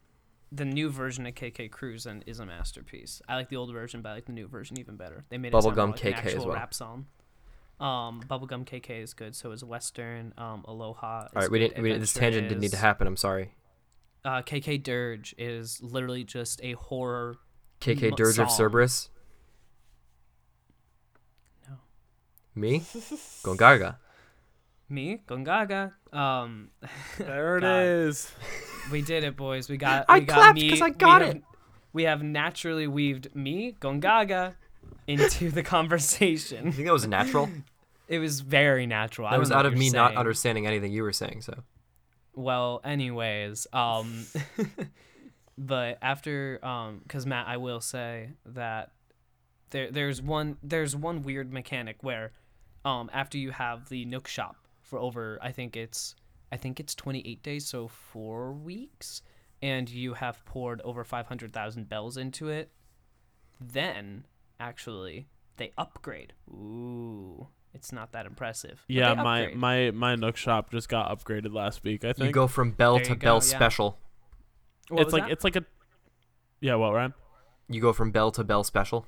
The 0.52 0.64
new 0.64 0.90
version 0.90 1.26
of 1.26 1.34
KK 1.34 1.70
Cruisin' 1.70 2.22
is 2.26 2.38
a 2.38 2.46
masterpiece. 2.46 3.20
I 3.28 3.34
like 3.34 3.48
the 3.48 3.56
old 3.56 3.72
version, 3.72 4.00
but 4.00 4.10
I 4.10 4.12
like 4.14 4.26
the 4.26 4.32
new 4.32 4.46
version 4.46 4.78
even 4.78 4.96
better. 4.96 5.24
They 5.28 5.38
made 5.38 5.52
Bubblegum 5.52 5.92
like 5.92 6.04
an 6.04 6.12
KK 6.12 6.16
as 6.16 6.24
actual 6.26 6.46
well. 6.46 6.54
rap 6.54 6.72
song. 6.72 7.06
Um, 7.80 8.22
Bubblegum 8.28 8.64
KK 8.64 9.02
is 9.02 9.12
good. 9.12 9.34
So 9.34 9.50
is 9.52 9.64
Western. 9.64 10.32
Um, 10.38 10.64
Aloha. 10.66 11.26
Is 11.26 11.30
All 11.34 11.42
right, 11.42 11.50
we 11.50 11.58
didn't. 11.58 11.82
We 11.82 11.88
didn't 11.88 12.00
this 12.00 12.14
tangent 12.14 12.48
didn't 12.48 12.60
need 12.60 12.70
to 12.70 12.76
happen. 12.78 13.06
I'm 13.06 13.16
sorry. 13.16 13.52
Uh, 14.26 14.42
KK 14.42 14.82
Dirge 14.82 15.34
is 15.38 15.80
literally 15.82 16.24
just 16.24 16.60
a 16.64 16.72
horror. 16.72 17.36
KK 17.80 18.02
m- 18.10 18.14
Dirge 18.16 18.38
of. 18.40 18.50
Cerberus. 18.50 19.08
No. 21.68 21.76
Me? 22.54 22.80
Gongaga. 23.44 23.96
Me, 24.88 25.20
Gongaga. 25.28 25.92
Um, 26.12 26.70
there 27.18 27.58
it 27.58 27.60
God. 27.62 27.82
is. 27.82 28.32
We 28.90 29.02
did 29.02 29.24
it, 29.24 29.36
boys. 29.36 29.68
We 29.68 29.76
got. 29.76 30.06
I 30.08 30.18
we 30.20 30.24
got 30.24 30.34
clapped 30.34 30.58
me. 30.58 30.70
'cause 30.70 30.80
I 30.80 30.86
we 30.86 30.90
got 30.92 31.22
have- 31.22 31.36
it. 31.36 31.42
We 31.92 32.02
have 32.02 32.22
naturally 32.22 32.86
weaved 32.86 33.34
me, 33.34 33.74
Gongaga, 33.80 34.54
into 35.06 35.50
the 35.50 35.62
conversation. 35.76 36.66
You 36.66 36.72
think 36.72 36.86
that 36.86 36.92
was 36.92 37.06
natural? 37.06 37.48
It 38.06 38.18
was 38.18 38.40
very 38.40 38.86
natural. 38.86 39.26
I 39.26 39.30
That 39.30 39.36
don't 39.36 39.40
was 39.40 39.50
out 39.52 39.64
of 39.66 39.72
you're 39.72 39.78
me 39.80 39.90
not 39.90 40.14
understanding 40.14 40.66
anything 40.66 40.92
you 40.92 41.02
were 41.02 41.12
saying. 41.14 41.40
So 41.42 41.54
Well, 42.36 42.82
anyways, 42.84 43.66
um, 43.72 44.26
but 45.58 45.98
after 46.02 46.64
um, 46.64 47.00
because 47.02 47.24
Matt, 47.26 47.48
I 47.48 47.56
will 47.56 47.80
say 47.80 48.30
that 48.44 48.92
there 49.70 49.90
there's 49.90 50.20
one 50.20 50.58
there's 50.62 50.94
one 50.94 51.22
weird 51.22 51.50
mechanic 51.50 51.96
where, 52.02 52.32
um, 52.84 53.10
after 53.12 53.38
you 53.38 53.52
have 53.52 53.88
the 53.88 54.04
Nook 54.04 54.28
shop 54.28 54.56
for 54.82 54.98
over 54.98 55.38
I 55.42 55.50
think 55.50 55.76
it's 55.76 56.14
I 56.52 56.58
think 56.58 56.78
it's 56.78 56.94
28 56.94 57.42
days, 57.42 57.66
so 57.66 57.88
four 57.88 58.52
weeks, 58.52 59.22
and 59.62 59.88
you 59.88 60.14
have 60.14 60.44
poured 60.44 60.80
over 60.82 61.04
500,000 61.04 61.88
bells 61.88 62.16
into 62.16 62.48
it, 62.48 62.70
then 63.60 64.26
actually 64.60 65.26
they 65.56 65.72
upgrade. 65.78 66.34
Ooh, 66.50 67.48
it's 67.76 67.92
not 67.92 68.12
that 68.12 68.26
impressive. 68.26 68.82
But 68.88 68.94
Yeah, 68.94 69.14
my 69.14 69.52
my 69.54 69.90
my 69.92 70.14
Nook 70.16 70.36
shop 70.36 70.70
just 70.70 70.88
got 70.88 71.16
upgraded 71.16 71.52
last 71.52 71.84
week. 71.84 72.04
I 72.04 72.12
think 72.12 72.26
You 72.26 72.32
go 72.32 72.46
from 72.48 72.72
Bell 72.72 72.94
There 72.96 73.04
to 73.04 73.10
you 73.10 73.16
go, 73.16 73.20
Bell 73.26 73.34
yeah. 73.36 73.40
Special. 73.40 73.98
What 74.88 75.00
it's 75.02 75.06
was 75.06 75.12
like 75.14 75.22
that? 75.24 75.30
it's 75.32 75.44
like 75.44 75.56
a 75.56 75.64
yeah. 76.60 76.74
What 76.76 76.92
Ryan? 76.94 77.14
You 77.68 77.80
go 77.80 77.92
from 77.92 78.10
Bell 78.12 78.30
to 78.32 78.44
Bell 78.44 78.62
Special, 78.64 79.04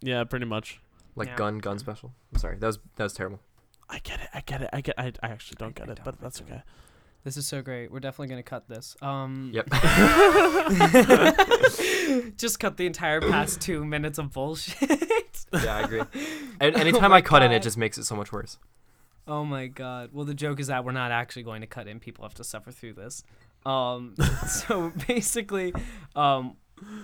Yeah, 0.00 0.24
pretty 0.24 0.46
much. 0.46 0.80
like 1.16 1.28
Yeah. 1.28 1.36
gun 1.36 1.58
gun 1.58 1.78
special. 1.78 2.12
I'm 2.32 2.38
sorry, 2.38 2.56
that 2.58 2.66
was 2.66 2.78
that 2.96 3.04
was 3.04 3.12
terrible. 3.14 3.40
I 3.88 3.98
get 4.00 4.20
it. 4.20 4.28
I 4.34 4.40
get 4.40 4.62
it. 4.62 4.70
I 4.72 4.80
get. 4.80 4.94
I, 4.98 5.12
I 5.22 5.28
actually 5.28 5.56
don't 5.58 5.78
I- 5.78 5.84
get 5.84 5.88
I 5.88 5.92
it, 5.92 5.94
don't, 5.96 6.04
but 6.04 6.14
I 6.14 6.18
that's 6.22 6.40
don't. 6.40 6.50
okay. 6.50 6.62
This 7.22 7.36
is 7.38 7.46
so 7.46 7.62
great. 7.62 7.90
We're 7.92 8.00
definitely 8.00 8.28
gonna 8.28 8.42
cut 8.42 8.68
this. 8.68 8.96
Um, 9.00 9.50
Yep. 9.54 9.68
just 12.36 12.60
cut 12.60 12.76
the 12.76 12.86
entire 12.86 13.20
past 13.20 13.60
two 13.60 13.84
minutes 13.84 14.18
of 14.18 14.32
bullshit. 14.32 14.90
yeah, 15.52 15.76
I 15.76 15.80
agree. 15.80 16.02
And 16.60 16.76
anytime 16.76 17.10
Oh 17.12 17.16
I 17.16 17.20
cut 17.20 17.42
in, 17.42 17.50
it 17.50 17.62
just 17.62 17.76
makes 17.76 17.98
it 17.98 18.04
so 18.04 18.14
much 18.14 18.32
worse. 18.32 18.58
Oh 19.26 19.44
my 19.44 19.66
god. 19.66 20.10
Well, 20.12 20.24
the 20.24 20.34
joke 20.34 20.60
is 20.60 20.68
that 20.68 20.84
we're 20.84 20.92
not 20.92 21.10
actually 21.10 21.42
going 21.42 21.62
to 21.62 21.66
cut 21.66 21.88
in. 21.88 21.98
People 21.98 22.24
have 22.24 22.34
to 22.34 22.44
suffer 22.44 22.70
through 22.70 22.92
this. 22.94 23.24
Um, 23.66 24.14
so 24.46 24.92
basically, 25.08 25.74
um, 26.14 26.56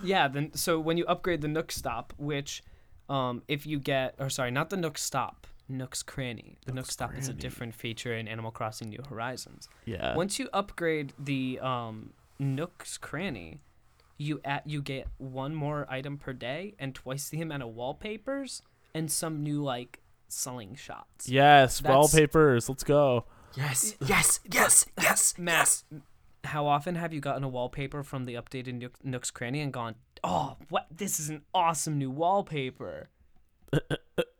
yeah. 0.04 0.28
Then 0.28 0.52
so 0.54 0.78
when 0.78 0.96
you 0.96 1.04
upgrade 1.06 1.40
the 1.40 1.48
Nook 1.48 1.72
Stop, 1.72 2.12
which, 2.16 2.62
um, 3.08 3.42
if 3.48 3.66
you 3.66 3.78
get, 3.78 4.14
or 4.18 4.30
sorry, 4.30 4.50
not 4.50 4.70
the 4.70 4.76
Nook 4.76 4.98
Stop, 4.98 5.46
Nook's 5.68 6.02
Cranny. 6.02 6.58
The 6.64 6.72
Nook 6.72 6.76
Nook's 6.76 6.92
Stop 6.92 7.16
is 7.16 7.28
a 7.28 7.32
different 7.32 7.74
feature 7.74 8.14
in 8.14 8.28
Animal 8.28 8.50
Crossing 8.50 8.90
New 8.90 9.02
Horizons. 9.08 9.68
Yeah. 9.84 10.14
Once 10.14 10.38
you 10.38 10.48
upgrade 10.52 11.12
the 11.18 11.58
um, 11.60 12.12
Nook's 12.38 12.98
Cranny, 12.98 13.60
you 14.20 14.40
at 14.44 14.66
you 14.68 14.82
get 14.82 15.08
one 15.18 15.54
more 15.54 15.86
item 15.88 16.18
per 16.18 16.32
day 16.32 16.74
and 16.78 16.94
twice 16.94 17.28
the 17.30 17.40
amount 17.40 17.62
of 17.62 17.70
wallpapers 17.70 18.62
and 18.94 19.10
some 19.10 19.42
new 19.42 19.62
like 19.62 20.00
selling 20.28 20.74
shots. 20.74 21.28
yes. 21.28 21.80
That's- 21.80 21.96
Wallpapers. 21.96 22.68
Let's 22.68 22.84
go. 22.84 23.24
Yes, 23.56 23.96
yes, 24.06 24.38
yes, 24.52 24.86
yes, 25.00 25.34
Matt, 25.38 25.82
how 26.44 26.66
often 26.66 26.94
have 26.94 27.12
you 27.12 27.20
gotten 27.20 27.42
a 27.42 27.48
wallpaper 27.48 28.02
from 28.04 28.24
the 28.24 28.34
updated 28.34 28.74
Nook, 28.74 28.92
Nook's 29.02 29.30
Cranny 29.32 29.60
and 29.60 29.72
gone, 29.72 29.96
"Oh, 30.22 30.56
what? 30.68 30.86
This 30.96 31.18
is 31.18 31.30
an 31.30 31.42
awesome 31.52 31.98
new 31.98 32.10
wallpaper." 32.10 33.08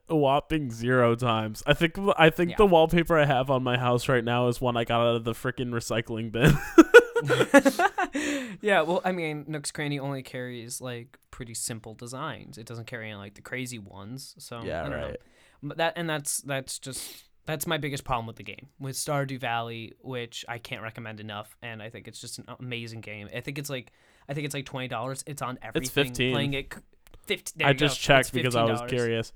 A 0.09 0.17
whopping 0.17 0.73
zero 0.73 1.15
times. 1.15 1.63
I 1.69 1.75
think. 1.75 1.97
I 2.19 2.31
think 2.31 2.51
Yeah. 2.51 2.57
the 2.59 2.67
wallpaper 2.67 3.17
I 3.17 3.27
have 3.27 3.49
on 3.49 3.63
my 3.63 3.79
house 3.79 4.09
right 4.09 4.25
now 4.25 4.49
is 4.49 4.61
one 4.61 4.77
I 4.77 4.83
got 4.85 5.01
out 5.01 5.15
of 5.15 5.23
the 5.25 5.33
freaking 5.35 5.71
recycling 5.71 6.33
bin. 6.33 6.53
yeah, 8.61 8.83
well, 8.83 9.01
I 9.05 9.13
mean, 9.13 9.45
Nook's 9.49 9.71
Cranny 9.71 9.99
only 9.99 10.23
carries 10.23 10.81
like 10.81 11.19
pretty 11.31 11.55
simple 11.55 11.95
designs. 11.95 12.59
It 12.59 12.67
doesn't 12.67 12.87
carry 12.87 13.11
any 13.11 13.17
like 13.17 13.35
the 13.35 13.43
crazy 13.43 13.79
ones. 13.79 14.35
So 14.39 14.63
yeah. 14.65 14.81
I 14.81 14.83
don't 14.89 14.93
know. 14.93 15.07
Right. 15.07 15.21
But 15.63 15.77
that 15.77 15.93
and 15.97 16.09
that's 16.09 16.39
that's 16.43 16.79
just 16.79 17.25
that's 17.47 17.67
my 17.67 17.79
biggest 17.79 18.05
problem 18.05 18.27
with 18.27 18.37
the 18.37 18.43
game 18.43 18.69
with 18.79 18.97
Stardew 18.97 19.39
Valley, 19.39 19.95
which 20.01 20.45
I 20.49 20.59
can't 20.59 20.83
recommend 20.83 21.21
enough, 21.21 21.57
and 21.63 21.83
I 21.83 21.91
think 21.91 22.09
it's 22.09 22.21
just 22.21 22.39
an 22.39 22.47
amazing 22.59 23.01
game. 23.01 23.29
I 23.35 23.41
think 23.41 23.59
it's 23.59 23.71
like 23.71 23.93
I 24.29 24.35
think 24.35 24.47
it's 24.47 24.55
like 24.55 24.67
twenty 24.67 24.89
dollars. 24.89 25.25
It's 25.27 25.43
on 25.43 25.59
everything. 25.63 25.83
It's 25.83 25.91
15. 25.91 26.33
Playing 26.33 26.55
it, 26.55 26.75
fifteen. 27.27 27.67
I 27.67 27.73
just 27.73 28.01
checked 28.01 28.33
because 28.33 28.57
I 28.57 28.65
was 28.65 28.83
curious. 28.89 29.33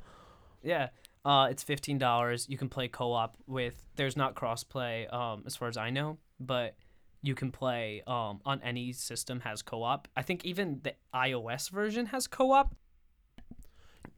Yeah. 0.62 0.88
Uh, 1.24 1.48
it's 1.50 1.62
fifteen 1.62 1.98
dollars. 1.98 2.46
You 2.48 2.58
can 2.58 2.68
play 2.68 2.88
co-op 2.88 3.36
with. 3.46 3.82
There's 3.96 4.16
not 4.16 4.34
cross-play, 4.34 5.06
um, 5.06 5.42
as 5.46 5.56
far 5.56 5.68
as 5.68 5.76
I 5.76 5.90
know, 5.90 6.18
but 6.38 6.76
you 7.24 7.34
can 7.34 7.50
play 7.50 8.02
um 8.06 8.40
on 8.44 8.60
any 8.62 8.92
system 8.92 9.40
has 9.40 9.62
co-op. 9.62 10.08
I 10.16 10.22
think 10.22 10.44
even 10.44 10.80
the 10.82 10.94
iOS 11.14 11.70
version 11.70 12.06
has 12.06 12.26
co-op. 12.26 12.74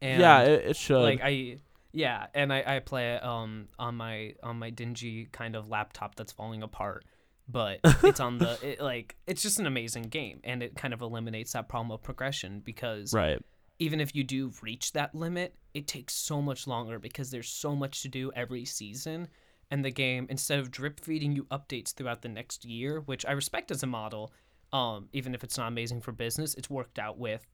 And 0.03 0.21
yeah, 0.21 0.43
it, 0.43 0.67
it 0.67 0.77
should. 0.77 1.03
like 1.03 1.21
I, 1.23 1.59
yeah, 1.93 2.27
and 2.35 2.53
I, 2.53 2.65
I 2.67 2.79
play 2.81 3.15
it 3.15 3.25
um 3.25 3.69
on 3.79 3.95
my 3.95 4.35
on 4.43 4.59
my 4.59 4.71
dingy 4.71 5.29
kind 5.33 5.55
of 5.57 5.69
laptop 5.71 6.17
that's 6.17 6.33
falling 6.33 6.63
apart. 6.63 7.05
But 7.49 7.79
it's 8.03 8.19
on 8.19 8.39
the 8.39 8.59
it, 8.61 8.81
like 8.81 9.17
it's 9.27 9.41
just 9.41 9.61
an 9.61 9.67
amazing 9.67 10.05
game, 10.05 10.41
and 10.43 10.63
it 10.63 10.75
kind 10.75 10.93
of 10.93 11.01
eliminates 11.01 11.53
that 11.53 11.69
problem 11.69 11.93
of 11.93 12.03
progression 12.03 12.61
because 12.61 13.15
right. 13.15 13.39
even 13.79 14.01
if 14.01 14.17
you 14.17 14.25
do 14.25 14.53
reach 14.63 14.93
that 14.93 15.15
limit, 15.15 15.55
it 15.75 15.87
takes 15.87 16.15
so 16.15 16.43
much 16.43 16.67
longer 16.67 16.99
because 16.99 17.31
there's 17.31 17.49
so 17.49 17.77
much 17.77 18.03
to 18.03 18.09
do 18.09 18.33
every 18.35 18.65
season. 18.65 19.29
And 19.71 19.85
the 19.85 19.91
game, 19.91 20.27
instead 20.31 20.59
of 20.61 20.71
drip 20.71 21.01
feeding 21.01 21.33
you 21.33 21.45
updates 21.45 21.93
throughout 21.93 22.23
the 22.23 22.29
next 22.29 22.64
year, 22.64 23.01
which 23.01 23.27
I 23.27 23.33
respect 23.33 23.71
as 23.71 23.83
a 23.83 23.87
model, 23.87 24.33
um, 24.73 25.09
even 25.12 25.35
if 25.35 25.43
it's 25.43 25.59
not 25.59 25.69
amazing 25.69 26.01
for 26.03 26.12
business, 26.12 26.55
it's 26.55 26.71
worked 26.71 26.99
out 26.99 27.19
with 27.19 27.45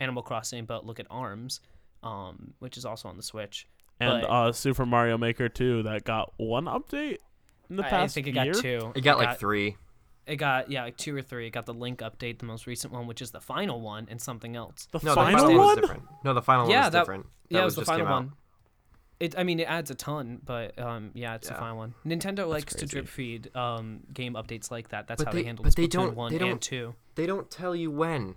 Animal 0.00 0.22
Crossing. 0.22 0.66
But 0.66 0.84
look 0.84 1.00
at 1.00 1.06
Arms, 1.10 1.60
um, 2.02 2.52
which 2.58 2.76
is 2.76 2.84
also 2.84 3.08
on 3.08 3.16
the 3.16 3.22
Switch. 3.22 3.66
And 4.00 4.22
but- 4.22 4.30
uh, 4.30 4.52
Super 4.52 4.84
Mario 4.86 5.16
Maker 5.18 5.48
2 5.48 5.82
that 5.84 6.04
got 6.04 6.32
one 6.36 6.66
update 6.66 7.18
in 7.70 7.76
the 7.76 7.84
I- 7.86 7.88
past 7.90 8.12
I 8.12 8.22
think 8.22 8.26
it 8.28 8.34
year. 8.44 8.52
got 8.52 8.62
two. 8.62 8.92
It 8.94 9.00
got 9.00 9.18
like 9.18 9.38
three. 9.38 9.76
It 10.26 10.36
got 10.36 10.70
yeah, 10.70 10.82
like 10.84 10.98
two 10.98 11.16
or 11.16 11.22
three. 11.22 11.46
It 11.46 11.50
got 11.50 11.64
the 11.64 11.72
Link 11.72 12.00
update, 12.00 12.38
the 12.40 12.44
most 12.44 12.66
recent 12.66 12.92
one, 12.92 13.06
which 13.06 13.22
is 13.22 13.30
the 13.30 13.40
final 13.40 13.80
one, 13.80 14.06
and 14.10 14.20
something 14.20 14.54
else. 14.56 14.86
The 14.92 14.98
No, 15.02 15.10
the 15.12 15.14
final 15.14 15.38
final 15.40 15.56
one. 15.56 15.66
was 15.68 15.76
different. 15.78 16.02
No, 16.22 16.34
the 16.34 16.42
final 16.42 16.68
Yeah, 16.68 16.76
one 16.76 16.84
was 16.84 16.92
that- 16.92 16.98
different. 17.00 17.24
That 17.24 17.30
yeah, 17.48 17.60
it 17.62 17.64
was 17.64 17.74
the 17.76 17.80
just 17.80 17.86
final 17.90 18.04
came 18.06 18.12
out. 18.14 18.37
It, 19.20 19.36
I 19.36 19.42
mean, 19.42 19.58
it 19.58 19.64
adds 19.64 19.90
a 19.90 19.94
ton, 19.96 20.40
but 20.44 20.78
um, 20.78 21.10
yeah, 21.14 21.34
it's 21.34 21.50
Yeah. 21.50 21.58
final 21.58 21.78
one. 21.78 21.94
Nintendo 22.06 22.48
likes 22.48 22.72
to 22.74 22.80
crazy. 22.80 22.86
drip 22.86 23.08
feed 23.08 23.56
um 23.56 24.00
game 24.14 24.34
updates 24.34 24.70
like 24.70 24.90
that. 24.90 25.08
That's 25.08 25.18
But 25.22 25.26
how 25.28 25.32
they- 25.32 25.42
they 25.42 25.46
handle 25.46 25.64
but 25.64 25.74
they 25.74 25.86
Splatoon 25.88 25.90
don't- 25.90 26.14
one 26.16 26.30
they 26.32 26.38
and 26.38 26.46
don't- 26.50 26.62
two. 26.62 26.94
They 27.16 27.26
don't 27.26 27.50
tell 27.50 27.74
you 27.74 27.90
when. 27.90 28.36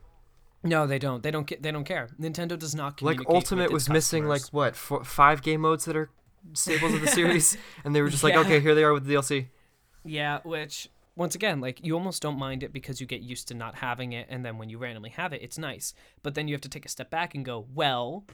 No, 0.63 0.85
they 0.87 0.97
don't. 0.99 1.21
They 1.23 1.31
don't. 1.31 1.45
Get, 1.47 1.61
they 1.63 1.71
don't 1.71 1.83
care. 1.85 2.09
Nintendo 2.19 2.57
does 2.57 2.73
not 2.75 3.01
Like 3.01 3.17
communicate. 3.17 3.35
Ultimate 3.35 3.63
with 3.65 3.73
was 3.73 3.83
its 3.83 3.89
missing 3.89 4.27
like 4.27 4.41
customers. 4.41 4.53
what 4.53 4.75
four, 4.75 5.03
five 5.03 5.41
game 5.43 5.61
modes 5.61 5.85
that 5.85 5.95
are 5.95 6.09
staples 6.53 6.93
of 6.93 7.01
the 7.01 7.07
series, 7.07 7.57
and 7.83 7.95
they 7.95 8.01
were 8.01 8.09
just 8.09 8.23
like, 8.23 8.33
Yeah. 8.33 8.39
okay, 8.41 8.59
here 8.59 8.73
they 8.75 8.83
are 8.83 8.93
with 8.93 9.05
the 9.05 9.13
DLC. 9.13 9.47
Yeah, 10.03 10.39
which 10.43 10.89
once 11.15 11.35
again, 11.35 11.61
like 11.61 11.83
you 11.83 11.93
almost 11.95 12.21
don't 12.23 12.37
mind 12.39 12.63
it 12.63 12.73
because 12.73 12.99
you 13.01 13.05
get 13.07 13.21
used 13.21 13.47
to 13.49 13.53
not 13.53 13.75
having 13.75 14.13
it, 14.13 14.27
and 14.29 14.43
then 14.45 14.57
when 14.57 14.69
you 14.69 14.77
randomly 14.79 15.09
have 15.11 15.31
it, 15.33 15.41
it's 15.43 15.57
nice. 15.59 15.93
But 16.23 16.33
then 16.35 16.47
you 16.47 16.53
have 16.55 16.61
to 16.61 16.69
take 16.69 16.85
a 16.85 16.89
step 16.89 17.09
back 17.11 17.33
and 17.35 17.43
go, 17.45 17.67
well, 17.73 18.25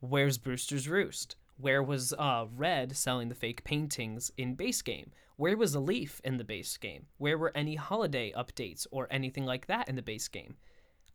where's 0.00 0.38
Brewster's 0.38 0.88
Roost? 0.88 1.36
Where 1.58 1.82
was 1.82 2.12
uh, 2.12 2.46
Redd 2.54 2.96
selling 2.96 3.28
the 3.28 3.34
fake 3.34 3.64
paintings 3.64 4.30
in 4.36 4.54
base 4.54 4.82
game? 4.82 5.10
Where 5.36 5.56
was 5.56 5.76
Leif 5.76 6.20
in 6.24 6.36
the 6.36 6.44
base 6.44 6.76
game? 6.76 7.06
Where 7.18 7.38
were 7.38 7.52
any 7.54 7.74
holiday 7.74 8.32
updates 8.36 8.86
or 8.90 9.06
anything 9.10 9.44
like 9.44 9.66
that 9.66 9.88
in 9.88 9.96
the 9.96 10.02
base 10.02 10.28
game? 10.28 10.56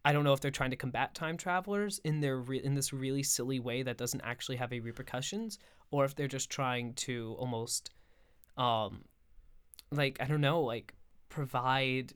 I 0.03 0.13
don't 0.13 0.23
know 0.23 0.33
if 0.33 0.39
they're 0.39 0.51
trying 0.51 0.71
to 0.71 0.75
combat 0.75 1.13
time 1.13 1.37
travelers 1.37 1.99
in 2.03 2.21
their 2.21 2.37
re- 2.37 2.63
in 2.63 2.73
this 2.73 2.91
really 2.91 3.23
silly 3.23 3.59
way 3.59 3.83
that 3.83 3.97
doesn't 3.97 4.21
actually 4.21 4.55
have 4.57 4.71
any 4.71 4.79
repercussions, 4.79 5.59
or 5.91 6.05
if 6.05 6.15
they're 6.15 6.27
just 6.27 6.49
trying 6.49 6.93
to 6.95 7.35
almost, 7.37 7.91
um, 8.57 9.03
like 9.91 10.17
I 10.19 10.25
don't 10.25 10.41
know, 10.41 10.61
like 10.61 10.95
provide 11.29 12.13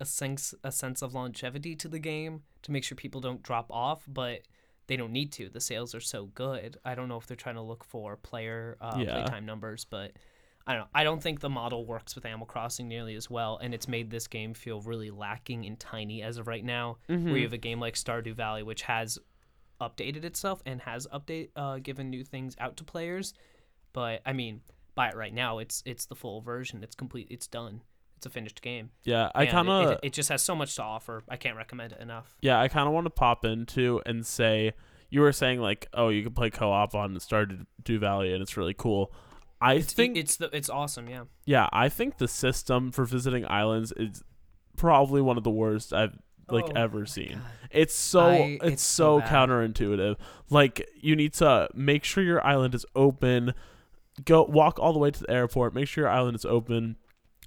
a 0.00 0.04
sense 0.04 0.52
a 0.64 0.72
sense 0.72 1.00
of 1.00 1.14
longevity 1.14 1.76
to 1.76 1.88
the 1.88 2.00
game 2.00 2.42
to 2.62 2.72
make 2.72 2.82
sure 2.82 2.96
people 2.96 3.20
don't 3.20 3.42
drop 3.42 3.70
off, 3.70 4.04
but 4.08 4.40
they 4.88 4.96
don't 4.96 5.12
need 5.12 5.30
to. 5.32 5.48
The 5.48 5.60
sales 5.60 5.94
are 5.94 6.00
so 6.00 6.26
good. 6.34 6.76
I 6.84 6.94
don't 6.96 7.08
know 7.08 7.16
if 7.18 7.26
they're 7.26 7.36
trying 7.36 7.54
to 7.54 7.62
look 7.62 7.84
for 7.84 8.16
player 8.16 8.76
uh, 8.80 8.96
Yeah. 8.98 9.12
playtime 9.12 9.46
numbers, 9.46 9.84
but 9.84 10.12
I 10.66 10.72
don't 10.72 10.80
know. 10.82 10.88
I 10.94 11.04
don't 11.04 11.22
think 11.22 11.40
the 11.40 11.48
model 11.48 11.86
works 11.86 12.14
with 12.14 12.26
Animal 12.26 12.46
Crossing 12.46 12.88
nearly 12.88 13.14
as 13.14 13.30
well, 13.30 13.58
and 13.62 13.72
it's 13.72 13.86
made 13.88 14.10
this 14.10 14.26
game 14.26 14.52
feel 14.52 14.80
really 14.82 15.10
lacking 15.10 15.64
and 15.64 15.78
tiny 15.80 16.22
as 16.22 16.36
of 16.36 16.46
right 16.48 16.64
now. 16.64 16.98
Where 17.06 17.16
Mm-hmm. 17.18 17.36
you 17.36 17.42
have 17.44 17.52
a 17.54 17.58
game 17.58 17.80
like 17.80 17.94
Stardew 17.94 18.34
Valley, 18.34 18.62
which 18.62 18.82
has 18.82 19.18
updated 19.80 20.24
itself 20.24 20.60
and 20.66 20.80
has 20.82 21.06
update 21.06 21.50
uh, 21.56 21.78
given 21.78 22.10
new 22.10 22.24
things 22.24 22.56
out 22.58 22.76
to 22.78 22.84
players. 22.84 23.32
But 23.92 24.20
I 24.26 24.32
mean, 24.32 24.60
buy 24.94 25.08
it 25.08 25.16
right 25.16 25.32
now. 25.32 25.58
It's 25.58 25.82
it's 25.86 26.06
the 26.06 26.14
full 26.16 26.40
version. 26.42 26.82
It's 26.82 26.94
complete. 26.96 27.28
It's 27.30 27.46
done. 27.46 27.80
It's 28.18 28.26
a 28.26 28.30
finished 28.30 28.62
game. 28.62 28.90
Yeah, 29.04 29.30
I 29.32 29.46
kind 29.46 29.68
it, 29.68 29.72
of 29.72 29.90
it, 29.92 30.00
it 30.02 30.12
just 30.12 30.28
has 30.28 30.42
so 30.42 30.56
much 30.56 30.74
to 30.74 30.82
offer. 30.82 31.22
I 31.28 31.36
can't 31.36 31.56
recommend 31.56 31.92
it 31.92 32.00
enough. 32.00 32.36
yeah, 32.42 32.60
I 32.60 32.66
kind 32.66 32.88
of 32.88 32.92
want 32.92 33.06
to 33.06 33.10
pop 33.10 33.44
into 33.44 34.02
and 34.04 34.26
say 34.26 34.72
you 35.08 35.20
were 35.20 35.32
saying 35.32 35.60
like, 35.60 35.86
oh, 35.94 36.08
you 36.08 36.24
can 36.24 36.32
play 36.32 36.50
co-op 36.50 36.96
on 36.96 37.14
Stardew 37.14 37.64
Valley 38.00 38.32
and 38.32 38.42
it's 38.42 38.56
really 38.56 38.74
cool. 38.74 39.12
I 39.60 39.74
It's 39.74 39.92
think 39.92 40.16
it's 40.16 40.34
the 40.36 40.50
it's 40.52 40.68
awesome. 40.68 41.08
Yeah. 41.08 41.24
yeah, 41.44 41.68
I 41.72 41.88
think 41.88 42.18
the 42.18 42.26
system 42.28 42.90
for 42.90 43.04
visiting 43.04 43.46
islands 43.46 43.92
is 43.96 44.22
probably 44.76 45.22
one 45.22 45.36
of 45.38 45.44
the 45.44 45.50
worst 45.50 45.92
I've 45.92 46.18
like 46.50 46.64
Oh 46.70 46.72
ever 46.80 47.06
seen. 47.06 47.40
It's 47.70 47.94
so 47.94 48.20
I- 48.30 48.58
it's, 48.62 48.64
it's 48.64 48.82
so 48.82 49.20
so 49.20 49.26
counterintuitive. 49.26 50.16
Like 50.50 50.88
you 51.00 51.14
need 51.14 51.34
to 51.34 51.68
make 51.74 52.02
sure 52.02 52.24
your 52.24 52.44
island 52.44 52.74
is 52.74 52.84
open. 52.96 53.54
Go 54.24 54.42
walk 54.42 54.80
all 54.80 54.92
the 54.92 54.98
way 54.98 55.12
to 55.12 55.20
the 55.20 55.30
airport. 55.30 55.72
Make 55.74 55.86
sure 55.86 56.04
your 56.04 56.10
island 56.12 56.34
is 56.34 56.44
open. 56.44 56.96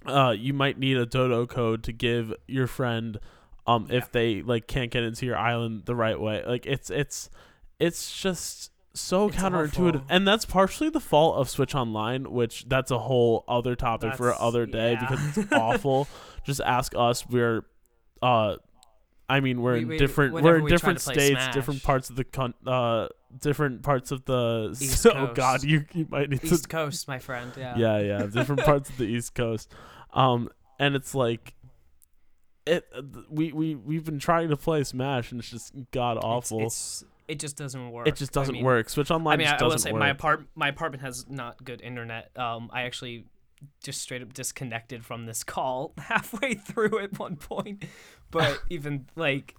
Uh, 0.06 0.30
you 0.36 0.52
might 0.52 0.78
need 0.78 0.96
a 0.96 1.06
dodo 1.06 1.46
code 1.46 1.82
to 1.84 1.92
give 1.92 2.32
your 2.48 2.66
friend, 2.66 3.18
um, 3.66 3.86
Yeah. 3.90 3.98
if 3.98 4.12
they 4.12 4.42
like 4.42 4.66
can't 4.66 4.90
get 4.90 5.02
into 5.04 5.26
your 5.26 5.36
island 5.36 5.82
the 5.86 5.94
right 5.94 6.18
way. 6.20 6.42
Like 6.46 6.66
it's 6.66 6.90
it's 6.90 7.30
it's 7.78 8.18
just 8.20 8.70
so 8.94 9.28
It's 9.28 9.36
counterintuitive, 9.36 9.94
awful. 9.96 10.06
and 10.10 10.28
that's 10.28 10.44
partially 10.44 10.90
the 10.90 11.00
fault 11.00 11.36
of 11.36 11.48
Switch 11.48 11.74
Online, 11.74 12.30
which 12.30 12.66
that's 12.68 12.90
a 12.90 12.98
whole 12.98 13.44
other 13.48 13.74
topic 13.74 14.14
for 14.16 14.26
That's- 14.26 14.42
other 14.42 14.66
day 14.66 14.92
yeah. 14.92 15.00
because 15.08 15.38
it's 15.38 15.52
awful. 15.52 16.08
Just 16.44 16.60
ask 16.60 16.92
us. 16.96 17.26
We're, 17.26 17.64
uh, 18.20 18.56
I 19.28 19.40
mean, 19.40 19.62
we're 19.62 19.74
We- 19.74 19.82
in 19.82 19.88
we- 19.88 19.96
different 19.98 20.34
we're 20.34 20.56
in 20.56 20.64
we 20.64 20.70
different 20.70 21.00
states, 21.00 21.40
different 21.54 21.82
parts 21.82 22.10
of 22.10 22.16
the 22.16 22.24
con- 22.24 22.54
uh 22.66 23.08
different 23.40 23.82
parts 23.82 24.10
of 24.10 24.26
the 24.26 24.76
East 24.78 25.06
oh 25.14 25.32
god 25.34 25.62
you, 25.64 25.86
you 25.94 26.06
might 26.10 26.28
need 26.28 26.44
East 26.44 26.64
to 26.64 26.68
Coast, 26.68 27.08
my 27.08 27.18
friend. 27.18 27.50
Yeah. 27.56 27.78
yeah 27.78 27.98
yeah 27.98 28.26
different 28.26 28.60
parts 28.66 28.90
of 28.90 28.98
the 28.98 29.04
east 29.06 29.34
coast 29.34 29.72
um 30.12 30.48
and 30.78 30.94
it's 30.94 31.14
like 31.14 31.54
it 32.66 32.86
we 33.30 33.52
we 33.52 33.74
we've 33.74 34.04
been 34.04 34.18
trying 34.18 34.48
to 34.48 34.56
play 34.56 34.84
smash 34.84 35.30
and 35.32 35.40
it's 35.40 35.50
just 35.50 35.72
god 35.90 36.18
awful 36.22 36.58
it's- 36.58 37.04
it 37.28 37.38
just 37.38 37.56
doesn't 37.56 37.90
work. 37.90 38.06
it 38.08 38.16
just 38.16 38.32
doesn't 38.32 38.54
mean- 38.54 38.64
work 38.64 38.88
switch 38.90 39.10
online 39.10 39.34
I 39.34 39.36
mean, 39.38 39.46
I, 39.46 39.50
just 39.52 39.62
I 39.62 39.64
will 39.64 39.70
doesn't 39.70 39.88
say 39.88 39.92
work 39.92 40.00
my 40.00 40.08
apart 40.10 40.46
my 40.54 40.68
apartment 40.68 41.02
has 41.02 41.24
not 41.28 41.64
good 41.64 41.80
internet. 41.80 42.36
Um, 42.36 42.68
I 42.72 42.82
actually 42.82 43.24
just 43.82 44.02
straight 44.02 44.22
up 44.22 44.32
disconnected 44.34 45.04
from 45.04 45.24
this 45.26 45.44
call 45.44 45.94
halfway 45.98 46.54
through 46.54 46.98
at 46.98 47.18
one 47.18 47.36
point, 47.36 47.84
but 48.32 48.60
even 48.70 49.06
like 49.16 49.54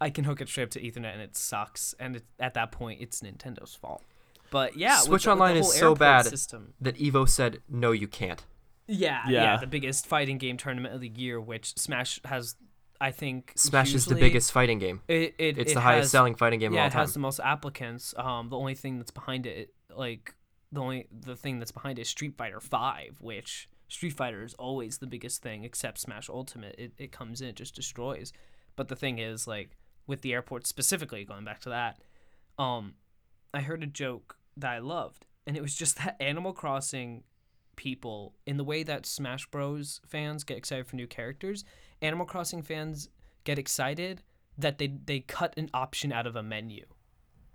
I 0.00 0.10
can 0.10 0.24
hook 0.24 0.40
it 0.40 0.48
straight 0.48 0.64
up 0.64 0.70
to 0.70 0.80
Ethernet 0.80 1.12
and 1.12 1.20
it 1.20 1.36
sucks. 1.36 1.92
And 1.98 2.16
it, 2.16 2.24
at 2.38 2.54
that 2.54 2.72
point, 2.72 3.00
it's 3.02 3.20
Nintendo's 3.20 3.74
fault. 3.74 4.02
But 4.50 4.76
yeah, 4.76 4.96
with 4.98 5.04
Switch 5.04 5.12
with 5.12 5.22
the 5.24 5.30
Online 5.32 5.56
is 5.56 5.74
so 5.74 5.94
bad. 5.94 6.26
System. 6.26 6.74
That 6.80 6.96
Evo 6.96 7.28
said 7.28 7.58
no, 7.68 7.90
you 7.92 8.06
can't. 8.08 8.44
Yeah, 8.86 9.22
yeah, 9.28 9.42
Yeah. 9.42 9.56
the 9.58 9.66
biggest 9.66 10.06
fighting 10.06 10.38
game 10.38 10.56
tournament 10.56 10.94
of 10.94 11.00
the 11.00 11.08
year, 11.08 11.40
which 11.40 11.76
Smash 11.78 12.20
has, 12.24 12.56
I 13.00 13.10
think. 13.10 13.52
Smash 13.56 13.94
is 13.94 14.06
the 14.06 14.14
biggest 14.14 14.52
fighting 14.52 14.78
game. 14.78 15.00
It, 15.08 15.34
it, 15.38 15.58
It's 15.58 15.70
it 15.72 15.74
the 15.74 15.80
highest 15.80 16.10
selling 16.10 16.34
fighting 16.34 16.58
game 16.60 16.72
yeah, 16.72 16.80
of 16.80 16.82
all 16.84 16.88
it 16.88 16.92
time. 16.92 17.00
has 17.00 17.14
the 17.14 17.20
most 17.20 17.40
applicants. 17.40 18.14
Um, 18.16 18.48
the 18.48 18.56
only 18.58 18.74
thing 18.74 18.98
that's 18.98 19.10
behind 19.10 19.46
it, 19.46 19.72
like 19.94 20.34
the 20.72 20.80
only 20.80 21.06
the 21.12 21.36
thing 21.36 21.58
that's 21.58 21.72
behind 21.72 21.98
it 21.98 22.02
is 22.02 22.08
Street 22.08 22.36
Fighter 22.36 22.60
Five, 22.60 23.16
which 23.20 23.68
Street 23.88 24.14
Fighter 24.14 24.42
is 24.42 24.54
always 24.54 24.98
the 24.98 25.06
biggest 25.06 25.42
thing, 25.42 25.64
except 25.64 25.98
Smash 25.98 26.28
Ultimate. 26.28 26.74
It 26.78 26.92
it 26.98 27.12
comes 27.12 27.40
in, 27.40 27.48
it 27.48 27.56
just 27.56 27.74
destroys. 27.74 28.32
But 28.74 28.88
the 28.88 28.96
thing 28.96 29.18
is, 29.18 29.46
like 29.46 29.76
with 30.06 30.22
the 30.22 30.32
airport 30.32 30.66
specifically, 30.66 31.24
going 31.24 31.44
back 31.44 31.60
to 31.60 31.68
that, 31.68 31.98
um, 32.58 32.94
I 33.54 33.60
heard 33.60 33.82
a 33.82 33.86
joke 33.86 34.36
that 34.56 34.70
I 34.72 34.78
loved, 34.78 35.26
and 35.46 35.56
it 35.56 35.62
was 35.62 35.74
just 35.74 35.96
that 36.04 36.16
Animal 36.20 36.52
Crossing 36.52 37.22
people, 37.76 38.34
in 38.46 38.56
the 38.56 38.64
way 38.64 38.82
that 38.82 39.06
Smash 39.06 39.46
Bros. 39.46 40.00
fans 40.06 40.44
get 40.44 40.56
excited 40.56 40.86
for 40.86 40.96
new 40.96 41.06
characters, 41.06 41.64
Animal 42.00 42.26
Crossing 42.26 42.62
fans 42.62 43.08
get 43.44 43.58
excited 43.58 44.22
that 44.58 44.78
they 44.78 44.88
they 45.06 45.20
cut 45.20 45.54
an 45.56 45.70
option 45.74 46.12
out 46.12 46.26
of 46.26 46.36
a 46.36 46.42
menu. 46.42 46.84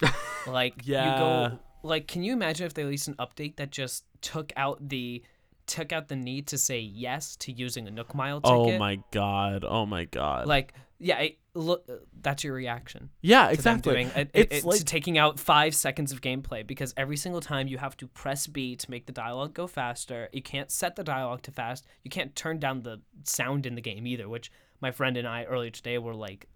like 0.48 0.74
Yeah. 0.84 1.14
you 1.14 1.20
go 1.20 1.60
like 1.84 2.08
can 2.08 2.24
you 2.24 2.34
imagine 2.34 2.66
if 2.66 2.74
they 2.74 2.84
released 2.84 3.08
an 3.08 3.16
update 3.16 3.56
that 3.58 3.72
just 3.72 4.04
took 4.22 4.52
out 4.58 4.90
the 4.90 5.24
took 5.66 5.92
out 5.92 6.08
the 6.08 6.16
need 6.16 6.48
to 6.48 6.58
say 6.58 6.80
yes 6.80 7.36
to 7.38 7.52
using 7.52 7.88
a 7.88 7.92
Nook 7.92 8.16
Mile 8.16 8.40
oh 8.44 8.66
ticket? 8.66 8.76
oh 8.76 8.80
my 8.80 9.00
god 9.12 9.66
oh 9.68 9.86
my 9.86 10.06
god 10.06 10.48
Like 10.48 10.74
yeah, 11.00 11.20
it, 11.20 11.38
look 11.58 11.86
uh, 11.90 11.94
that's 12.22 12.44
your 12.44 12.54
reaction 12.54 13.10
yeah 13.22 13.50
exactly 13.50 13.94
doing 13.94 14.12
it, 14.16 14.30
it's 14.34 14.58
it, 14.58 14.64
like 14.64 14.84
taking 14.86 15.18
out 15.18 15.40
five 15.40 15.76
seconds 15.76 16.12
of 16.12 16.22
gameplay 16.22 16.66
because 16.66 16.94
every 16.98 17.18
single 17.18 17.42
time 17.42 17.68
you 17.68 17.78
have 17.78 17.96
to 17.98 18.08
press 18.08 18.48
B 18.48 18.76
to 18.76 18.92
make 18.92 19.06
the 19.06 19.12
dialogue 19.12 19.54
go 19.54 19.68
faster. 19.68 20.30
You 20.32 20.42
can't 20.42 20.72
set 20.72 20.96
the 20.96 21.04
dialogue 21.04 21.42
to 21.44 21.52
fast. 21.52 21.86
You 22.04 22.12
can't 22.12 22.36
turn 22.36 22.60
down 22.60 22.82
the 22.82 23.02
sound 23.24 23.66
in 23.66 23.76
the 23.76 23.82
game 23.82 24.06
either, 24.08 24.30
which 24.30 24.52
my 24.82 24.92
friend 24.92 25.18
and 25.18 25.28
I 25.28 25.44
earlier 25.46 25.72
today 25.72 25.98
were 25.98 26.16
like 26.16 26.48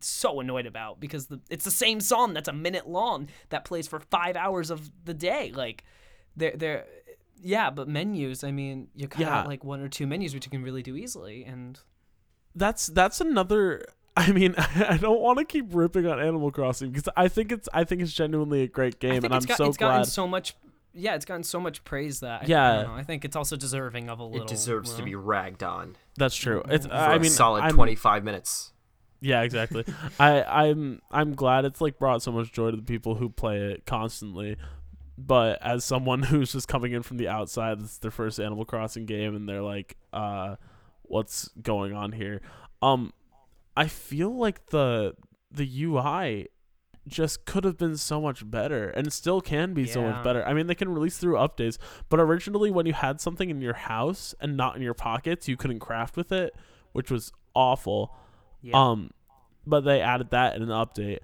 so 0.00 0.40
annoyed 0.40 0.66
about 0.66 1.00
because 1.00 1.26
the, 1.26 1.40
it's 1.48 1.64
the 1.64 1.70
same 1.70 2.00
song 2.00 2.34
that's 2.34 2.48
a 2.48 2.52
minute 2.52 2.86
long 2.88 3.28
that 3.48 3.64
plays 3.64 3.88
for 3.88 4.00
five 4.00 4.36
hours 4.36 4.70
of 4.70 4.90
the 5.04 5.14
day. 5.14 5.52
Like 5.54 5.84
they're 6.36 6.56
they're 6.56 6.86
yeah, 7.40 7.70
but 7.70 7.88
menus. 7.88 8.44
I 8.44 8.50
mean, 8.50 8.88
you 8.94 9.08
cut 9.08 9.20
Yeah. 9.20 9.44
like 9.44 9.64
one 9.64 9.80
or 9.80 9.88
two 9.88 10.06
menus, 10.06 10.34
which 10.34 10.46
you 10.46 10.50
can 10.50 10.62
really 10.62 10.82
do 10.82 10.96
easily, 10.96 11.44
and 11.44 11.78
that's 12.54 12.86
that's 12.86 13.20
another 13.20 13.84
I 14.18 14.32
mean, 14.32 14.54
I 14.58 14.96
don't 14.96 15.20
want 15.20 15.38
to 15.38 15.44
keep 15.44 15.66
ripping 15.70 16.06
on 16.06 16.18
Animal 16.18 16.50
Crossing 16.50 16.90
because 16.90 17.08
I 17.16 17.28
think 17.28 17.52
it's 17.52 17.68
I 17.74 17.84
think 17.84 18.00
it's 18.00 18.12
genuinely 18.12 18.62
a 18.62 18.68
great 18.68 18.98
game, 18.98 19.24
and 19.24 19.32
I'm 19.32 19.38
it's 19.38 19.46
got, 19.46 19.58
so 19.58 19.66
it's 19.66 19.76
gotten 19.76 20.04
so 20.06 20.26
much. 20.26 20.54
Yeah, 20.94 21.14
it's 21.14 21.26
gotten 21.26 21.42
so 21.42 21.60
much 21.60 21.84
praise 21.84 22.20
that 22.20 22.44
I, 22.44 22.46
Yeah. 22.46 22.70
I, 22.70 22.76
don't 22.76 22.86
know, 22.86 22.94
I 22.94 23.02
think 23.02 23.26
it's 23.26 23.36
also 23.36 23.54
deserving 23.54 24.08
of 24.08 24.18
a 24.18 24.24
little. 24.24 24.46
It 24.46 24.48
deserves 24.48 24.94
to 24.94 25.02
be 25.02 25.14
ragged 25.14 25.62
on 25.62 25.96
That's 26.16 26.34
true. 26.34 26.62
It's 26.70 26.86
for 26.86 26.94
I 26.94 27.16
a 27.16 27.20
mean, 27.20 27.30
solid 27.30 27.64
I'm, 27.64 27.74
25 27.74 28.24
minutes. 28.24 28.72
Yeah, 29.20 29.42
exactly. 29.42 29.84
I 30.18 30.42
I'm 30.42 31.02
I'm 31.10 31.34
glad 31.34 31.66
it's 31.66 31.82
like 31.82 31.98
brought 31.98 32.22
so 32.22 32.32
much 32.32 32.50
joy 32.50 32.70
to 32.70 32.76
the 32.78 32.82
people 32.82 33.16
who 33.16 33.28
play 33.28 33.58
it 33.58 33.84
constantly. 33.84 34.56
But 35.18 35.60
as 35.62 35.84
someone 35.84 36.22
who's 36.22 36.52
just 36.52 36.68
coming 36.68 36.92
in 36.92 37.02
from 37.02 37.18
the 37.18 37.28
outside, 37.28 37.80
it's 37.80 37.98
their 37.98 38.10
first 38.10 38.38
Animal 38.38 38.64
Crossing 38.64 39.04
game, 39.04 39.34
and 39.34 39.48
they're 39.48 39.62
like, 39.62 39.96
uh, 40.12 40.56
"What's 41.02 41.48
going 41.60 41.94
on 41.94 42.12
here?" 42.12 42.42
Um, 42.82 43.12
I 43.76 43.86
feel 43.88 44.34
like 44.36 44.66
the 44.70 45.14
the 45.50 45.84
UI 45.84 46.48
just 47.08 47.44
could 47.44 47.64
have 47.64 47.78
been 47.78 47.96
so 47.96 48.20
much 48.20 48.48
better, 48.48 48.90
and 48.90 49.12
still 49.12 49.40
can 49.40 49.74
be 49.74 49.86
so 49.86 50.02
much 50.02 50.24
better. 50.24 50.44
I 50.44 50.54
mean, 50.54 50.66
they 50.66 50.74
can 50.74 50.88
release 50.88 51.18
through 51.18 51.34
updates, 51.34 51.78
but 52.08 52.18
originally, 52.18 52.70
when 52.70 52.86
you 52.86 52.92
had 52.92 53.20
something 53.20 53.48
in 53.48 53.60
your 53.60 53.74
house 53.74 54.34
and 54.40 54.56
not 54.56 54.76
in 54.76 54.82
your 54.82 54.94
pockets, 54.94 55.46
you 55.46 55.56
couldn't 55.56 55.78
craft 55.78 56.16
with 56.16 56.32
it, 56.32 56.54
which 56.92 57.10
was 57.10 57.32
awful. 57.54 58.14
Yeah. 58.60 58.90
Um, 58.90 59.10
but 59.66 59.80
they 59.80 60.00
added 60.00 60.30
that 60.30 60.56
in 60.56 60.62
an 60.62 60.68
update. 60.68 61.18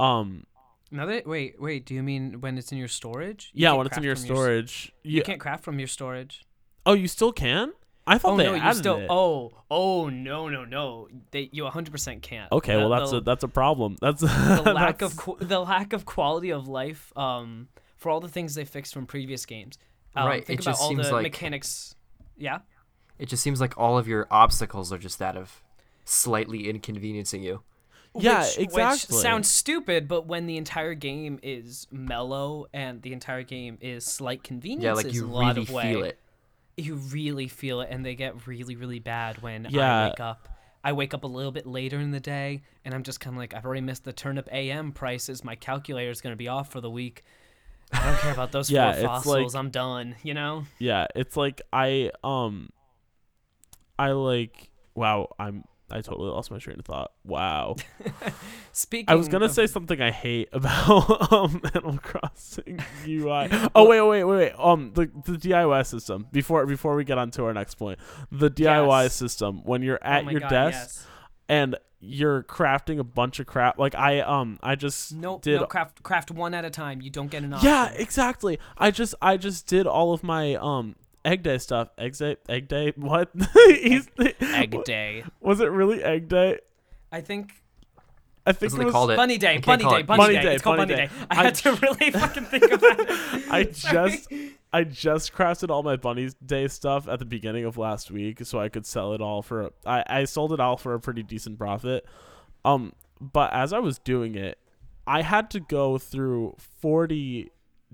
Um, 0.00 0.44
now 0.90 1.06
that 1.06 1.26
wait 1.26 1.60
wait, 1.60 1.86
do 1.86 1.94
you 1.94 2.02
mean 2.02 2.40
when 2.40 2.56
it's 2.56 2.72
in 2.72 2.78
your 2.78 2.88
storage? 2.88 3.50
You 3.52 3.64
yeah, 3.64 3.72
when 3.72 3.86
it's 3.86 3.96
in 3.96 4.02
your 4.02 4.16
storage, 4.16 4.92
you 5.02 5.16
you, 5.16 5.22
can't 5.22 5.40
craft 5.40 5.64
from 5.64 5.78
your 5.78 5.88
storage. 5.88 6.44
oh, 6.86 6.94
you 6.94 7.08
still 7.08 7.32
can. 7.32 7.72
I 8.06 8.18
thought 8.18 8.32
Oh 8.32 8.36
they 8.36 8.44
no, 8.44 8.54
added 8.54 8.66
you 8.68 8.74
still. 8.74 8.96
it. 8.98 9.06
Oh 9.08 9.52
oh 9.70 10.08
no 10.10 10.48
no 10.48 10.64
no, 10.64 11.08
they 11.30 11.48
you 11.52 11.64
100% 11.64 12.20
can't. 12.22 12.52
okay, 12.52 12.72
The- 12.74 12.78
well 12.80 12.88
that's 12.90 13.10
the, 13.12 13.16
a 13.18 13.20
that's 13.22 13.44
a 13.44 13.48
problem. 13.48 13.96
That's 14.00 14.20
the 14.20 14.26
lack 14.74 14.98
that's- 14.98 15.12
of 15.12 15.16
qu- 15.16 15.38
the 15.40 15.60
lack 15.60 15.92
of 15.92 16.04
quality 16.04 16.50
of 16.50 16.68
life. 16.68 17.12
Um, 17.16 17.68
for 17.96 18.10
all 18.10 18.20
the 18.20 18.28
things 18.28 18.54
they 18.54 18.66
fixed 18.66 18.92
from 18.92 19.06
previous 19.06 19.46
games. 19.46 19.78
Um, 20.14 20.26
Right, 20.26 20.44
Think 20.44 20.60
it 20.60 20.64
about 20.66 20.72
just 20.72 20.82
all 20.82 20.88
seems 20.90 21.06
the 21.08 21.12
like- 21.14 21.22
mechanics. 21.22 21.94
Yeah. 22.36 22.58
It 23.18 23.28
just 23.30 23.42
seems 23.42 23.60
like 23.62 23.78
all 23.78 23.96
of 23.96 24.06
your 24.06 24.26
obstacles 24.30 24.92
are 24.92 24.98
just 24.98 25.18
that 25.20 25.36
of 25.36 25.62
slightly 26.04 26.68
inconveniencing 26.68 27.42
you. 27.42 27.62
Yeah, 28.16 28.42
which, 28.42 28.58
exactly. 28.58 29.16
Which 29.16 29.22
sounds 29.22 29.48
stupid, 29.50 30.06
but 30.06 30.26
when 30.26 30.46
the 30.46 30.56
entire 30.56 30.94
game 30.94 31.38
is 31.42 31.86
mellow 31.90 32.66
and 32.72 33.02
the 33.02 33.12
entire 33.12 33.42
game 33.42 33.78
is 33.80 34.04
slight 34.04 34.44
convenience, 34.44 34.84
Yeah, 34.84 34.92
like 34.92 35.12
you 35.12 35.26
a 35.26 35.28
lot 35.28 35.48
really 35.56 35.62
of 35.62 35.70
way, 35.70 35.82
feel 35.94 36.04
it. 36.04 36.18
You 36.76 36.94
really 36.96 37.48
feel 37.48 37.80
it, 37.82 37.88
and 37.90 38.04
they 38.04 38.14
get 38.14 38.46
really, 38.46 38.74
really 38.76 38.98
bad 38.98 39.40
when 39.42 39.66
I 39.66 40.08
wake 40.08 40.20
up. 40.20 40.48
I 40.82 40.92
wake 40.92 41.14
up 41.14 41.24
a 41.24 41.26
little 41.26 41.52
bit 41.52 41.66
later 41.66 41.98
in 41.98 42.10
the 42.10 42.20
day, 42.20 42.62
and 42.84 42.92
I'm 42.92 43.02
just 43.04 43.18
kind 43.20 43.34
of 43.34 43.38
like, 43.38 43.54
I've 43.54 43.64
already 43.64 43.80
missed 43.80 44.04
the 44.04 44.12
turnip 44.12 44.48
AM 44.52 44.92
prices. 44.92 45.42
My 45.42 45.54
calculator 45.54 46.10
is 46.10 46.20
going 46.20 46.32
to 46.32 46.36
be 46.36 46.48
off 46.48 46.70
for 46.70 46.80
the 46.80 46.90
week. 46.90 47.24
I 47.92 48.04
don't 48.04 48.18
care 48.18 48.32
about 48.32 48.52
those 48.52 48.70
Yeah, 48.70 48.92
four 48.92 49.02
fossils. 49.06 49.54
like- 49.54 49.60
I'm 49.60 49.70
done. 49.70 50.16
You 50.22 50.34
know. 50.34 50.64
yeah. 50.78 51.06
It's 51.14 51.36
like 51.36 51.62
I 51.72 52.10
um, 52.22 52.70
I 53.98 54.10
like 54.12 54.68
wow. 54.94 55.28
I'm 55.38 55.64
I 55.90 56.00
totally 56.00 56.30
lost 56.30 56.50
my 56.50 56.58
train 56.58 56.78
of 56.78 56.84
thought. 56.86 57.12
Wow. 57.24 57.76
Speaking. 58.72 59.06
I 59.08 59.14
was 59.14 59.28
gonna 59.28 59.44
of- 59.46 59.52
say 59.52 59.66
something 59.66 60.00
I 60.00 60.10
hate 60.10 60.48
about 60.52 61.32
um 61.32 61.60
Animal 61.74 61.98
Crossing 61.98 62.80
UI. 63.06 63.48
Oh 63.74 63.88
wait, 63.88 64.00
wait, 64.00 64.24
wait, 64.24 64.36
wait. 64.36 64.52
Um, 64.58 64.92
the 64.94 65.10
the 65.24 65.32
DIY 65.38 65.86
system. 65.86 66.26
Before 66.32 66.66
before 66.66 66.96
we 66.96 67.04
get 67.04 67.18
on 67.18 67.30
to 67.32 67.44
our 67.44 67.52
next 67.54 67.74
point, 67.76 67.98
the 68.32 68.50
DIY 68.50 69.02
Yes. 69.04 69.14
system 69.14 69.62
when 69.64 69.82
you're 69.82 69.98
Oh 70.02 70.06
at 70.08 70.24
my 70.24 70.30
your 70.32 70.40
God, 70.40 70.50
desk 70.50 70.78
yes. 70.96 71.06
and 71.48 71.76
you're 72.00 72.42
crafting 72.42 72.98
a 72.98 73.04
bunch 73.04 73.38
of 73.40 73.46
crap. 73.46 73.78
Like 73.78 73.94
I 73.94 74.20
um 74.20 74.58
I 74.62 74.74
just 74.76 75.14
Nope. 75.14 75.42
did. 75.42 75.60
no, 75.60 75.66
craft 75.66 76.02
craft 76.02 76.30
one 76.30 76.54
at 76.54 76.64
a 76.64 76.70
time. 76.70 77.00
You 77.00 77.10
don't 77.10 77.30
get 77.30 77.42
an 77.44 77.52
option. 77.54 77.68
yeah, 77.68 77.90
exactly. 77.92 78.58
I 78.76 78.90
just 78.90 79.14
I 79.22 79.36
just 79.36 79.66
did 79.66 79.86
all 79.86 80.12
of 80.12 80.22
my 80.22 80.54
um 80.56 80.96
egg 81.24 81.42
day 81.42 81.58
stuff. 81.58 81.88
Egg 81.98 82.16
day, 82.16 82.36
egg 82.48 82.68
day. 82.68 82.92
What? 82.96 83.30
He's- 83.54 84.08
Egg 84.40 84.84
day. 84.84 85.24
Was 85.40 85.60
it 85.60 85.66
really 85.66 86.02
egg 86.02 86.28
day? 86.28 86.58
I 87.12 87.20
think 87.20 87.52
I 88.46 88.52
think 88.52 88.72
That's 88.72 88.82
it 88.82 88.84
was. 88.84 88.92
called 88.92 89.10
it. 89.12 89.16
Bunny 89.16 89.38
Day, 89.38 89.56
Bunny 89.58 89.84
Day, 89.84 90.00
it 90.00 90.06
Bunny, 90.06 90.18
Bunny 90.18 90.34
Day. 90.34 90.42
Day, 90.42 90.54
It's 90.54 90.62
called 90.62 90.76
Bunny 90.76 90.94
Bunny 90.94 91.06
Day. 91.08 91.14
Day. 91.14 91.26
I, 91.30 91.40
I 91.40 91.44
had 91.44 91.54
to 91.54 91.72
really 91.76 92.10
fucking 92.10 92.44
think 92.44 92.70
of 92.72 92.80
that. 92.80 93.44
I 93.50 93.62
just 93.72 94.28
I 94.72 94.84
just 94.84 95.32
crafted 95.32 95.70
all 95.70 95.82
my 95.82 95.96
Bunny 95.96 96.28
Day 96.44 96.68
stuff 96.68 97.08
at 97.08 97.20
the 97.20 97.24
beginning 97.24 97.64
of 97.64 97.78
last 97.78 98.10
week, 98.10 98.44
so 98.44 98.60
I 98.60 98.68
could 98.68 98.84
sell 98.84 99.14
it 99.14 99.22
all 99.22 99.40
for. 99.40 99.62
A, 99.62 99.70
I 99.86 100.04
I 100.06 100.24
sold 100.24 100.52
it 100.52 100.60
all 100.60 100.76
for 100.76 100.92
a 100.92 101.00
pretty 101.00 101.22
decent 101.22 101.58
profit. 101.58 102.04
Um, 102.66 102.92
but 103.18 103.50
as 103.54 103.72
I 103.72 103.78
was 103.78 103.98
doing 103.98 104.34
it, 104.34 104.58
I 105.06 105.22
had 105.22 105.50
to 105.52 105.60
go 105.60 105.96
through 105.96 106.56
forty 106.80 107.50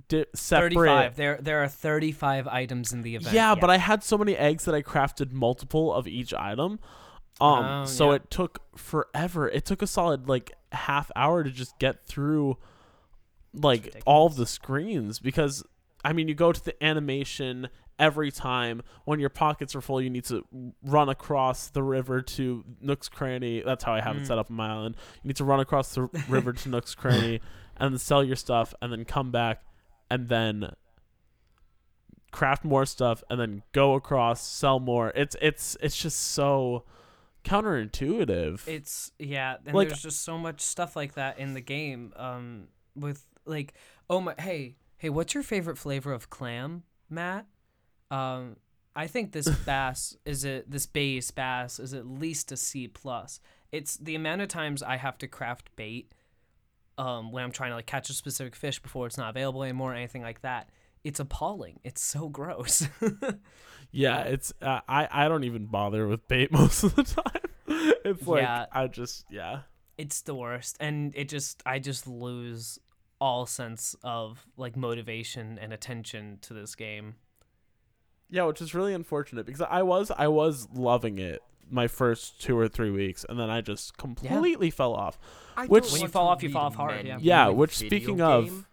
di- 0.09 0.27
separate. 0.35 0.75
35. 0.75 1.17
There 1.17 1.39
there 1.41 1.63
are 1.63 1.69
35 1.69 2.47
items 2.49 2.93
in 2.93 3.03
the 3.03 3.17
event. 3.17 3.35
Yeah, 3.35 3.55
but 3.55 3.71
I 3.71 3.79
had 3.79 4.03
so 4.05 4.17
many 4.19 4.37
eggs 4.37 4.65
that 4.65 4.75
I 4.75 4.83
crafted 4.83 5.33
multiple 5.33 5.93
of 5.93 6.07
each 6.09 6.33
item. 6.35 6.79
Um, 7.41 7.65
Oh, 7.65 7.85
so 7.87 8.11
yeah. 8.11 8.17
it 8.17 8.31
took 8.31 8.63
forever. 8.77 9.49
It 9.49 9.65
took 9.65 9.81
a 9.83 9.87
solid 9.87 10.29
like 10.29 10.53
half 10.73 11.11
hour 11.17 11.43
to 11.43 11.51
just 11.51 11.79
get 11.79 12.07
through 12.07 12.57
like 13.53 14.01
all 14.07 14.27
of 14.27 14.37
the 14.37 14.47
screens 14.47 15.19
because 15.19 15.63
I 16.05 16.13
mean 16.13 16.29
you 16.29 16.35
go 16.35 16.53
to 16.53 16.65
the 16.65 16.83
animation 16.85 17.69
every 17.99 18.31
time 18.31 18.81
when 19.05 19.21
your 19.21 19.29
pockets 19.29 19.75
are 19.75 19.81
full, 19.83 20.01
you 20.01 20.09
need 20.09 20.25
to 20.25 20.45
run 20.83 21.09
across 21.11 21.69
the 21.69 21.83
river 21.83 22.23
to 22.23 22.65
Nook's 22.81 23.09
Cranny. 23.11 23.61
That's 23.61 23.85
how 23.85 23.93
I 23.93 24.01
have 24.01 24.17
it 24.17 24.23
Mm. 24.23 24.27
set 24.27 24.39
up 24.39 24.51
on 24.51 24.57
my 24.57 24.71
island. 24.71 24.97
You 25.23 25.29
need 25.29 25.37
to 25.37 25.45
run 25.45 25.61
across 25.61 25.95
the 25.95 26.03
river 26.29 26.53
to 26.55 26.69
Nook's 26.71 26.95
Cranny 26.95 27.41
and 27.77 27.93
then 27.93 27.99
sell 27.99 28.25
your 28.25 28.37
stuff 28.37 28.73
and 28.81 28.91
then 28.93 29.05
come 29.05 29.31
back 29.31 29.63
and 30.11 30.29
then 30.29 30.75
craft 32.33 32.65
more 32.65 32.87
stuff 32.87 33.23
and 33.31 33.41
then 33.41 33.63
go 33.73 33.95
across, 33.95 34.43
sell 34.43 34.81
more. 34.81 35.13
It's 35.15 35.37
it's 35.41 35.77
it's 35.81 35.97
just 35.97 36.19
so 36.19 36.85
counterintuitive. 37.45 38.67
It's 38.69 39.13
yeah, 39.19 39.57
and 39.65 39.75
Like- 39.75 39.89
there's 39.89 40.03
just 40.03 40.23
so 40.23 40.39
much 40.39 40.61
stuff 40.61 40.97
like 40.97 41.15
that 41.15 41.39
in 41.39 41.55
the 41.55 41.61
game. 41.61 42.13
Um, 42.17 42.69
with 42.95 43.25
like, 43.47 43.75
oh 44.09 44.21
my, 44.21 44.35
hey, 44.39 44.77
hey, 44.99 45.09
what's 45.11 45.35
your 45.35 45.43
favorite 45.43 45.79
flavor 45.79 46.13
of 46.13 46.31
clam, 46.31 46.83
Matt? 47.09 47.47
Um, 48.11 48.57
I 48.95 49.07
think 49.07 49.33
this 49.33 49.49
bass 49.67 50.17
is 50.25 50.45
it. 50.45 50.71
This 50.71 50.87
base 50.87 51.31
bass 51.31 51.79
is 51.79 51.95
at 51.95 52.07
least 52.07 52.53
a 52.53 52.57
C 52.57 52.89
plus. 52.89 53.41
It's 53.73 53.97
the 53.97 54.15
amount 54.17 54.41
of 54.43 54.49
times 54.49 54.83
I 54.83 54.97
have 54.97 55.17
to 55.19 55.29
craft 55.29 55.71
bait, 55.77 56.13
um, 57.01 57.33
when 57.33 57.43
I'm 57.45 57.53
trying 57.53 57.71
to 57.71 57.77
like 57.77 57.87
catch 57.87 58.11
a 58.11 58.13
specific 58.13 58.55
fish 58.55 58.79
before 58.81 59.07
it's 59.07 59.17
not 59.19 59.31
available 59.31 59.63
anymore, 59.63 59.93
or 59.93 59.95
anything 59.95 60.23
like 60.23 60.43
that. 60.43 60.69
It's 61.03 61.19
appalling. 61.19 61.81
It's 61.83 62.03
so 62.03 62.29
gross. 62.29 62.87
Yeah, 63.93 64.21
it's 64.21 64.53
uh, 64.63 64.81
I 64.89 65.09
I 65.11 65.29
don't 65.29 65.43
even 65.45 65.67
bother 65.67 66.07
with 66.07 66.29
bait 66.29 66.53
most 66.61 66.85
of 66.85 66.95
the 66.95 67.03
time. 67.03 67.97
It's 68.05 68.25
like 68.27 68.43
Yeah. 68.43 68.67
I 68.73 68.87
just 68.87 69.25
yeah. 69.31 69.63
it's 69.99 70.21
the 70.23 70.35
worst 70.35 70.77
and 70.81 71.13
it 71.17 71.29
just 71.29 71.63
i 71.67 71.79
just 71.79 72.07
lose 72.07 72.79
all 73.21 73.47
sense 73.47 73.95
of 74.03 74.47
like 74.57 74.77
motivation 74.77 75.59
and 75.61 75.73
attention 75.73 76.39
to 76.43 76.55
this 76.55 76.75
game 76.77 77.17
Yeah, 78.31 78.45
which 78.45 78.61
is 78.63 78.75
really 78.75 78.95
unfortunate 78.95 79.45
because 79.45 79.61
I 79.61 79.83
was 79.83 80.11
I 80.17 80.29
was 80.29 80.69
loving 80.73 81.19
it 81.19 81.43
my 81.71 81.87
first 81.89 82.41
2 82.43 82.59
or 82.59 82.69
3 82.69 82.91
weeks 82.91 83.25
and 83.29 83.39
then 83.39 83.49
I 83.51 83.61
just 83.61 83.97
completely 83.97 84.71
fell 84.71 84.93
off. 84.95 85.19
I 85.57 85.67
Which- 85.67 85.85
don't 85.85 85.93
When 85.93 86.03
you 86.03 86.09
fall 86.09 86.29
off, 86.29 86.43
you 86.43 86.51
fall 86.51 86.67
off 86.67 86.75
hard, 86.75 87.07
yeah. 87.07 87.19
Yeah, 87.21 87.49
in 87.49 87.57
which, 87.57 87.79
video 87.79 87.89
speaking 87.89 88.21
of- 88.21 88.67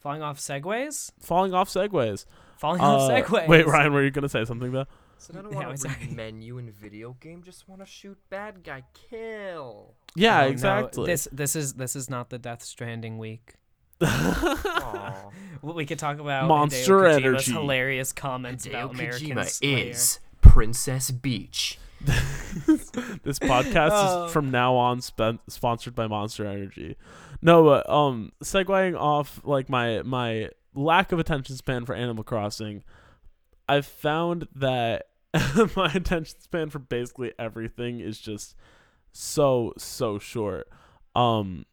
falling 0.00 0.22
off 0.22 0.38
segways 0.38 1.12
Falling 1.20 1.52
off 1.54 1.68
segways, 1.68 2.24
falling 2.56 2.80
off 2.80 3.10
Uh, 3.10 3.14
segways 3.22 3.48
Wait, 3.48 3.66
Ryan, 3.66 3.92
were 3.92 4.02
you 4.04 4.10
going 4.10 4.22
to 4.22 4.28
say 4.28 4.44
something 4.44 4.72
though? 4.72 4.86
So 5.18 5.34
I 5.38 5.42
don't 5.42 5.52
Yeah, 5.52 5.58
want 5.58 5.72
it's 5.72 5.82
to 5.82 5.88
read 6.00 6.12
menu 6.16 6.56
in 6.56 6.70
video 6.70 7.14
game. 7.20 7.42
Just 7.42 7.68
want 7.68 7.82
to 7.82 7.86
shoot 7.86 8.16
bad 8.30 8.62
guy, 8.64 8.84
kill. 9.10 9.94
Yeah, 10.14 10.38
Oh, 10.38 10.44
no, 10.44 10.48
exactly. 10.48 11.06
this 11.06 11.28
this 11.30 11.54
is 11.54 11.74
this 11.74 11.94
is 11.94 12.08
not 12.08 12.30
the 12.30 12.38
death 12.38 12.62
stranding 12.62 13.18
week 13.18 13.52
Aw. 14.02 15.14
We 15.62 15.84
could 15.84 15.98
talk 15.98 16.18
about 16.18 16.48
Monster 16.48 17.00
Hideo 17.00 17.10
Kojima's 17.18 17.24
energy. 17.24 17.52
hilarious 17.52 18.12
comments 18.12 18.66
Hideo 18.66 18.70
about 18.70 18.94
American 18.94 19.28
Kojima 19.36 19.48
Slayer. 19.48 19.90
is 19.90 20.20
Princess 20.40 21.10
Beach. 21.10 21.78
this 23.22 23.38
podcast 23.38 23.90
Oh. 23.92 24.24
is 24.26 24.32
from 24.32 24.50
now 24.50 24.74
on 24.74 25.00
spen- 25.00 25.38
sponsored 25.48 25.94
by 25.94 26.06
Monster 26.06 26.46
Energy. 26.46 26.96
No, 27.42 27.64
but 27.64 27.88
um, 27.88 28.32
segueing 28.42 28.98
off 28.98 29.40
like 29.44 29.68
my 29.68 30.02
my 30.02 30.48
lack 30.74 31.12
of 31.12 31.18
attention 31.18 31.56
span 31.56 31.84
for 31.86 31.94
Animal 31.94 32.24
Crossing, 32.24 32.82
I've 33.68 33.86
found 33.86 34.46
that 34.54 35.06
my 35.76 35.90
attention 35.94 36.40
span 36.40 36.70
for 36.70 36.78
basically 36.78 37.32
everything 37.38 38.00
is 38.00 38.18
just 38.18 38.54
so 39.12 39.72
so 39.78 40.18
short. 40.18 40.68
Um, 41.14 41.66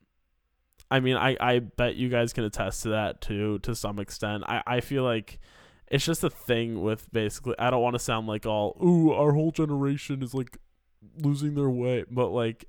I 0.90 1.00
mean, 1.00 1.16
I 1.18 1.36
I 1.40 1.60
bet 1.60 1.96
you 1.96 2.10
guys 2.10 2.34
can 2.34 2.44
attest 2.44 2.84
to 2.84 2.90
that 2.90 3.22
too 3.22 3.60
to 3.60 3.76
some 3.76 4.00
extent. 4.00 4.44
I 4.48 4.62
I 4.66 4.80
feel 4.82 5.04
like 5.04 5.40
it's 5.90 6.06
just 6.06 6.24
a 6.24 6.30
thing 6.30 6.82
with 6.82 7.12
basically 7.12 7.56
I 7.58 7.70
don't 7.70 7.82
want 7.82 7.96
to 7.96 8.00
sound 8.00 8.28
like 8.28 8.46
all 8.46 8.78
ooh 8.84 9.12
our 9.12 9.32
whole 9.34 9.52
generation 9.52 10.22
is 10.22 10.34
like 10.34 10.58
losing 11.22 11.56
their 11.56 11.70
way, 11.70 12.06
but 12.10 12.30
like 12.30 12.66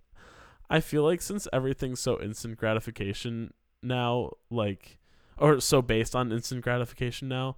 I 0.71 0.81
feel 0.81 1.03
like 1.03 1.23
since 1.23 1.49
everything's 1.53 2.01
so 2.01 2.21
instant 2.21 2.59
gratification 2.59 3.53
now, 3.83 4.33
like 4.51 4.99
or 5.37 5.61
so 5.61 5.83
based 5.83 6.15
on 6.15 6.33
instant 6.33 6.63
gratification 6.63 7.29
now, 7.29 7.57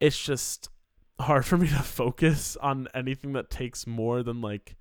it's 0.00 0.22
just 0.22 0.68
hard 1.20 1.44
for 1.46 1.56
me 1.56 1.68
to 1.68 1.82
focus 1.82 2.56
on 2.60 2.88
anything 2.94 3.32
that 3.34 3.50
takes 3.50 3.86
more 3.86 4.22
than 4.22 4.40
like 4.40 4.76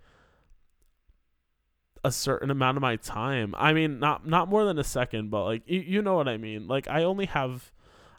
a 2.04 2.12
certain 2.12 2.50
amount 2.50 2.78
of 2.78 2.82
my 2.82 2.96
time. 2.96 3.54
I 3.58 3.74
mean, 3.74 4.00
not 4.00 4.26
not 4.26 4.50
more 4.50 4.66
than 4.66 4.80
a 4.80 4.84
second, 4.84 5.30
but 5.30 5.44
like 5.46 5.64
you, 5.66 5.80
you 5.82 6.02
know 6.02 6.16
what 6.16 6.28
I 6.28 6.38
mean. 6.38 6.68
Like 6.68 6.88
I 6.88 7.04
only 7.04 7.26
have 7.28 7.72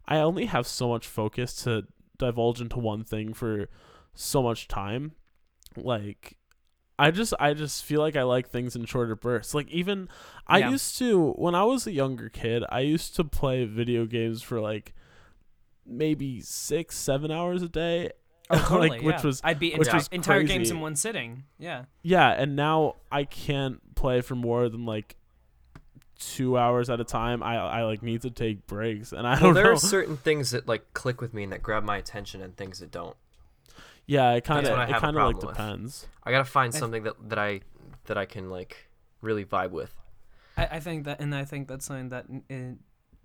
I 0.06 0.18
only 0.18 0.46
have 0.46 0.66
so 0.66 0.88
much 0.88 1.06
focus 1.06 1.54
to 1.64 1.86
divulge 2.18 2.60
into 2.60 2.78
one 2.78 3.04
thing 3.04 3.34
for 3.34 3.68
so 4.14 4.42
much 4.42 4.68
time. 4.68 5.12
Like 5.76 6.36
I 6.98 7.10
just 7.10 7.32
I 7.40 7.54
just 7.54 7.84
feel 7.84 8.00
like 8.00 8.16
I 8.16 8.22
like 8.22 8.48
things 8.50 8.76
in 8.76 8.84
shorter 8.84 9.16
bursts. 9.16 9.54
Like 9.54 9.68
even 9.70 10.08
I 10.46 10.58
Yeah. 10.58 10.70
used 10.70 10.98
to 10.98 11.32
when 11.32 11.54
I 11.54 11.64
was 11.64 11.86
a 11.86 11.92
younger 11.92 12.28
kid, 12.28 12.64
I 12.68 12.80
used 12.80 13.16
to 13.16 13.24
play 13.24 13.64
video 13.64 14.04
games 14.06 14.42
for 14.42 14.60
like 14.60 14.94
maybe 15.86 16.40
6 16.40 16.94
7 16.96 17.30
hours 17.30 17.62
a 17.62 17.68
day. 17.68 18.10
Oh, 18.50 18.58
totally, 18.68 18.88
like 18.90 19.02
which 19.02 19.16
yeah. 19.16 19.22
was 19.26 19.40
I'd 19.44 19.62
entire, 19.62 19.94
was 19.96 20.08
entire 20.08 20.42
games 20.42 20.70
in 20.70 20.80
one 20.80 20.94
sitting. 20.96 21.44
Yeah. 21.58 21.84
yeah, 22.02 22.30
and 22.30 22.54
now 22.54 22.96
I 23.10 23.24
can't 23.24 23.94
play 23.94 24.20
for 24.20 24.34
more 24.34 24.68
than 24.68 24.84
like 24.84 25.16
2 26.36 26.56
hours 26.58 26.88
at 26.90 27.00
a 27.00 27.04
time. 27.04 27.42
I 27.42 27.56
I 27.56 27.82
like 27.84 28.02
need 28.02 28.22
to 28.22 28.30
take 28.30 28.66
breaks 28.66 29.12
and 29.12 29.26
I 29.26 29.32
Well, 29.34 29.40
don't 29.40 29.54
there 29.54 29.64
know. 29.64 29.72
are 29.72 29.76
certain 29.76 30.16
things 30.16 30.50
that 30.50 30.66
like 30.68 30.92
click 30.94 31.20
with 31.20 31.32
me 31.34 31.42
and 31.44 31.52
that 31.52 31.62
grab 31.62 31.84
my 31.84 31.96
attention, 31.96 32.40
and 32.42 32.56
things 32.56 32.78
that 32.80 32.90
don't. 32.90 33.16
yeah, 34.06 34.32
it 34.32 34.44
kind 34.44 34.64
what 34.66 34.72
of 34.74 34.78
I 34.78 34.84
it 34.84 34.88
have 34.90 35.02
kind 35.02 35.16
of 35.16 35.22
like 35.24 35.34
problem 35.40 35.48
with. 35.48 35.56
depends. 35.56 36.06
I 36.24 36.30
gotta 36.30 36.44
find 36.44 36.74
something 36.74 37.02
that 37.04 37.28
that 37.28 37.38
I 37.38 37.60
that 38.06 38.18
I 38.18 38.24
can 38.26 38.50
like 38.50 38.88
really 39.20 39.44
vibe 39.44 39.70
with. 39.70 39.94
I, 40.56 40.66
I 40.72 40.80
think 40.80 41.04
that, 41.04 41.20
and 41.20 41.34
I 41.34 41.44
think 41.44 41.68
that's 41.68 41.86
something 41.86 42.10
that 42.10 42.26
uh, 42.50 42.74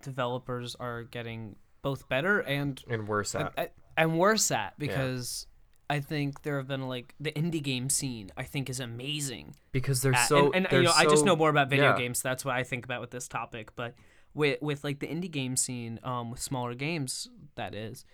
developers 0.02 0.74
are 0.76 1.02
getting 1.02 1.56
both 1.82 2.08
better 2.08 2.40
and 2.40 2.82
And 2.88 3.06
worse 3.08 3.34
at. 3.34 3.52
and, 3.56 3.68
and 3.96 4.18
worse 4.18 4.50
at 4.50 4.78
because 4.78 5.46
I 5.90 6.00
think 6.00 6.42
there 6.42 6.58
have 6.58 6.68
been 6.68 6.88
like 6.88 7.14
the 7.18 7.32
indie 7.32 7.62
game 7.62 7.88
scene. 7.88 8.30
I 8.36 8.42
think 8.42 8.68
is 8.68 8.80
amazing. 8.80 9.54
because 9.72 10.02
they're 10.02 10.14
at- 10.14 10.28
so. 10.28 10.46
and, 10.46 10.54
and 10.56 10.66
they're 10.70 10.80
you 10.80 10.88
know, 10.88 10.94
I 10.94 11.04
just 11.04 11.24
know 11.24 11.36
more 11.36 11.50
about 11.50 11.70
video 11.70 11.90
yeah. 11.90 11.98
games. 11.98 12.20
So 12.20 12.28
that's 12.28 12.44
what 12.44 12.54
I 12.54 12.62
think 12.62 12.84
about 12.84 13.00
with 13.00 13.10
this 13.10 13.28
topic. 13.28 13.74
But 13.74 13.94
with 14.34 14.60
with 14.60 14.84
like 14.84 15.00
the 15.00 15.06
indie 15.06 15.30
game 15.30 15.56
scene, 15.56 15.98
um, 16.02 16.30
with 16.30 16.40
smaller 16.40 16.74
games, 16.74 17.28
that 17.54 17.74
is, 17.74 18.04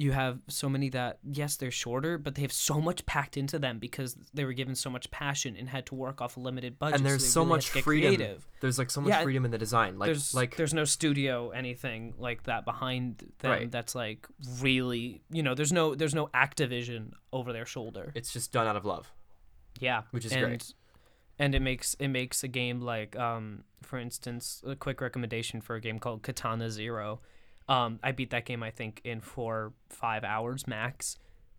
you 0.00 0.12
have 0.12 0.38
so 0.48 0.68
many 0.68 0.88
that 0.90 1.18
yes, 1.28 1.56
they're 1.56 1.72
shorter, 1.72 2.16
but 2.18 2.36
they 2.36 2.42
have 2.42 2.52
so 2.52 2.80
much 2.80 3.04
packed 3.04 3.36
into 3.36 3.58
them 3.58 3.78
because 3.80 4.16
they 4.32 4.44
were 4.44 4.52
given 4.52 4.74
so 4.76 4.88
much 4.88 5.10
passion 5.10 5.56
and 5.58 5.68
had 5.68 5.84
to 5.86 5.94
work 5.96 6.20
off 6.22 6.36
a 6.36 6.40
limited 6.40 6.78
budget. 6.78 6.98
And 6.98 7.04
there's 7.06 7.22
they 7.22 7.28
so 7.28 7.40
really 7.40 7.48
much 7.50 7.70
freedom. 7.70 7.82
creative. 8.14 8.48
There's 8.60 8.78
like 8.78 8.90
so 8.90 9.00
much 9.00 9.10
Yeah, 9.10 9.22
freedom 9.24 9.44
in 9.44 9.50
the 9.50 9.58
design. 9.58 9.98
Like 9.98 10.06
there's 10.06 10.32
like 10.34 10.54
there's 10.56 10.72
no 10.72 10.84
studio 10.84 11.50
anything 11.50 12.14
like 12.16 12.44
that 12.44 12.64
behind 12.64 13.24
them 13.40 13.50
Right. 13.50 13.70
that's 13.70 13.94
like 13.96 14.26
really 14.60 15.20
you 15.30 15.42
know 15.42 15.54
there's 15.54 15.72
no 15.72 15.94
there's 15.96 16.14
no 16.14 16.28
Activision 16.28 17.10
over 17.32 17.52
their 17.52 17.66
shoulder. 17.66 18.12
it's 18.14 18.32
just 18.32 18.52
done 18.52 18.66
out 18.68 18.76
of 18.76 18.84
love. 18.84 19.12
Yeah, 19.80 20.02
Which 20.12 20.24
is 20.24 20.32
and, 20.32 20.42
great. 20.44 20.74
And 21.40 21.54
it 21.54 21.60
makes 21.60 21.94
it 21.94 22.08
makes 22.08 22.42
a 22.44 22.48
game 22.48 22.80
like, 22.80 23.16
um, 23.16 23.64
for 23.82 23.98
instance, 23.98 24.62
a 24.66 24.74
quick 24.74 25.00
recommendation 25.00 25.60
for 25.60 25.76
a 25.76 25.80
game 25.80 25.98
called 25.98 26.22
Katana 26.22 26.70
Zero. 26.70 27.20
Um, 27.68 27.98
I 28.02 28.12
beat 28.12 28.30
that 28.30 28.44
game 28.46 28.62
I 28.62 28.70
think 28.70 29.00
in 29.04 29.20
four 29.20 29.72
five 29.90 30.24
hours 30.24 30.66
max. 30.66 31.16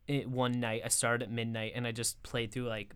It, 0.07 0.28
one 0.28 0.60
night 0.60 0.82
I 0.84 0.88
started 0.88 1.26
at 1.26 1.32
midnight 1.32 1.74
and 1.76 1.86
I 1.86 1.91
just 1.91 2.24
played 2.24 2.51
through 2.51 2.68
like 2.68 2.95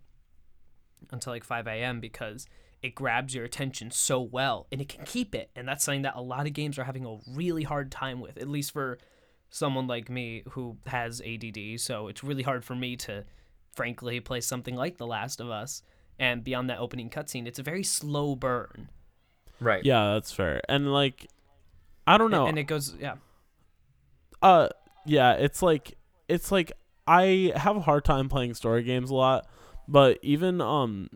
until 1.12 1.32
like 1.34 1.44
five 1.44 1.68
a.m. 1.68 2.00
because 2.00 2.48
it 2.82 2.96
grabs 2.96 3.34
your 3.34 3.46
attention 3.46 3.92
so 3.92 4.20
well 4.20 4.68
and 4.72 4.82
it 4.82 4.90
can 4.90 5.06
keep 5.06 5.34
it, 5.34 5.50
and 5.56 5.68
that's 5.68 5.86
something 5.86 6.02
that 6.02 6.16
a 6.16 6.22
lot 6.22 6.48
of 6.48 6.54
games 6.54 6.78
are 6.78 6.84
having 6.84 7.06
a 7.06 7.18
really 7.32 7.64
hard 7.64 7.92
time 7.92 8.20
with, 8.20 8.38
at 8.38 8.50
least 8.50 8.72
for 8.72 8.98
someone 9.50 9.88
like 9.88 10.10
me 10.10 10.44
who 10.50 10.78
has 10.88 11.22
ADD. 11.22 11.80
So 11.80 12.08
it's 12.08 12.24
really 12.24 12.44
hard 12.44 12.66
for 12.66 12.76
me 12.76 12.96
to, 12.98 13.24
frankly, 13.74 14.20
play 14.20 14.42
something 14.42 14.76
like 14.76 14.98
The 14.98 15.08
Last 15.08 15.40
of 15.40 15.50
Us. 15.50 15.84
And 16.20 16.44
beyond 16.44 16.70
that 16.70 16.80
opening 16.80 17.10
cutscene, 17.10 17.48
it's 17.48 17.60
a 17.60 17.64
very 17.64 17.84
slow 17.84 18.36
burn. 18.36 18.90
Right. 19.60 19.86
Yeah, 19.86 20.14
that's 20.14 20.32
fair. 20.32 20.62
And 20.68 20.92
like 20.92 21.28
I 22.06 22.18
don't 22.18 22.32
know. 22.32 22.46
And 22.48 22.58
it 22.60 22.64
goes, 22.64 22.96
yeah. 23.00 23.16
uh 24.42 24.68
yeah 25.06 25.34
it's 25.34 25.62
like 25.62 25.98
it's 26.30 26.52
like 26.52 26.72
i 27.08 27.52
have 27.56 27.76
a 27.76 27.82
hard 27.82 28.06
time 28.06 28.30
playing 28.30 28.54
story 28.54 28.84
games 28.84 29.10
a 29.10 29.16
lot 29.16 29.46
but 29.88 30.18
even 30.22 30.62
um 30.62 31.10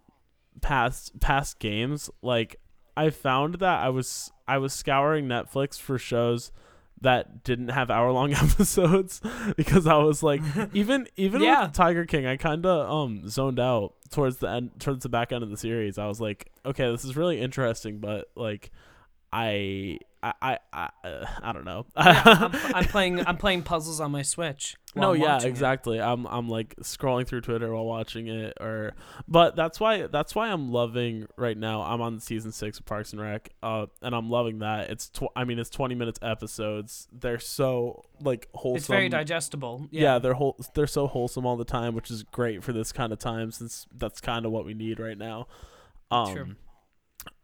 past 0.61 1.17
past 1.21 1.57
games 1.59 2.09
like 2.21 2.57
i 2.97 3.09
found 3.09 3.55
that 3.55 3.79
i 3.79 3.88
was 3.89 4.31
i 4.47 4.57
was 4.57 4.73
scouring 4.73 5.25
netflix 5.27 5.79
for 5.79 5.97
shows 5.97 6.51
that 6.99 7.43
didn't 7.43 7.69
have 7.69 7.89
hour 7.89 8.11
long 8.11 8.33
episodes 8.43 9.21
because 9.55 9.88
i 9.88 9.95
was 9.97 10.21
like 10.21 10.41
even 10.73 11.07
even 11.15 11.41
Yeah. 11.41 11.65
with 11.67 11.73
tiger 11.73 12.05
king 12.05 12.25
i 12.25 12.35
kind 12.35 12.65
of 12.65 12.89
um 12.91 13.29
zoned 13.29 13.59
out 13.59 13.93
towards 14.09 14.38
the 14.38 14.49
end 14.49 14.71
towards 14.79 15.03
the 15.03 15.09
back 15.09 15.31
end 15.31 15.43
of 15.43 15.49
the 15.49 15.57
series 15.57 15.97
i 15.97 16.07
was 16.07 16.19
like 16.19 16.51
okay 16.65 16.89
this 16.91 17.05
is 17.05 17.15
really 17.15 17.39
interesting 17.39 17.99
but 17.99 18.27
like 18.35 18.71
I 19.32 19.99
I 20.23 20.34
I 20.41 20.57
I, 20.73 20.89
uh, 21.03 21.25
I 21.43 21.53
don't 21.53 21.65
know. 21.65 21.86
Yeah, 21.95 22.21
I'm, 22.25 22.51
I'm 22.75 22.86
playing. 22.86 23.25
I'm 23.28 23.38
playing 23.38 23.63
puzzles 23.63 23.99
on 23.99 24.11
my 24.11 24.21
Switch. 24.21 24.75
no, 24.95 25.11
I'm 25.13 25.19
yeah, 25.21 25.34
watching 25.34 25.47
it. 25.47 25.51
exactly. 25.51 26.01
I'm 26.01 26.25
I'm 26.28 26.47
like 26.49 26.75
scrolling 26.78 27.28
through 27.28 27.41
Twitter 27.41 27.73
while 27.73 27.86
watching 27.86 28.28
it, 28.28 28.57
or 28.59 28.93
but 29.28 29.55
that's 29.55 29.80
why 29.80 30.07
that's 30.07 30.34
why 30.34 30.49
I'm 30.49 30.71
loving 30.71 31.28
right 31.36 31.57
now. 31.57 31.82
I'm 31.82 32.01
on 32.01 32.19
season 32.19 32.51
six 32.51 32.80
of 32.80 32.86
Parks 32.86 33.11
and 33.11 33.21
Rec, 33.21 33.49
uh, 33.61 33.88
and 34.01 34.15
I'm 34.15 34.30
loving 34.30 34.59
that. 34.59 34.89
It's 34.89 35.09
tw- 35.09 35.32
I 35.36 35.43
mean 35.43 35.59
it's 35.59 35.69
20 35.69 35.93
minutes 35.93 36.19
episodes. 36.21 37.07
They're 37.11 37.39
so 37.39 38.03
like 38.21 38.47
wholesome. 38.53 38.78
It's 38.78 38.88
very 38.88 39.09
digestible. 39.09 39.88
Yeah. 39.91 40.01
Yeah. 40.01 40.19
they're 40.19 40.34
whole 40.36 40.57
they're 40.73 40.88
so 40.88 41.07
wholesome 41.07 41.45
all 41.45 41.57
the 41.57 41.65
time, 41.65 41.93
which 41.95 42.09
is 42.09 42.23
great 42.23 42.63
for 42.63 42.73
this 42.73 42.91
kind 42.91 43.11
of 43.13 43.19
time 43.19 43.51
since 43.51 43.86
that's 43.95 44.21
kind 44.21 44.45
of 44.45 44.51
what 44.51 44.65
we 44.65 44.73
need 44.73 44.99
right 44.99 45.17
now. 45.17 45.47
Um, 46.09 46.34
True. 46.34 46.55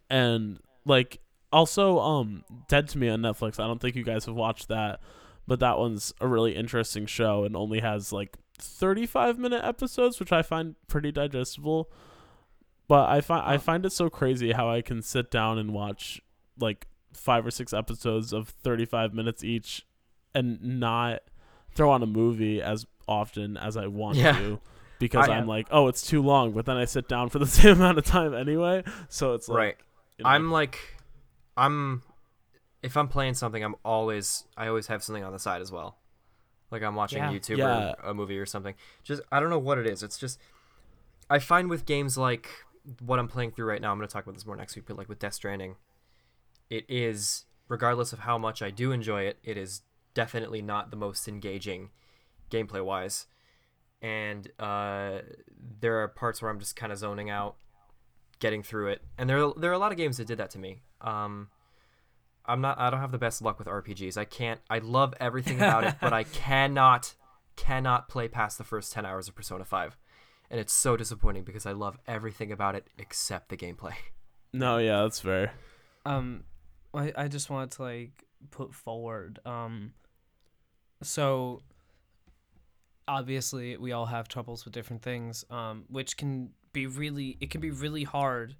and 0.09 0.59
like 0.85 1.19
also 1.53 1.99
um 1.99 2.43
Dead 2.67 2.89
to 2.89 2.97
Me 2.97 3.07
on 3.09 3.21
Netflix. 3.21 3.59
I 3.59 3.67
don't 3.67 3.79
think 3.79 3.95
you 3.95 4.03
guys 4.03 4.25
have 4.25 4.35
watched 4.35 4.67
that, 4.67 4.99
but 5.47 5.59
that 5.61 5.77
one's 5.77 6.13
a 6.19 6.27
really 6.27 6.55
interesting 6.55 7.05
show 7.05 7.43
and 7.45 7.55
only 7.55 7.79
has 7.79 8.11
like 8.11 8.35
35 8.59 9.37
minute 9.39 9.63
episodes, 9.63 10.19
which 10.19 10.31
I 10.31 10.41
find 10.41 10.75
pretty 10.87 11.11
digestible. 11.11 11.89
But 12.87 13.09
I 13.09 13.21
find 13.21 13.43
I 13.45 13.57
find 13.57 13.85
it 13.85 13.91
so 13.91 14.09
crazy 14.09 14.51
how 14.51 14.69
I 14.69 14.81
can 14.81 15.01
sit 15.01 15.31
down 15.31 15.57
and 15.57 15.71
watch 15.73 16.21
like 16.59 16.87
five 17.13 17.45
or 17.45 17.51
six 17.51 17.73
episodes 17.73 18.33
of 18.33 18.49
35 18.49 19.13
minutes 19.13 19.43
each 19.43 19.85
and 20.35 20.79
not 20.79 21.21
throw 21.71 21.91
on 21.91 22.03
a 22.03 22.07
movie 22.07 22.61
as 22.61 22.85
often 23.07 23.55
as 23.57 23.77
I 23.77 23.87
want 23.87 24.17
Yeah. 24.17 24.37
to 24.39 24.59
because 24.99 25.27
I- 25.29 25.37
I'm 25.37 25.47
like, 25.47 25.67
oh, 25.71 25.87
it's 25.87 26.05
too 26.05 26.21
long, 26.21 26.51
but 26.51 26.65
then 26.65 26.77
I 26.77 26.85
sit 26.85 27.07
down 27.07 27.29
for 27.29 27.39
the 27.39 27.45
same 27.59 27.73
amount 27.77 27.97
of 27.99 28.05
time 28.05 28.33
anyway. 28.33 28.83
So 29.09 29.33
it's 29.33 29.47
like, 29.47 29.57
right. 29.57 29.75
you 30.17 30.23
know, 30.23 30.29
I'm 30.29 30.51
like, 30.51 30.77
I'm. 31.57 32.03
If 32.81 32.97
I'm 32.97 33.07
playing 33.07 33.35
something, 33.35 33.63
I'm 33.63 33.75
always. 33.85 34.45
I 34.57 34.67
always 34.67 34.87
have 34.87 35.03
something 35.03 35.23
on 35.23 35.31
the 35.31 35.39
side 35.39 35.61
as 35.61 35.71
well. 35.71 35.97
Like 36.71 36.81
I'm 36.83 36.95
watching 36.95 37.19
Yeah. 37.19 37.31
YouTube 37.31 37.57
Yeah. 37.57 37.93
or 38.03 38.09
a 38.09 38.13
movie 38.13 38.37
or 38.37 38.45
something. 38.45 38.75
Just 39.03 39.21
I 39.31 39.39
don't 39.39 39.49
know 39.49 39.59
what 39.59 39.77
it 39.77 39.87
is. 39.87 40.03
It's 40.03 40.17
just 40.17 40.39
I 41.29 41.39
find 41.39 41.69
with 41.69 41.85
games 41.85 42.17
like 42.17 42.49
what 42.99 43.19
I'm 43.19 43.27
playing 43.27 43.51
through 43.51 43.65
right 43.67 43.81
now. 43.81 43.91
I'm 43.91 43.97
going 43.97 44.07
to 44.07 44.11
talk 44.13 44.23
about 44.23 44.35
this 44.35 44.45
more 44.45 44.55
next 44.55 44.75
week. 44.75 44.85
But 44.87 44.97
like 44.97 45.07
with 45.07 45.19
Death 45.19 45.35
Stranding, 45.35 45.75
it 46.69 46.85
is 46.89 47.45
regardless 47.69 48.11
of 48.11 48.19
how 48.19 48.37
much 48.37 48.61
I 48.61 48.71
do 48.71 48.91
enjoy 48.91 49.21
it, 49.23 49.37
it 49.43 49.55
is 49.57 49.83
definitely 50.13 50.61
not 50.61 50.89
the 50.91 50.97
most 50.97 51.27
engaging 51.27 51.91
gameplay 52.51 52.83
wise. 52.83 53.27
And 54.01 54.51
uh, 54.59 55.19
there 55.79 56.01
are 56.03 56.07
parts 56.09 56.41
where 56.41 56.51
I'm 56.51 56.59
just 56.59 56.75
kind 56.75 56.91
of 56.91 56.97
zoning 56.97 57.29
out, 57.29 57.55
getting 58.43 58.61
through 58.61 58.89
it. 58.89 59.01
And 59.17 59.29
there 59.29 59.39
there 59.55 59.71
are 59.71 59.73
a 59.73 59.79
lot 59.79 59.93
of 59.93 59.97
games 59.97 60.17
that 60.17 60.27
did 60.27 60.37
that 60.37 60.49
to 60.51 60.59
me. 60.59 60.81
Um, 60.99 61.47
I'm 62.45 62.59
not. 62.59 62.77
I 62.77 62.89
don't 62.89 62.99
have 62.99 63.13
the 63.13 63.17
best 63.17 63.41
luck 63.41 63.57
with 63.57 63.69
RPGs. 63.69 64.17
I 64.17 64.25
can't. 64.25 64.59
I 64.69 64.79
love 64.79 65.13
everything 65.19 65.57
about 65.57 65.85
it, 65.85 65.95
but 66.01 66.11
I 66.11 66.23
cannot 66.45 67.15
cannot 67.55 68.09
play 68.09 68.27
past 68.27 68.57
the 68.57 68.65
first 68.65 68.91
ten 68.91 69.05
hours 69.05 69.29
of 69.29 69.35
Persona 69.35 69.63
Five, 69.63 69.97
and 70.51 70.59
it's 70.59 70.73
so 70.73 70.97
disappointing 70.97 71.45
because 71.45 71.65
I 71.65 71.71
love 71.71 71.97
everything 72.05 72.51
about 72.51 72.75
it 72.75 72.85
except 72.97 73.47
the 73.47 73.55
gameplay. 73.57 73.93
no, 74.53 74.77
yeah, 74.77 75.01
that's 75.03 75.21
fair. 75.21 75.53
Um, 76.05 76.43
I 76.93 77.13
I 77.15 77.27
just 77.29 77.49
wanted 77.49 77.71
to 77.71 77.81
like 77.81 78.25
put 78.51 78.73
forward. 78.73 79.39
Um, 79.45 79.93
so 81.01 81.61
obviously 83.07 83.77
we 83.77 83.93
all 83.93 84.07
have 84.07 84.27
troubles 84.27 84.65
with 84.65 84.73
different 84.73 85.01
things. 85.01 85.45
Um, 85.49 85.85
which 85.89 86.17
can 86.17 86.49
be 86.73 86.87
really 86.87 87.37
it 87.39 87.49
can 87.49 87.61
be 87.61 87.71
really 87.71 88.03
hard 88.03 88.55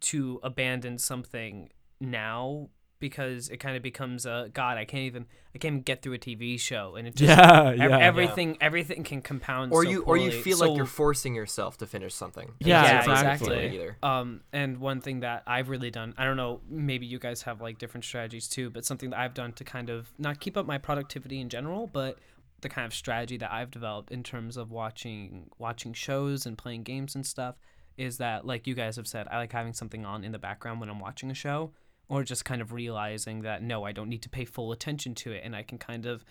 to 0.00 0.40
abandon 0.42 0.98
something 0.98 1.70
now 2.00 2.68
because 2.98 3.50
it 3.50 3.58
kind 3.58 3.76
of 3.76 3.82
becomes 3.82 4.24
a 4.24 4.48
god. 4.54 4.78
I 4.78 4.86
can't 4.86 5.02
even 5.02 5.26
I 5.54 5.58
can't 5.58 5.72
even 5.72 5.82
get 5.82 6.00
through 6.00 6.14
a 6.14 6.18
TV 6.18 6.58
show 6.58 6.96
and 6.96 7.06
it 7.06 7.14
just 7.16 7.28
Yeah, 7.38 7.70
ev- 7.72 7.76
yeah. 7.78 7.98
everything 7.98 8.56
everything 8.60 9.04
can 9.04 9.20
compound. 9.20 9.72
or 9.72 9.84
so 9.84 9.90
you 9.90 10.02
or 10.04 10.16
you 10.16 10.30
feel 10.30 10.56
So- 10.58 10.68
like 10.68 10.76
you're 10.78 10.86
forcing 10.86 11.34
yourself 11.34 11.76
to 11.78 11.86
finish 11.86 12.14
something. 12.14 12.46
and 12.46 12.54
Yeah, 12.66 13.04
you 13.04 13.12
exactly. 13.12 13.74
Either. 13.74 13.96
Um, 14.02 14.40
and 14.52 14.78
one 14.78 15.00
thing 15.02 15.20
that 15.20 15.42
I've 15.46 15.68
really 15.68 15.90
done, 15.90 16.14
I 16.16 16.24
don't 16.24 16.38
know, 16.38 16.62
maybe 16.70 17.04
you 17.04 17.18
guys 17.18 17.42
have 17.42 17.60
like 17.60 17.78
different 17.78 18.04
strategies 18.04 18.48
too, 18.48 18.70
but 18.70 18.86
something 18.86 19.10
that 19.10 19.18
I've 19.18 19.34
done 19.34 19.52
to 19.54 19.64
kind 19.64 19.90
of 19.90 20.10
not 20.18 20.40
keep 20.40 20.56
up 20.56 20.64
my 20.66 20.78
productivity 20.78 21.38
in 21.40 21.50
general, 21.50 21.86
but 21.86 22.18
the 22.60 22.68
kind 22.68 22.86
of 22.86 22.94
strategy 22.94 23.36
that 23.38 23.52
I've 23.52 23.70
developed 23.70 24.10
in 24.10 24.22
terms 24.22 24.56
of 24.56 24.70
watching 24.70 25.50
watching 25.58 25.92
shows 25.92 26.46
and 26.46 26.56
playing 26.56 26.82
games 26.84 27.14
and 27.14 27.24
stuff 27.26 27.56
is 27.96 28.18
that 28.18 28.46
like 28.46 28.66
you 28.66 28.74
guys 28.74 28.96
have 28.96 29.06
said, 29.06 29.26
I 29.30 29.36
like 29.38 29.52
having 29.52 29.72
something 29.72 30.04
on 30.04 30.24
in 30.24 30.32
the 30.32 30.38
background 30.38 30.80
when 30.80 30.88
I'm 30.88 31.00
watching 31.00 31.30
a 31.30 31.34
show 31.34 31.72
or 32.08 32.22
just 32.22 32.44
kind 32.44 32.60
of 32.62 32.72
realizing 32.72 33.42
that 33.42 33.62
no, 33.62 33.84
I 33.84 33.92
don't 33.92 34.08
need 34.08 34.22
to 34.22 34.28
pay 34.28 34.44
full 34.44 34.72
attention 34.72 35.14
to 35.16 35.32
it 35.32 35.42
and 35.44 35.54
I 35.56 35.62
can 35.62 35.78
kind 35.78 36.06
of 36.06 36.24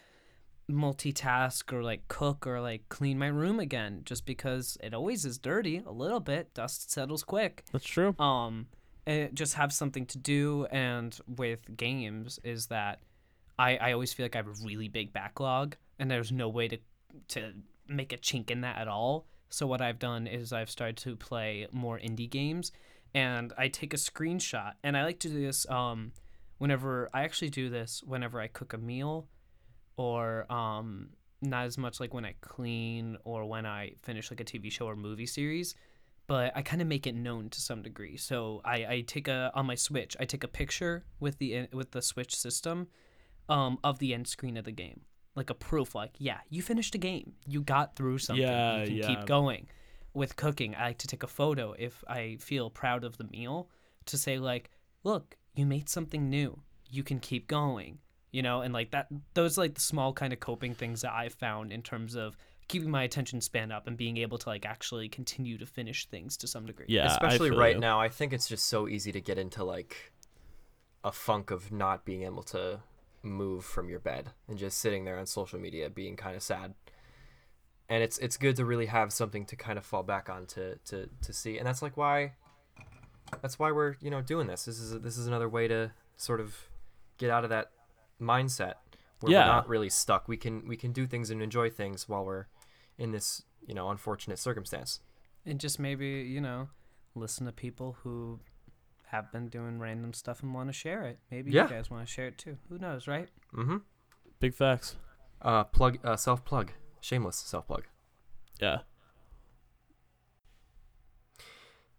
multitask 0.69 1.71
or 1.71 1.83
like 1.83 2.07
cook 2.07 2.47
or 2.47 2.59
like 2.59 2.87
clean 2.89 3.17
my 3.19 3.27
room 3.27 3.59
again 3.59 4.01
just 4.03 4.25
because 4.25 4.77
it 4.83 4.93
always 4.93 5.25
is 5.25 5.37
dirty 5.37 5.83
a 5.85 5.91
little 5.91 6.19
bit 6.19 6.53
dust 6.53 6.91
settles 6.91 7.23
quick 7.23 7.63
That's 7.71 7.85
true. 7.85 8.15
um 8.19 8.67
and 9.05 9.35
just 9.35 9.53
have 9.53 9.71
something 9.71 10.07
to 10.07 10.17
do 10.17 10.65
and 10.71 11.17
with 11.27 11.77
games 11.77 12.39
is 12.43 12.67
that 12.67 13.01
I, 13.57 13.77
I 13.77 13.91
always 13.93 14.13
feel 14.13 14.25
like 14.25 14.35
I 14.35 14.39
have 14.39 14.47
a 14.47 14.63
really 14.65 14.87
big 14.87 15.13
backlog 15.13 15.75
and 15.99 16.09
there's 16.09 16.31
no 16.31 16.49
way 16.49 16.67
to 16.67 16.77
to 17.29 17.53
make 17.87 18.11
a 18.11 18.17
chink 18.17 18.51
in 18.51 18.61
that 18.61 18.77
at 18.77 18.87
all. 18.87 19.25
So 19.49 19.65
what 19.65 19.81
I've 19.81 19.99
done 19.99 20.27
is 20.27 20.51
I've 20.51 20.69
started 20.69 20.97
to 20.97 21.15
play 21.15 21.67
more 21.71 21.97
indie 21.97 22.29
games 22.29 22.71
and 23.13 23.53
I 23.57 23.69
take 23.69 23.93
a 23.93 23.97
screenshot 23.97 24.73
and 24.83 24.97
I 24.97 25.03
like 25.03 25.19
to 25.19 25.29
do 25.29 25.41
this 25.41 25.67
um 25.69 26.11
whenever 26.57 27.09
I 27.13 27.23
actually 27.23 27.49
do 27.49 27.69
this 27.69 28.03
whenever 28.05 28.41
I 28.41 28.47
cook 28.47 28.73
a 28.73 28.77
meal 28.77 29.27
or 29.97 30.51
um 30.51 31.09
not 31.41 31.65
as 31.65 31.77
much 31.77 31.99
like 31.99 32.13
when 32.13 32.25
I 32.25 32.35
clean 32.41 33.17
or 33.23 33.45
when 33.45 33.65
I 33.65 33.93
finish 34.01 34.31
like 34.31 34.39
a 34.39 34.45
TV 34.45 34.71
show 34.71 34.87
or 34.87 34.95
movie 34.95 35.27
series 35.27 35.75
but 36.27 36.51
I 36.55 36.61
kind 36.61 36.81
of 36.81 36.87
make 36.87 37.05
it 37.05 37.15
known 37.15 37.49
to 37.51 37.61
some 37.61 37.81
degree. 37.81 38.17
So 38.17 38.61
I, 38.65 38.85
I 38.85 39.03
take 39.05 39.27
a 39.27 39.51
on 39.53 39.65
my 39.65 39.75
Switch, 39.75 40.15
I 40.19 40.25
take 40.25 40.43
a 40.43 40.47
picture 40.47 41.05
with 41.19 41.37
the 41.37 41.67
with 41.71 41.91
the 41.91 42.01
Switch 42.01 42.35
system, 42.35 42.87
um, 43.49 43.77
of 43.83 43.99
the 43.99 44.13
end 44.13 44.27
screen 44.27 44.57
of 44.57 44.65
the 44.65 44.71
game, 44.71 45.01
like 45.35 45.49
a 45.49 45.53
proof, 45.53 45.95
like 45.95 46.13
yeah, 46.17 46.39
you 46.49 46.61
finished 46.61 46.95
a 46.95 46.97
game, 46.97 47.33
you 47.45 47.61
got 47.61 47.95
through 47.95 48.17
something, 48.19 48.43
Yeah, 48.43 48.81
you 48.81 48.87
can 48.87 48.95
yeah. 48.95 49.07
keep 49.07 49.25
going. 49.25 49.67
With 50.13 50.37
cooking, 50.37 50.75
I 50.75 50.87
like 50.87 50.97
to 50.99 51.07
take 51.07 51.23
a 51.23 51.27
photo 51.27 51.73
if 51.77 52.01
I 52.07 52.37
feel 52.39 52.69
proud 52.69 53.03
of 53.03 53.17
the 53.17 53.25
meal 53.25 53.69
to 54.05 54.17
say 54.17 54.37
like, 54.39 54.69
look, 55.03 55.35
you 55.55 55.65
made 55.65 55.89
something 55.89 56.29
new, 56.29 56.61
you 56.89 57.03
can 57.03 57.19
keep 57.19 57.47
going, 57.47 57.99
you 58.31 58.41
know, 58.41 58.61
and 58.61 58.73
like 58.73 58.91
that. 58.91 59.07
Those 59.33 59.57
are, 59.57 59.61
like 59.61 59.73
the 59.73 59.81
small 59.81 60.13
kind 60.13 60.31
of 60.31 60.39
coping 60.39 60.73
things 60.73 61.01
that 61.01 61.11
I've 61.11 61.33
found 61.33 61.73
in 61.73 61.81
terms 61.81 62.15
of 62.15 62.37
keeping 62.67 62.89
my 62.89 63.03
attention 63.03 63.41
span 63.41 63.71
up 63.71 63.87
and 63.87 63.95
being 63.97 64.17
able 64.17 64.37
to 64.39 64.49
like 64.49 64.65
actually 64.65 65.09
continue 65.09 65.57
to 65.57 65.65
finish 65.65 66.05
things 66.07 66.37
to 66.37 66.47
some 66.47 66.65
degree. 66.65 66.85
Yeah, 66.87 67.07
Especially 67.07 67.51
right 67.51 67.75
you. 67.75 67.81
now, 67.81 67.99
I 67.99 68.07
think 68.09 68.31
it's 68.33 68.47
just 68.47 68.67
so 68.67 68.87
easy 68.87 69.11
to 69.11 69.21
get 69.21 69.37
into 69.37 69.63
like 69.63 70.11
a 71.03 71.11
funk 71.11 71.51
of 71.51 71.71
not 71.71 72.05
being 72.05 72.23
able 72.23 72.41
to 72.43 72.79
move 73.25 73.65
from 73.65 73.89
your 73.89 73.99
bed 73.99 74.31
and 74.47 74.57
just 74.57 74.77
sitting 74.79 75.03
there 75.05 75.17
on 75.19 75.25
social 75.25 75.59
media 75.59 75.89
being 75.89 76.15
kind 76.15 76.35
of 76.35 76.43
sad. 76.43 76.73
And 77.89 78.01
it's 78.03 78.17
it's 78.19 78.37
good 78.37 78.55
to 78.55 78.65
really 78.65 78.87
have 78.87 79.11
something 79.13 79.45
to 79.45 79.55
kind 79.55 79.77
of 79.77 79.85
fall 79.85 80.03
back 80.03 80.29
on 80.29 80.45
to 80.47 80.77
to 80.85 81.09
to 81.21 81.33
see. 81.33 81.57
And 81.57 81.67
that's 81.67 81.81
like 81.81 81.97
why 81.97 82.33
that's 83.41 83.57
why 83.59 83.71
we're, 83.71 83.95
you 84.01 84.09
know, 84.09 84.21
doing 84.21 84.47
this. 84.47 84.65
This 84.65 84.79
is 84.79 84.99
this 85.01 85.17
is 85.17 85.27
another 85.27 85.49
way 85.49 85.67
to 85.67 85.91
sort 86.17 86.39
of 86.39 86.55
get 87.17 87.29
out 87.29 87.43
of 87.43 87.49
that 87.49 87.71
mindset 88.21 88.75
where 89.19 89.31
Yeah. 89.33 89.41
we're 89.47 89.53
not 89.53 89.69
really 89.69 89.89
stuck. 89.89 90.27
We 90.27 90.37
can 90.37 90.67
we 90.67 90.77
can 90.77 90.91
do 90.93 91.05
things 91.05 91.29
and 91.29 91.41
enjoy 91.41 91.69
things 91.69 92.07
while 92.09 92.25
we're 92.25 92.45
in 92.97 93.11
this, 93.11 93.43
you 93.67 93.73
know, 93.73 93.89
unfortunate 93.89 94.39
circumstance. 94.39 94.99
and 95.45 95.59
just 95.59 95.79
maybe 95.79 96.07
you 96.07 96.41
know 96.41 96.69
listen 97.13 97.45
to 97.45 97.51
people 97.51 97.97
who 98.01 98.39
have 99.15 99.31
been 99.31 99.47
doing 99.49 99.79
random 99.79 100.13
stuff 100.13 100.41
and 100.43 100.53
want 100.53 100.69
to 100.69 100.73
share 100.73 101.03
it 101.03 101.19
maybe 101.31 101.51
Yeah. 101.51 101.63
you 101.63 101.69
guys 101.69 101.89
want 101.89 102.05
to 102.05 102.11
share 102.11 102.27
it 102.27 102.37
too 102.37 102.57
who 102.69 102.77
knows 102.77 103.07
right 103.07 103.29
Mm-hmm. 103.55 103.77
Big 104.39 104.53
facts. 104.53 104.97
Uh, 105.41 105.63
plug, 105.63 105.97
uh, 106.03 106.15
self 106.17 106.43
plug, 106.43 106.71
shameless 106.99 107.37
self 107.37 107.67
plug. 107.67 107.83
Yeah. 108.59 108.79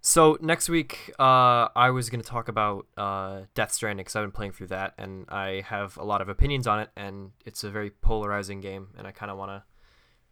So 0.01 0.39
next 0.41 0.69
week, 0.69 1.11
uh, 1.19 1.69
I 1.75 1.91
was 1.91 2.11
gonna 2.11 2.23
talk 2.23 2.49
about 2.49 2.87
uh, 2.97 3.43
Death 3.55 3.73
Stranding 3.73 4.05
because 4.05 4.15
I've 4.15 4.23
been 4.25 4.31
playing 4.33 4.53
through 4.53 4.69
that, 4.69 4.95
and 4.99 5.25
I 5.29 5.63
have 5.67 5.97
a 5.97 6.05
lot 6.05 6.21
of 6.21 6.29
opinions 6.29 6.67
on 6.67 6.79
it, 6.81 6.91
and 6.97 7.33
it's 7.45 7.65
a 7.65 7.71
very 7.71 7.91
polarizing 7.91 8.61
game, 8.61 8.89
and 8.97 9.07
I 9.07 9.11
kind 9.11 9.31
of 9.33 9.39
want 9.39 9.51
to 9.51 9.65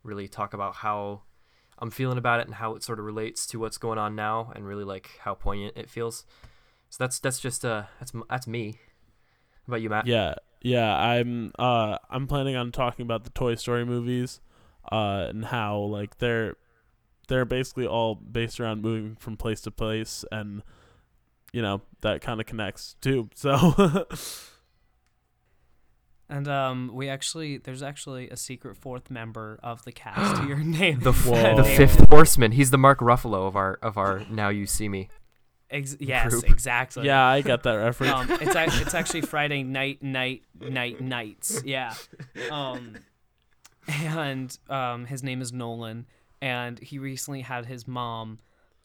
really 0.04 0.28
talk 0.28 0.54
about 0.54 0.76
how 0.76 1.22
I'm 1.78 1.90
feeling 1.90 2.18
about 2.18 2.38
it 2.40 2.46
and 2.46 2.54
how 2.54 2.74
it 2.76 2.84
sort 2.84 3.00
of 3.00 3.04
relates 3.04 3.46
to 3.48 3.58
what's 3.58 3.78
going 3.78 3.98
on 3.98 4.14
now, 4.14 4.52
and 4.54 4.64
really 4.66 4.84
like 4.84 5.10
how 5.20 5.34
poignant 5.34 5.76
it 5.76 5.90
feels. 5.90 6.24
So 6.94 7.02
that's 7.02 7.18
that's 7.18 7.40
just 7.40 7.64
uh 7.64 7.86
that's 7.98 8.12
that's 8.30 8.46
me. 8.46 8.78
How 9.66 9.72
about 9.72 9.82
you, 9.82 9.90
Matt? 9.90 10.06
Yeah. 10.06 10.34
Yeah, 10.62 10.96
I'm 10.96 11.50
uh 11.58 11.98
I'm 12.08 12.28
planning 12.28 12.54
on 12.54 12.70
talking 12.70 13.02
about 13.02 13.24
the 13.24 13.30
Toy 13.30 13.56
Story 13.56 13.84
movies 13.84 14.40
uh 14.92 15.26
and 15.28 15.46
how 15.46 15.76
like 15.76 16.18
they're 16.18 16.54
they're 17.26 17.44
basically 17.44 17.84
all 17.84 18.14
based 18.14 18.60
around 18.60 18.82
moving 18.82 19.16
from 19.16 19.36
place 19.36 19.60
to 19.62 19.72
place 19.72 20.24
and 20.30 20.62
you 21.52 21.62
know 21.62 21.82
that 22.02 22.20
kind 22.20 22.38
of 22.38 22.46
connects 22.46 22.94
too. 23.00 23.28
So 23.34 24.06
And 26.28 26.46
um, 26.46 26.92
we 26.94 27.08
actually 27.08 27.58
there's 27.58 27.82
actually 27.82 28.30
a 28.30 28.36
secret 28.36 28.76
fourth 28.76 29.10
member 29.10 29.58
of 29.64 29.84
the 29.84 29.90
cast 29.90 30.40
to 30.42 30.46
your 30.46 30.58
name. 30.58 31.00
The 31.00 31.10
the 31.10 31.64
fifth 31.64 32.08
horseman. 32.08 32.52
He's 32.52 32.70
the 32.70 32.78
Mark 32.78 33.00
Ruffalo 33.00 33.48
of 33.48 33.56
our 33.56 33.80
of 33.82 33.98
our 33.98 34.22
Now 34.30 34.50
You 34.50 34.66
See 34.66 34.88
Me. 34.88 35.08
Ex- 35.74 35.96
yes, 35.98 36.30
group. 36.30 36.48
exactly. 36.48 37.04
yeah, 37.04 37.24
I 37.26 37.40
got 37.42 37.64
that 37.64 37.74
reference. 37.74 38.12
Um, 38.12 38.38
it's 38.40 38.54
ac- 38.54 38.80
it's 38.80 38.94
actually 38.94 39.20
Friday 39.34 39.64
night, 39.64 40.02
night, 40.02 40.44
night, 40.58 41.00
nights. 41.00 41.62
Yeah. 41.64 41.94
Um, 42.50 42.94
and 43.88 44.56
um, 44.70 45.06
his 45.06 45.22
name 45.22 45.42
is 45.42 45.52
Nolan, 45.52 46.06
and 46.40 46.78
he 46.78 46.98
recently 46.98 47.40
had 47.42 47.66
his 47.66 47.86
mom 47.88 48.38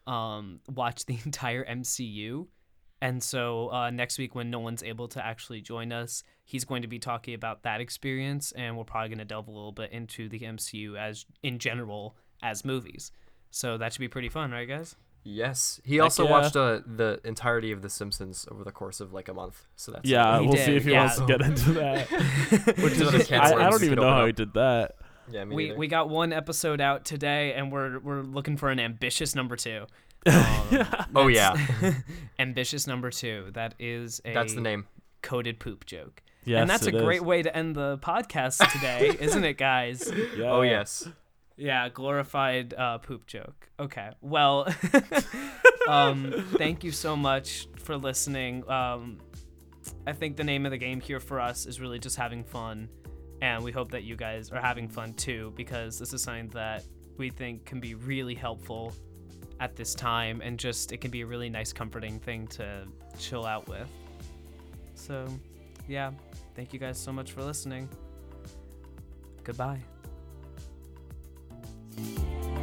um 0.08 0.62
watch 0.68 1.06
the 1.06 1.20
entire 1.26 1.64
MCU, 1.64 2.48
and 3.02 3.22
so 3.22 3.72
uh, 3.72 3.92
next 3.92 4.18
week 4.18 4.34
when 4.34 4.50
Nolan's 4.50 4.82
able 4.82 5.08
to 5.10 5.24
actually 5.24 5.62
join 5.62 5.92
us, 5.92 6.24
he's 6.44 6.66
going 6.66 6.82
to 6.82 6.88
be 6.88 6.98
talking 7.00 7.36
about 7.36 7.62
that 7.64 7.82
experience, 7.82 8.52
and 8.54 8.76
we're 8.76 8.84
probably 8.84 9.10
going 9.10 9.20
to 9.20 9.26
delve 9.26 9.48
a 9.48 9.52
little 9.52 9.72
bit 9.72 9.92
into 9.92 10.28
the 10.28 10.40
MCU 10.40 10.98
as 10.98 11.26
in 11.44 11.60
general 11.60 12.16
as 12.42 12.66
movies. 12.66 13.12
So 13.52 13.78
that 13.78 13.94
should 13.94 14.00
be 14.00 14.08
pretty 14.08 14.30
fun, 14.30 14.52
right, 14.52 14.68
guys? 14.68 14.96
Yes. 15.24 15.80
He 15.84 15.96
Heck 15.96 16.04
also 16.04 16.24
yeah. 16.26 16.32
watched 16.32 16.56
uh, 16.56 16.80
the 16.86 17.20
entirety 17.24 17.72
of 17.72 17.82
The 17.82 17.90
Simpsons 17.90 18.48
over 18.50 18.64
the 18.64 18.72
course 18.72 19.00
of 19.00 19.14
like 19.14 19.28
a 19.28 19.34
month. 19.34 19.66
So 19.76 19.92
that's 19.92 20.08
yeah, 20.10 20.40
He 20.40 20.46
we'll 20.48 20.56
did, 20.56 20.66
see 20.66 20.76
if 20.76 20.86
he 20.86 20.92
yeah. 20.92 21.00
wants 21.02 21.18
to 21.20 21.26
get 21.26 21.42
into 21.42 21.72
that. 21.74 22.08
Which 22.82 22.94
is 22.94 23.32
I, 23.32 23.54
I 23.54 23.70
don't 23.70 23.84
even 23.84 24.00
know 24.00 24.10
how 24.10 24.26
he 24.26 24.32
did 24.32 24.54
that. 24.54 24.96
Yeah, 25.32 25.46
me 25.46 25.56
we 25.56 25.64
neither. 25.68 25.78
we 25.80 25.88
got 25.88 26.10
one 26.10 26.34
episode 26.34 26.82
out 26.82 27.06
today, 27.06 27.54
and 27.54 27.72
we're 27.72 28.00
we're 28.00 28.22
looking 28.24 28.58
for 28.58 28.70
an 28.70 28.80
ambitious 28.80 29.36
number 29.36 29.56
two. 29.56 29.86
Um, 30.26 30.86
Oh, 31.16 31.32
that's- 31.32 31.96
ambitious 32.40 32.88
number 32.88 33.10
two. 33.10 33.50
That 33.54 33.74
is 33.80 34.22
a 34.26 34.34
That's 34.34 34.54
the 34.54 34.62
name. 34.62 34.86
coded 35.22 35.60
poop 35.60 35.86
joke, 35.86 36.22
Yes, 36.46 36.62
and 36.62 36.70
that's 36.70 36.86
a 36.88 36.92
great 36.92 37.18
is. 37.22 37.24
way 37.24 37.42
to 37.44 37.56
end 37.56 37.76
the 37.76 37.98
podcast 38.00 38.70
today, 38.74 39.16
isn't 39.20 39.44
it, 39.44 39.58
guys? 39.58 40.12
Yeah. 40.38 40.52
Oh 40.52 40.62
yes. 40.62 41.08
Yeah, 41.60 41.90
glorified 41.90 42.74
uh, 42.74 43.00
poop 43.00 43.28
joke. 43.28 43.70
Okay, 43.78 44.12
well, 44.22 44.74
um, 45.90 46.34
thank 46.54 46.86
you 46.86 46.92
so 46.94 47.18
much 47.18 47.68
for 47.76 47.98
listening. 47.98 48.68
Um, 48.70 49.18
I 50.08 50.14
think 50.14 50.38
the 50.38 50.44
name 50.46 50.66
of 50.66 50.72
the 50.72 50.78
game 50.78 51.02
here 51.02 51.20
for 51.20 51.38
us 51.38 51.66
is 51.66 51.82
really 51.82 52.00
just 52.00 52.16
having 52.16 52.46
fun, 52.46 52.88
and 53.42 53.62
we 53.62 53.74
hope 53.74 53.92
that 53.92 54.04
you 54.04 54.16
guys 54.16 54.52
are 54.52 54.62
having 54.62 54.88
fun 54.88 55.14
too, 55.16 55.52
because 55.58 56.00
this 56.00 56.14
is 56.14 56.24
something 56.24 56.48
that 56.50 56.86
we 57.18 57.30
think 57.30 57.66
can 57.66 57.82
be 57.82 57.94
really 57.94 58.36
helpful 58.36 58.94
at 59.60 59.76
this 59.76 59.94
time, 59.94 60.40
and 60.42 60.58
just 60.58 60.94
it 60.94 61.02
can 61.02 61.12
be 61.12 61.22
a 61.22 61.26
really 61.26 61.50
nice, 61.50 61.74
comforting 61.74 62.22
thing 62.22 62.48
to 62.48 62.88
chill 63.18 63.46
out 63.46 63.68
with. 63.68 63.90
So, 64.94 65.28
yeah, 65.90 66.12
thank 66.56 66.72
you 66.72 66.80
guys 66.80 66.98
so 66.98 67.12
much 67.12 67.34
for 67.34 67.44
listening. 67.44 67.90
Goodbye. 69.44 69.82
Yeah. 72.00 72.59